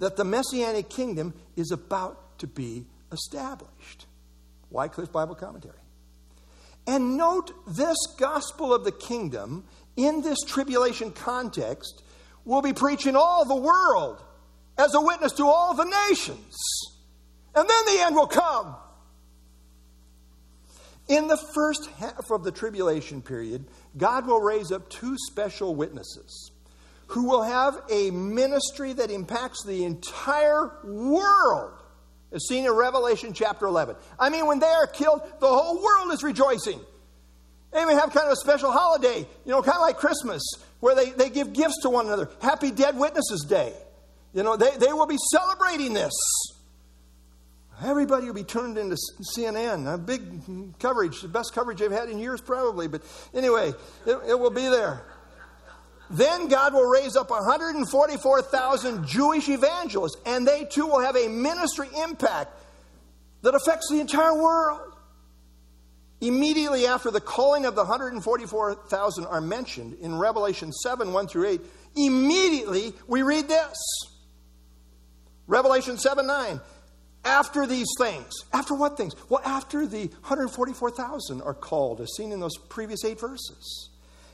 that 0.02 0.16
the 0.16 0.24
messianic 0.24 0.90
kingdom 0.90 1.32
is 1.54 1.70
about 1.70 2.36
to 2.36 2.48
be 2.48 2.84
established. 3.12 4.06
Wycliffe 4.68 5.12
Bible 5.12 5.36
Commentary. 5.36 5.78
And 6.88 7.16
note 7.16 7.52
this 7.76 7.96
gospel 8.18 8.74
of 8.74 8.82
the 8.82 8.90
kingdom 8.90 9.64
in 9.96 10.22
this 10.22 10.40
tribulation 10.44 11.12
context 11.12 12.02
will 12.44 12.62
be 12.62 12.72
preached 12.72 13.06
in 13.06 13.14
all 13.14 13.44
the 13.44 13.54
world 13.54 14.20
as 14.76 14.92
a 14.92 15.00
witness 15.00 15.34
to 15.34 15.44
all 15.44 15.72
the 15.74 15.84
nations. 16.08 16.56
And 17.54 17.70
then 17.70 17.94
the 17.94 18.02
end 18.02 18.16
will 18.16 18.26
come. 18.26 18.74
In 21.06 21.28
the 21.28 21.38
first 21.54 21.88
half 21.98 22.28
of 22.32 22.42
the 22.42 22.50
tribulation 22.50 23.22
period, 23.22 23.66
God 23.96 24.26
will 24.26 24.40
raise 24.40 24.72
up 24.72 24.90
two 24.90 25.16
special 25.28 25.76
witnesses 25.76 26.51
who 27.12 27.24
will 27.24 27.42
have 27.42 27.78
a 27.90 28.10
ministry 28.10 28.94
that 28.94 29.10
impacts 29.10 29.64
the 29.66 29.84
entire 29.84 30.72
world, 30.82 31.74
as 32.32 32.46
seen 32.48 32.64
in 32.64 32.72
Revelation 32.72 33.34
chapter 33.34 33.66
11. 33.66 33.96
I 34.18 34.30
mean, 34.30 34.46
when 34.46 34.60
they 34.60 34.66
are 34.66 34.86
killed, 34.86 35.20
the 35.38 35.46
whole 35.46 35.82
world 35.82 36.10
is 36.12 36.22
rejoicing. 36.22 36.80
They 37.70 37.84
may 37.84 37.92
have 37.92 38.14
kind 38.14 38.26
of 38.26 38.32
a 38.32 38.36
special 38.36 38.72
holiday, 38.72 39.18
you 39.18 39.50
know, 39.50 39.60
kind 39.60 39.76
of 39.76 39.82
like 39.82 39.98
Christmas, 39.98 40.42
where 40.80 40.94
they, 40.94 41.10
they 41.10 41.28
give 41.28 41.52
gifts 41.52 41.82
to 41.82 41.90
one 41.90 42.06
another. 42.06 42.30
Happy 42.40 42.70
Dead 42.70 42.96
Witnesses 42.96 43.44
Day. 43.46 43.74
You 44.32 44.42
know, 44.42 44.56
they, 44.56 44.74
they 44.78 44.94
will 44.94 45.06
be 45.06 45.18
celebrating 45.30 45.92
this. 45.92 46.14
Everybody 47.84 48.26
will 48.26 48.34
be 48.34 48.44
turned 48.44 48.78
into 48.78 48.96
CNN. 49.36 49.92
A 49.92 49.98
big 49.98 50.78
coverage, 50.78 51.20
the 51.20 51.28
best 51.28 51.52
coverage 51.52 51.78
they've 51.78 51.90
had 51.90 52.08
in 52.08 52.18
years, 52.18 52.40
probably. 52.40 52.88
But 52.88 53.02
anyway, 53.34 53.74
it, 54.06 54.18
it 54.28 54.38
will 54.38 54.50
be 54.50 54.68
there. 54.68 55.04
Then 56.12 56.48
God 56.48 56.74
will 56.74 56.86
raise 56.86 57.16
up 57.16 57.30
144,000 57.30 59.06
Jewish 59.06 59.48
evangelists, 59.48 60.16
and 60.26 60.46
they 60.46 60.64
too 60.64 60.86
will 60.86 61.00
have 61.00 61.16
a 61.16 61.26
ministry 61.26 61.88
impact 62.04 62.52
that 63.40 63.54
affects 63.54 63.88
the 63.90 63.98
entire 63.98 64.34
world. 64.34 64.92
Immediately 66.20 66.86
after 66.86 67.10
the 67.10 67.20
calling 67.20 67.64
of 67.64 67.74
the 67.74 67.82
144,000 67.82 69.26
are 69.26 69.40
mentioned 69.40 69.94
in 70.00 70.16
Revelation 70.16 70.70
7 70.70 71.12
1 71.12 71.26
through 71.28 71.48
8, 71.48 71.60
immediately 71.96 72.92
we 73.08 73.22
read 73.22 73.48
this 73.48 73.76
Revelation 75.46 75.96
7 75.96 76.26
9. 76.26 76.60
After 77.24 77.66
these 77.66 77.88
things, 77.98 78.32
after 78.52 78.74
what 78.74 78.96
things? 78.96 79.14
Well, 79.28 79.42
after 79.44 79.86
the 79.86 80.08
144,000 80.08 81.40
are 81.40 81.54
called, 81.54 82.00
as 82.00 82.14
seen 82.16 82.32
in 82.32 82.40
those 82.40 82.56
previous 82.68 83.04
eight 83.04 83.18
verses. 83.18 83.91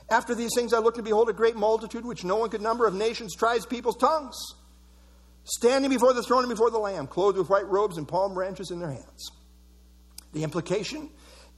After 0.09 0.33
these 0.33 0.51
things, 0.55 0.73
I 0.73 0.79
looked 0.79 0.97
and 0.97 1.05
behold 1.05 1.29
a 1.29 1.33
great 1.33 1.55
multitude 1.55 2.03
which 2.03 2.23
no 2.23 2.37
one 2.37 2.49
could 2.49 2.61
number 2.61 2.87
of 2.87 2.93
nations, 2.93 3.35
tribes, 3.35 3.65
peoples, 3.65 3.95
tongues, 3.95 4.35
standing 5.43 5.89
before 5.89 6.13
the 6.13 6.23
throne 6.23 6.43
and 6.43 6.49
before 6.49 6.71
the 6.71 6.79
Lamb, 6.79 7.07
clothed 7.07 7.37
with 7.37 7.49
white 7.49 7.67
robes 7.67 7.97
and 7.97 8.07
palm 8.07 8.33
branches 8.33 8.71
in 8.71 8.79
their 8.79 8.91
hands. 8.91 9.31
The 10.33 10.43
implication 10.43 11.09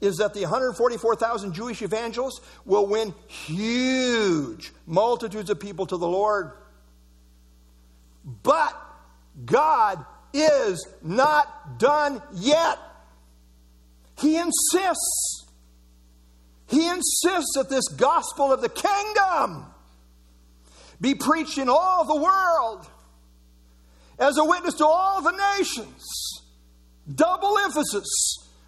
is 0.01 0.17
that 0.17 0.33
the 0.33 0.41
144,000 0.41 1.53
Jewish 1.53 1.81
evangelists 1.81 2.41
will 2.65 2.87
win 2.87 3.13
huge 3.27 4.73
multitudes 4.85 5.49
of 5.49 5.59
people 5.59 5.85
to 5.85 5.97
the 5.97 6.07
Lord. 6.07 6.51
But 8.43 8.75
God 9.45 10.05
is 10.33 10.85
not 11.01 11.79
done 11.79 12.21
yet. 12.33 12.79
He 14.19 14.37
insists. 14.37 15.50
He 16.71 16.87
insists 16.87 17.51
that 17.55 17.67
this 17.69 17.85
gospel 17.89 18.53
of 18.53 18.61
the 18.61 18.69
kingdom 18.69 19.65
be 21.01 21.15
preached 21.15 21.57
in 21.57 21.67
all 21.67 22.05
the 22.05 22.15
world 22.15 22.87
as 24.17 24.37
a 24.37 24.45
witness 24.45 24.75
to 24.75 24.85
all 24.85 25.21
the 25.21 25.33
nations. 25.57 26.01
Double 27.13 27.57
emphasis 27.57 28.07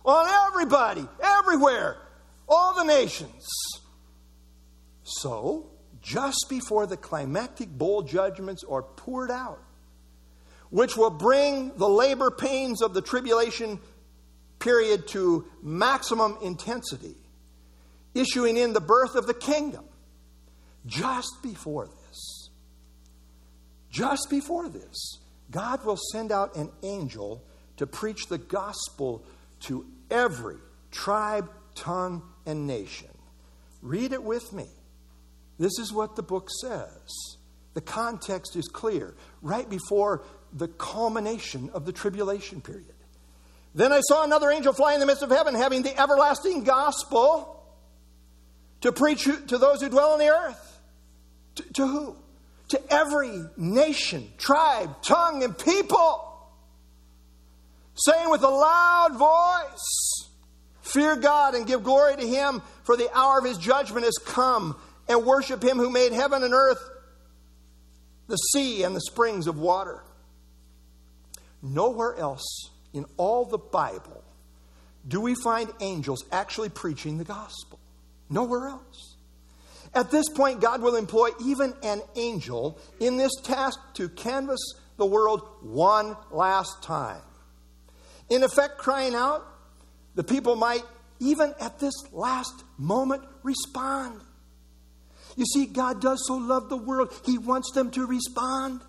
on 0.04 0.28
everybody, 0.48 1.08
everywhere, 1.24 1.96
all 2.50 2.76
the 2.76 2.84
nations. 2.84 3.48
So, 5.04 5.70
just 6.02 6.48
before 6.50 6.86
the 6.86 6.98
climactic 6.98 7.70
bowl 7.70 8.02
judgments 8.02 8.66
are 8.70 8.84
poured 8.84 9.32
out, 9.32 9.64
which 10.72 10.98
will 10.98 11.10
bring 11.10 11.72
the 11.78 11.88
labor 11.88 12.32
pains 12.32 12.82
of 12.82 12.94
the 12.94 13.02
tribulation 13.02 13.80
period 14.60 15.08
to 15.10 15.46
maximum 15.62 16.38
intensity, 16.42 17.16
issuing 18.14 18.58
in 18.58 18.74
the 18.74 18.82
birth 18.82 19.16
of 19.16 19.28
the 19.28 19.34
kingdom. 19.34 19.86
Just 20.86 21.42
before 21.42 21.88
this, 21.88 22.50
just 23.90 24.28
before 24.30 24.68
this, 24.70 25.20
God 25.50 25.86
will 25.86 26.00
send 26.12 26.32
out 26.32 26.56
an 26.56 26.72
angel 26.82 27.44
to 27.78 27.88
preach 27.88 28.28
the 28.28 28.38
gospel 28.38 29.24
to 29.62 29.86
every 30.12 30.58
tribe, 30.92 31.50
tongue, 31.76 32.22
and 32.46 32.68
nation. 32.68 33.08
Read 33.82 34.12
it 34.12 34.24
with 34.24 34.52
me. 34.52 34.68
This 35.60 35.80
is 35.80 35.94
what 35.94 36.16
the 36.16 36.24
book 36.24 36.50
says. 36.62 37.38
The 37.74 37.82
context 37.82 38.56
is 38.56 38.68
clear. 38.68 39.16
Right 39.42 39.70
before 39.70 40.24
the 40.52 40.68
culmination 40.68 41.70
of 41.74 41.86
the 41.86 41.92
tribulation 41.92 42.62
period. 42.62 42.94
Then 43.76 43.92
I 43.92 44.02
saw 44.02 44.24
another 44.24 44.52
angel 44.52 44.74
fly 44.74 44.94
in 44.94 45.00
the 45.00 45.06
midst 45.06 45.24
of 45.24 45.32
heaven, 45.32 45.56
having 45.56 45.82
the 45.82 46.00
everlasting 46.00 46.64
gospel 46.64 47.63
to 48.84 48.92
preach 48.92 49.24
to 49.24 49.58
those 49.58 49.82
who 49.82 49.88
dwell 49.88 50.12
on 50.12 50.20
the 50.20 50.28
earth. 50.28 50.82
To, 51.56 51.74
to 51.74 51.88
who? 51.88 52.16
To 52.70 52.94
every 52.94 53.42
nation, 53.56 54.30
tribe, 54.38 55.02
tongue, 55.02 55.42
and 55.42 55.58
people. 55.58 56.50
Saying 57.96 58.30
with 58.30 58.44
a 58.44 58.50
loud 58.50 59.16
voice, 59.18 60.30
Fear 60.82 61.16
God 61.18 61.56
and 61.56 61.66
give 61.66 61.84
glory 61.84 62.18
to 62.18 62.28
Him, 62.28 62.62
for 62.84 62.98
the 62.98 63.10
hour 63.18 63.40
of 63.40 63.46
His 63.46 63.58
judgment 63.58 64.04
has 64.04 64.18
come, 64.18 64.76
and 65.08 65.26
worship 65.26 65.64
Him 65.64 65.78
who 65.78 65.90
made 65.90 66.12
heaven 66.12 66.44
and 66.44 66.54
earth, 66.54 66.84
the 68.28 68.36
sea, 68.36 68.84
and 68.84 68.94
the 68.94 69.02
springs 69.02 69.48
of 69.48 69.58
water. 69.58 70.04
Nowhere 71.62 72.16
else 72.18 72.70
in 72.92 73.06
all 73.16 73.46
the 73.46 73.58
Bible 73.58 74.22
do 75.08 75.22
we 75.22 75.36
find 75.36 75.72
angels 75.80 76.26
actually 76.34 76.70
preaching 76.70 77.18
the 77.18 77.24
gospel. 77.24 77.80
Nowhere 78.30 78.68
else. 78.68 79.16
At 79.94 80.10
this 80.10 80.28
point, 80.30 80.60
God 80.60 80.82
will 80.82 80.96
employ 80.96 81.30
even 81.44 81.74
an 81.84 82.02
angel 82.16 82.80
in 83.00 83.18
this 83.18 83.32
task 83.44 83.78
to 83.96 84.10
canvass 84.10 84.74
the 84.98 85.06
world 85.06 85.48
one 85.62 86.16
last 86.32 86.82
time. 86.82 87.22
In 88.30 88.44
effect, 88.44 88.78
crying 88.78 89.14
out, 89.14 89.46
the 90.16 90.24
people 90.24 90.56
might, 90.56 90.84
even 91.20 91.54
at 91.60 91.80
this 91.80 91.94
last 92.12 92.64
moment, 92.78 93.24
respond. 93.44 94.22
You 95.36 95.46
see, 95.46 95.66
God 95.66 96.02
does 96.02 96.24
so 96.28 96.36
love 96.36 96.70
the 96.70 96.78
world, 96.78 97.14
He 97.26 97.38
wants 97.38 97.72
them 97.74 97.92
to 97.92 98.06
respond. 98.06 98.82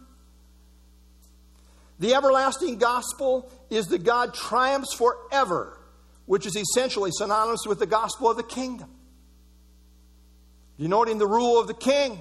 The 1.99 2.15
everlasting 2.15 2.79
gospel 2.79 3.51
is 3.71 3.87
that 3.87 4.05
God 4.05 4.35
triumphs 4.35 4.95
forever, 4.95 5.79
which 6.27 6.47
is 6.47 6.57
essentially 6.57 7.11
synonymous 7.13 7.67
with 7.67 7.79
the 7.79 7.87
gospel 7.87 8.31
of 8.31 8.37
the 8.37 8.43
kingdom. 8.43 8.91
Denoting 10.79 11.19
the 11.19 11.27
rule 11.27 11.59
of 11.59 11.67
the 11.67 11.75
king. 11.75 12.19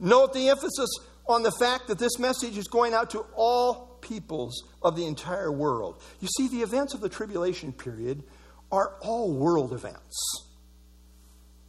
Note 0.00 0.32
the 0.32 0.48
emphasis 0.48 0.90
on 1.26 1.42
the 1.42 1.52
fact 1.52 1.88
that 1.88 1.98
this 1.98 2.18
message 2.18 2.56
is 2.56 2.68
going 2.68 2.94
out 2.94 3.10
to 3.10 3.20
all 3.34 3.98
peoples 4.00 4.64
of 4.82 4.96
the 4.96 5.06
entire 5.06 5.52
world. 5.52 6.00
You 6.20 6.28
see, 6.28 6.48
the 6.48 6.62
events 6.62 6.94
of 6.94 7.00
the 7.00 7.08
tribulation 7.08 7.72
period 7.72 8.22
are 8.72 8.94
all 9.00 9.32
world 9.32 9.72
events. 9.72 10.46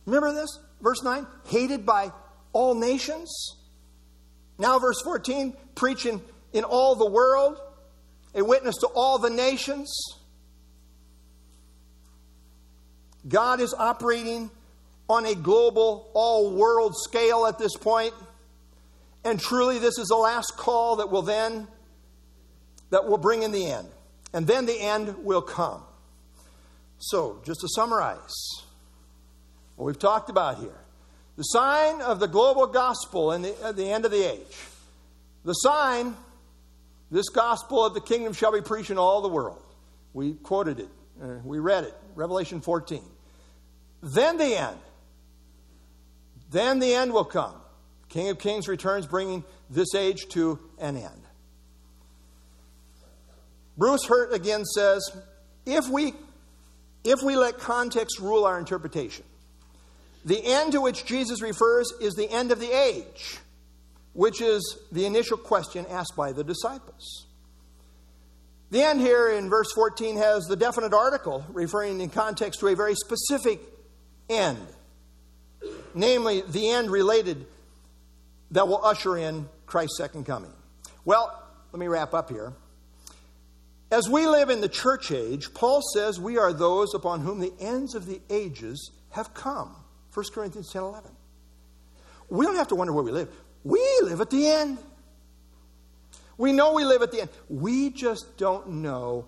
Remember 0.05 0.33
this? 0.33 0.59
Verse 0.81 1.03
9 1.03 1.27
hated 1.47 1.85
by 1.85 2.11
all 2.53 2.75
nations. 2.75 3.55
Now, 4.57 4.79
verse 4.79 5.01
14 5.01 5.55
preaching 5.75 6.21
in 6.53 6.63
all 6.63 6.95
the 6.95 7.09
world, 7.09 7.59
a 8.33 8.43
witness 8.43 8.75
to 8.77 8.87
all 8.87 9.19
the 9.19 9.29
nations. 9.29 9.91
God 13.27 13.59
is 13.59 13.73
operating 13.73 14.49
on 15.09 15.25
a 15.25 15.35
global, 15.35 16.09
all 16.13 16.51
world 16.51 16.93
scale 16.95 17.45
at 17.47 17.57
this 17.57 17.75
point. 17.75 18.13
And 19.25 19.39
truly, 19.39 19.79
this 19.79 19.97
is 19.97 20.07
the 20.07 20.15
last 20.15 20.55
call 20.55 20.97
that 20.97 21.09
will 21.09 21.23
then, 21.23 21.67
that 22.91 23.07
will 23.07 23.17
bring 23.17 23.43
in 23.43 23.51
the 23.51 23.65
end. 23.65 23.87
And 24.33 24.45
then 24.47 24.65
the 24.65 24.79
end 24.79 25.25
will 25.25 25.41
come. 25.41 25.81
So, 26.99 27.41
just 27.43 27.61
to 27.61 27.67
summarize 27.67 28.35
what 29.75 29.85
we've 29.85 29.99
talked 29.99 30.29
about 30.29 30.59
here 30.59 30.75
the 31.37 31.43
sign 31.43 32.01
of 32.01 32.19
the 32.19 32.27
global 32.27 32.67
gospel 32.67 33.31
in 33.31 33.41
the, 33.43 33.63
at 33.63 33.77
the 33.77 33.89
end 33.89 34.03
of 34.03 34.11
the 34.11 34.29
age. 34.29 34.57
The 35.45 35.53
sign 35.53 36.17
this 37.11 37.29
gospel 37.29 37.85
of 37.85 37.93
the 37.93 38.01
kingdom 38.01 38.33
shall 38.33 38.51
be 38.51 38.59
preached 38.59 38.91
in 38.91 38.97
all 38.97 39.21
the 39.21 39.29
world. 39.29 39.63
We 40.13 40.33
quoted 40.33 40.81
it, 40.81 40.89
uh, 41.23 41.39
we 41.45 41.59
read 41.59 41.85
it, 41.85 41.93
Revelation 42.15 42.59
14. 42.59 43.01
Then 44.03 44.37
the 44.37 44.53
end. 44.53 44.77
Then 46.51 46.79
the 46.79 46.93
end 46.93 47.13
will 47.13 47.25
come. 47.25 47.55
King 48.09 48.29
of 48.29 48.39
Kings 48.39 48.67
returns, 48.67 49.05
bringing 49.05 49.43
this 49.69 49.93
age 49.93 50.27
to 50.29 50.59
an 50.79 50.97
end. 50.97 51.21
Bruce 53.77 54.05
Hurt 54.05 54.33
again 54.33 54.65
says 54.65 55.01
if 55.65 55.87
we 55.87 56.13
if 57.03 57.21
we 57.23 57.37
let 57.37 57.59
context 57.59 58.19
rule 58.19 58.45
our 58.45 58.59
interpretation. 58.59 59.23
The 60.25 60.43
end 60.43 60.73
to 60.73 60.81
which 60.81 61.05
Jesus 61.05 61.41
refers 61.41 61.91
is 62.01 62.13
the 62.15 62.29
end 62.29 62.51
of 62.51 62.59
the 62.59 62.71
age, 62.71 63.37
which 64.13 64.41
is 64.41 64.77
the 64.91 65.05
initial 65.05 65.37
question 65.37 65.85
asked 65.89 66.15
by 66.17 66.33
the 66.33 66.43
disciples. 66.43 67.25
The 68.71 68.83
end 68.83 68.99
here 68.99 69.29
in 69.29 69.49
verse 69.49 69.71
14 69.73 70.17
has 70.17 70.43
the 70.45 70.55
definite 70.55 70.93
article 70.93 71.45
referring 71.49 72.01
in 72.01 72.09
context 72.09 72.59
to 72.59 72.67
a 72.67 72.75
very 72.75 72.95
specific 72.95 73.61
end, 74.29 74.67
namely 75.93 76.41
the 76.41 76.69
end 76.69 76.89
related 76.89 77.45
that 78.51 78.67
will 78.67 78.83
usher 78.83 79.17
in 79.17 79.47
Christ's 79.65 79.97
second 79.97 80.25
coming. 80.25 80.51
Well, 81.05 81.43
let 81.71 81.79
me 81.79 81.87
wrap 81.87 82.13
up 82.13 82.29
here. 82.29 82.53
As 83.91 84.07
we 84.07 84.27
live 84.27 84.49
in 84.49 84.61
the 84.61 84.69
church 84.69 85.11
age, 85.11 85.53
Paul 85.53 85.81
says 85.93 86.19
we 86.19 86.37
are 86.37 86.53
those 86.53 86.93
upon 86.93 87.21
whom 87.21 87.39
the 87.39 87.53
ends 87.59 87.95
of 87.95 88.05
the 88.05 88.21
ages 88.29 88.91
have 89.11 89.33
come. 89.33 89.75
1 90.13 90.25
Corinthians 90.33 90.71
10 90.71 90.83
11. 90.83 91.11
We 92.29 92.45
don't 92.45 92.55
have 92.55 92.67
to 92.67 92.75
wonder 92.75 92.93
where 92.93 93.03
we 93.03 93.11
live. 93.11 93.29
We 93.63 93.83
live 94.03 94.21
at 94.21 94.29
the 94.29 94.47
end. 94.47 94.77
We 96.37 96.53
know 96.53 96.73
we 96.73 96.85
live 96.85 97.01
at 97.01 97.11
the 97.11 97.21
end. 97.21 97.29
We 97.49 97.89
just 97.89 98.37
don't 98.37 98.69
know 98.81 99.25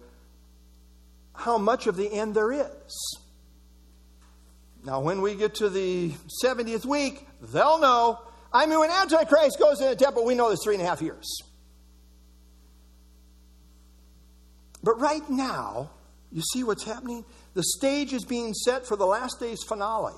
how 1.34 1.58
much 1.58 1.88
of 1.88 1.98
the 1.98 2.12
end 2.12 2.36
there 2.36 2.52
is. 2.52 3.18
Now, 4.84 5.00
when 5.00 5.22
we 5.22 5.36
get 5.36 5.56
to 5.56 5.70
the 5.70 6.12
70th 6.44 6.86
week, 6.86 7.28
they'll 7.42 7.80
know. 7.80 8.20
I 8.52 8.66
mean, 8.66 8.80
when 8.80 8.90
Antichrist 8.90 9.60
goes 9.60 9.80
in 9.80 9.88
the 9.88 9.96
temple, 9.96 10.26
we 10.26 10.34
know 10.34 10.48
there's 10.48 10.64
three 10.64 10.76
and 10.76 10.84
a 10.84 10.86
half 10.86 11.02
years. 11.02 11.42
But 14.84 15.00
right 15.00 15.28
now, 15.30 15.92
you 16.32 16.42
see 16.42 16.64
what's 16.64 16.84
happening? 16.84 17.24
The 17.54 17.64
stage 17.64 18.14
is 18.14 18.26
being 18.26 18.54
set 18.54 18.88
for 18.88 18.96
the 18.96 19.06
last 19.06 19.40
day's 19.40 19.64
finale, 19.64 20.16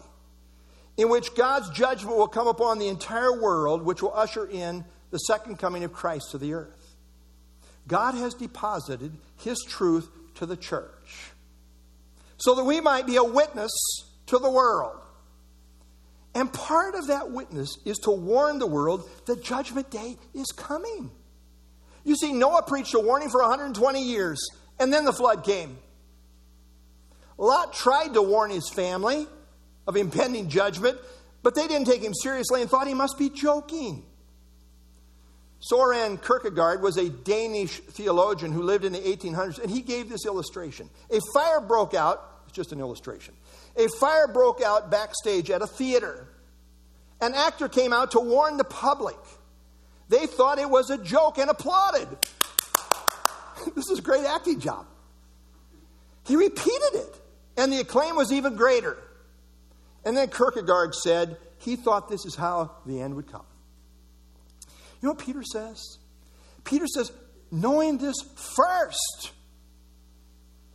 in 0.95 1.09
which 1.09 1.35
God's 1.35 1.69
judgment 1.71 2.15
will 2.15 2.27
come 2.27 2.47
upon 2.47 2.79
the 2.79 2.87
entire 2.87 3.41
world, 3.41 3.81
which 3.83 4.01
will 4.01 4.13
usher 4.13 4.45
in 4.45 4.85
the 5.11 5.17
second 5.17 5.59
coming 5.59 5.83
of 5.83 5.91
Christ 5.91 6.31
to 6.31 6.37
the 6.37 6.53
earth. 6.53 6.95
God 7.87 8.15
has 8.15 8.33
deposited 8.33 9.11
His 9.37 9.61
truth 9.67 10.09
to 10.35 10.45
the 10.45 10.55
church 10.55 11.31
so 12.37 12.55
that 12.55 12.63
we 12.63 12.79
might 12.79 13.05
be 13.05 13.17
a 13.17 13.23
witness 13.23 13.71
to 14.27 14.37
the 14.37 14.49
world. 14.49 14.99
And 16.35 16.51
part 16.51 16.95
of 16.95 17.07
that 17.07 17.31
witness 17.31 17.77
is 17.85 17.97
to 17.99 18.11
warn 18.11 18.59
the 18.59 18.67
world 18.67 19.07
that 19.25 19.43
Judgment 19.43 19.91
Day 19.91 20.17
is 20.33 20.47
coming. 20.47 21.11
You 22.03 22.15
see, 22.15 22.33
Noah 22.33 22.63
preached 22.63 22.93
a 22.95 22.99
warning 22.99 23.29
for 23.29 23.41
120 23.41 24.03
years, 24.03 24.39
and 24.79 24.91
then 24.91 25.05
the 25.05 25.13
flood 25.13 25.43
came. 25.43 25.77
Lot 27.37 27.73
tried 27.73 28.13
to 28.13 28.21
warn 28.21 28.51
his 28.51 28.69
family 28.69 29.27
of 29.87 29.95
impending 29.95 30.49
judgment, 30.49 30.97
but 31.43 31.55
they 31.55 31.67
didn't 31.67 31.87
take 31.87 32.01
him 32.01 32.13
seriously 32.13 32.61
and 32.61 32.69
thought 32.69 32.87
he 32.87 32.93
must 32.93 33.17
be 33.17 33.29
joking. 33.29 34.03
Soren 35.59 36.17
Kierkegaard 36.17 36.81
was 36.81 36.97
a 36.97 37.09
Danish 37.09 37.79
theologian 37.79 38.51
who 38.51 38.63
lived 38.63 38.83
in 38.83 38.91
the 38.91 38.99
1800s, 38.99 39.59
and 39.59 39.71
he 39.71 39.81
gave 39.81 40.09
this 40.09 40.25
illustration. 40.25 40.89
A 41.09 41.19
fire 41.33 41.61
broke 41.61 41.93
out, 41.93 42.41
it's 42.45 42.53
just 42.53 42.73
an 42.73 42.79
illustration. 42.79 43.33
A 43.75 43.87
fire 43.99 44.27
broke 44.27 44.61
out 44.61 44.91
backstage 44.91 45.49
at 45.49 45.61
a 45.61 45.67
theater. 45.67 46.27
An 47.21 47.33
actor 47.33 47.67
came 47.67 47.93
out 47.93 48.11
to 48.11 48.19
warn 48.19 48.57
the 48.57 48.63
public. 48.63 49.17
They 50.09 50.27
thought 50.27 50.59
it 50.59 50.69
was 50.69 50.89
a 50.89 50.97
joke 50.97 51.37
and 51.37 51.49
applauded. 51.49 52.07
this 53.75 53.89
is 53.89 53.99
a 53.99 54.01
great 54.01 54.25
acting 54.25 54.59
job. 54.59 54.85
He 56.25 56.35
repeated 56.35 56.93
it, 56.93 57.15
and 57.57 57.71
the 57.71 57.79
acclaim 57.79 58.15
was 58.15 58.31
even 58.31 58.55
greater. 58.55 58.97
And 60.05 60.15
then 60.15 60.29
Kierkegaard 60.29 60.93
said 60.95 61.37
he 61.57 61.75
thought 61.75 62.09
this 62.09 62.25
is 62.25 62.35
how 62.35 62.71
the 62.85 63.01
end 63.01 63.15
would 63.15 63.31
come. 63.31 63.45
You 65.01 65.07
know 65.07 65.13
what 65.13 65.25
Peter 65.25 65.43
says? 65.43 65.97
Peter 66.63 66.87
says, 66.87 67.11
knowing 67.51 67.97
this 67.97 68.15
first, 68.55 69.31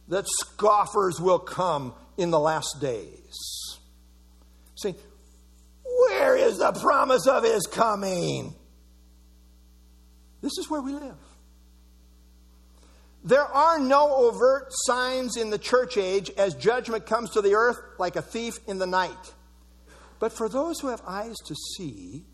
that 0.08 0.26
scoffers 0.26 1.20
will 1.20 1.38
come 1.38 1.94
in 2.18 2.30
the 2.30 2.38
last 2.38 2.80
days. 2.80 3.78
Saying, 4.74 4.96
where 5.84 6.36
is 6.36 6.58
the 6.58 6.72
promise 6.72 7.26
of 7.26 7.44
his 7.44 7.66
coming? 7.66 8.54
This 10.42 10.58
is 10.58 10.68
where 10.68 10.82
we 10.82 10.92
live. 10.92 11.16
There 13.24 13.44
are 13.44 13.78
no 13.78 14.14
overt 14.14 14.68
signs 14.70 15.36
in 15.36 15.50
the 15.50 15.58
church 15.58 15.96
age 15.96 16.30
as 16.36 16.54
judgment 16.54 17.06
comes 17.06 17.30
to 17.30 17.42
the 17.42 17.54
earth 17.54 17.78
like 17.98 18.16
a 18.16 18.22
thief 18.22 18.54
in 18.66 18.78
the 18.78 18.86
night. 18.86 19.34
But 20.20 20.32
for 20.32 20.48
those 20.48 20.80
who 20.80 20.88
have 20.88 21.02
eyes 21.06 21.36
to 21.46 21.54
see, 21.76 22.24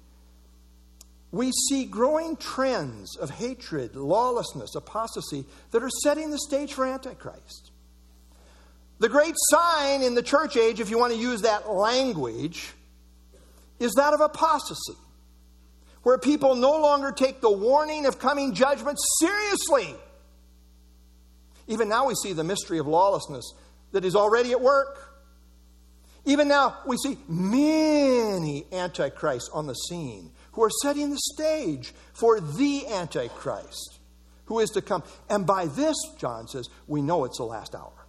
we 1.30 1.50
see 1.68 1.84
growing 1.84 2.36
trends 2.36 3.16
of 3.16 3.30
hatred, 3.30 3.96
lawlessness, 3.96 4.74
apostasy 4.74 5.44
that 5.72 5.82
are 5.82 5.90
setting 6.02 6.30
the 6.30 6.38
stage 6.38 6.72
for 6.72 6.86
Antichrist. 6.86 7.72
The 8.98 9.08
great 9.08 9.34
sign 9.36 10.02
in 10.02 10.14
the 10.14 10.22
church 10.22 10.56
age, 10.56 10.80
if 10.80 10.90
you 10.90 10.98
want 10.98 11.12
to 11.12 11.18
use 11.18 11.42
that 11.42 11.70
language, 11.70 12.72
is 13.78 13.92
that 13.94 14.14
of 14.14 14.20
apostasy, 14.20 14.94
where 16.02 16.18
people 16.18 16.54
no 16.54 16.80
longer 16.80 17.12
take 17.12 17.40
the 17.40 17.50
warning 17.50 18.06
of 18.06 18.18
coming 18.18 18.54
judgment 18.54 18.98
seriously. 19.18 19.94
Even 21.66 21.88
now, 21.88 22.06
we 22.06 22.14
see 22.14 22.32
the 22.32 22.44
mystery 22.44 22.78
of 22.78 22.86
lawlessness 22.86 23.52
that 23.92 24.04
is 24.04 24.14
already 24.14 24.52
at 24.52 24.60
work. 24.60 25.14
Even 26.24 26.48
now, 26.48 26.78
we 26.86 26.96
see 26.96 27.18
many 27.28 28.64
antichrists 28.72 29.50
on 29.52 29.66
the 29.66 29.74
scene 29.74 30.30
who 30.52 30.62
are 30.62 30.70
setting 30.82 31.10
the 31.10 31.18
stage 31.34 31.92
for 32.12 32.40
the 32.40 32.86
Antichrist 32.86 33.98
who 34.46 34.58
is 34.60 34.70
to 34.70 34.82
come. 34.82 35.02
And 35.28 35.46
by 35.46 35.66
this, 35.66 35.96
John 36.18 36.48
says, 36.48 36.68
we 36.86 37.02
know 37.02 37.24
it's 37.24 37.38
the 37.38 37.44
last 37.44 37.74
hour. 37.74 38.03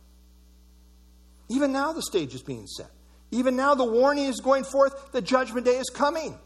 Even 1.50 1.72
now, 1.72 1.93
the 1.93 2.02
stage 2.02 2.34
is 2.34 2.41
being 2.41 2.68
set. 2.68 2.89
Even 3.32 3.56
now, 3.56 3.76
the 3.76 3.84
warning 3.84 4.26
is 4.26 4.39
going 4.39 4.64
forth 4.64 5.12
the 5.12 5.22
judgment 5.22 5.66
day 5.66 5.78
is 5.78 5.89
coming. 5.89 6.38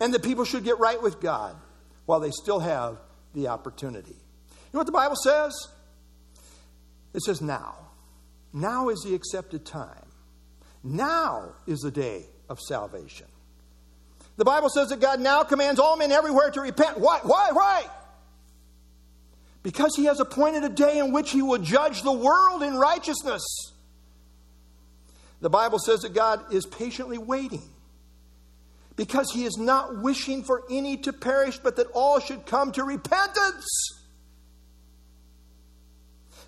And 0.00 0.12
the 0.12 0.20
people 0.20 0.44
should 0.44 0.64
get 0.64 0.78
right 0.78 1.00
with 1.00 1.20
God 1.20 1.56
while 2.06 2.20
they 2.20 2.30
still 2.30 2.60
have 2.60 2.98
the 3.34 3.48
opportunity. 3.48 4.10
You 4.10 4.74
know 4.74 4.80
what 4.80 4.86
the 4.86 4.92
Bible 4.92 5.16
says? 5.16 5.52
It 7.14 7.22
says 7.22 7.40
now. 7.40 7.76
Now 8.52 8.88
is 8.88 9.02
the 9.02 9.14
accepted 9.14 9.64
time. 9.64 10.06
Now 10.82 11.54
is 11.66 11.80
the 11.80 11.90
day 11.90 12.26
of 12.48 12.58
salvation. 12.60 13.26
The 14.36 14.44
Bible 14.44 14.68
says 14.70 14.88
that 14.88 15.00
God 15.00 15.20
now 15.20 15.44
commands 15.44 15.78
all 15.78 15.96
men 15.96 16.10
everywhere 16.10 16.50
to 16.50 16.60
repent. 16.60 16.98
Why? 16.98 17.20
Why? 17.22 17.50
Why? 17.52 17.84
Because 19.62 19.94
he 19.94 20.06
has 20.06 20.20
appointed 20.20 20.64
a 20.64 20.68
day 20.68 20.98
in 20.98 21.12
which 21.12 21.30
he 21.30 21.42
will 21.42 21.58
judge 21.58 22.02
the 22.02 22.12
world 22.12 22.62
in 22.62 22.76
righteousness. 22.76 23.42
The 25.42 25.50
Bible 25.50 25.80
says 25.80 26.00
that 26.00 26.14
God 26.14 26.54
is 26.54 26.64
patiently 26.64 27.18
waiting 27.18 27.68
because 28.94 29.32
he 29.32 29.44
is 29.44 29.56
not 29.58 30.00
wishing 30.00 30.44
for 30.44 30.62
any 30.70 30.96
to 30.98 31.12
perish, 31.12 31.58
but 31.58 31.76
that 31.76 31.88
all 31.92 32.20
should 32.20 32.46
come 32.46 32.70
to 32.72 32.84
repentance. 32.84 33.66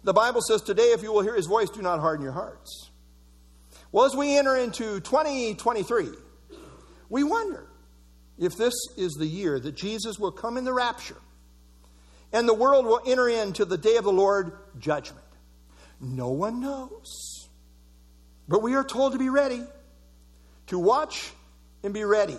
The 0.04 0.12
Bible 0.12 0.40
says 0.42 0.62
today, 0.62 0.92
if 0.92 1.02
you 1.02 1.12
will 1.12 1.22
hear 1.22 1.34
his 1.34 1.46
voice, 1.46 1.70
do 1.70 1.82
not 1.82 1.98
harden 1.98 2.22
your 2.22 2.32
hearts. 2.32 2.90
Well, 3.90 4.04
as 4.04 4.14
we 4.14 4.38
enter 4.38 4.56
into 4.56 5.00
2023, 5.00 6.08
we 7.08 7.24
wonder 7.24 7.66
if 8.38 8.56
this 8.56 8.74
is 8.96 9.14
the 9.14 9.26
year 9.26 9.58
that 9.58 9.74
Jesus 9.74 10.20
will 10.20 10.32
come 10.32 10.56
in 10.56 10.64
the 10.64 10.72
rapture 10.72 11.16
and 12.32 12.48
the 12.48 12.54
world 12.54 12.86
will 12.86 13.00
enter 13.04 13.28
into 13.28 13.64
the 13.64 13.78
day 13.78 13.96
of 13.96 14.04
the 14.04 14.12
Lord 14.12 14.52
judgment. 14.78 15.26
No 16.00 16.28
one 16.28 16.60
knows. 16.60 17.33
But 18.48 18.62
we 18.62 18.74
are 18.74 18.84
told 18.84 19.12
to 19.12 19.18
be 19.18 19.28
ready, 19.28 19.62
to 20.68 20.78
watch 20.78 21.32
and 21.82 21.94
be 21.94 22.04
ready. 22.04 22.36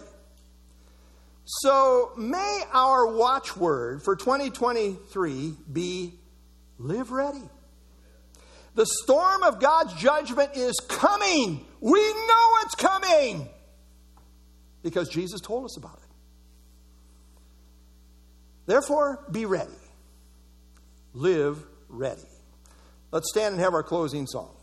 So 1.45 2.11
may 2.17 2.63
our 2.73 3.07
watchword 3.07 4.03
for 4.03 4.15
2023 4.15 5.53
be 5.71 6.13
live 6.79 7.11
ready. 7.11 7.43
The 8.73 8.85
storm 9.03 9.43
of 9.43 9.59
God's 9.59 9.93
judgment 9.93 10.51
is 10.55 10.73
coming. 10.87 11.65
We 11.79 12.01
know 12.01 12.57
it's 12.63 12.75
coming 12.75 13.47
because 14.83 15.07
Jesus 15.09 15.39
told 15.39 15.65
us 15.65 15.77
about 15.77 15.97
it. 15.97 16.09
Therefore, 18.65 19.23
be 19.31 19.45
ready. 19.45 19.71
Live 21.13 21.63
ready. 21.87 22.21
Let's 23.11 23.29
stand 23.29 23.53
and 23.53 23.63
have 23.63 23.73
our 23.73 23.83
closing 23.83 24.27
song. 24.27 24.55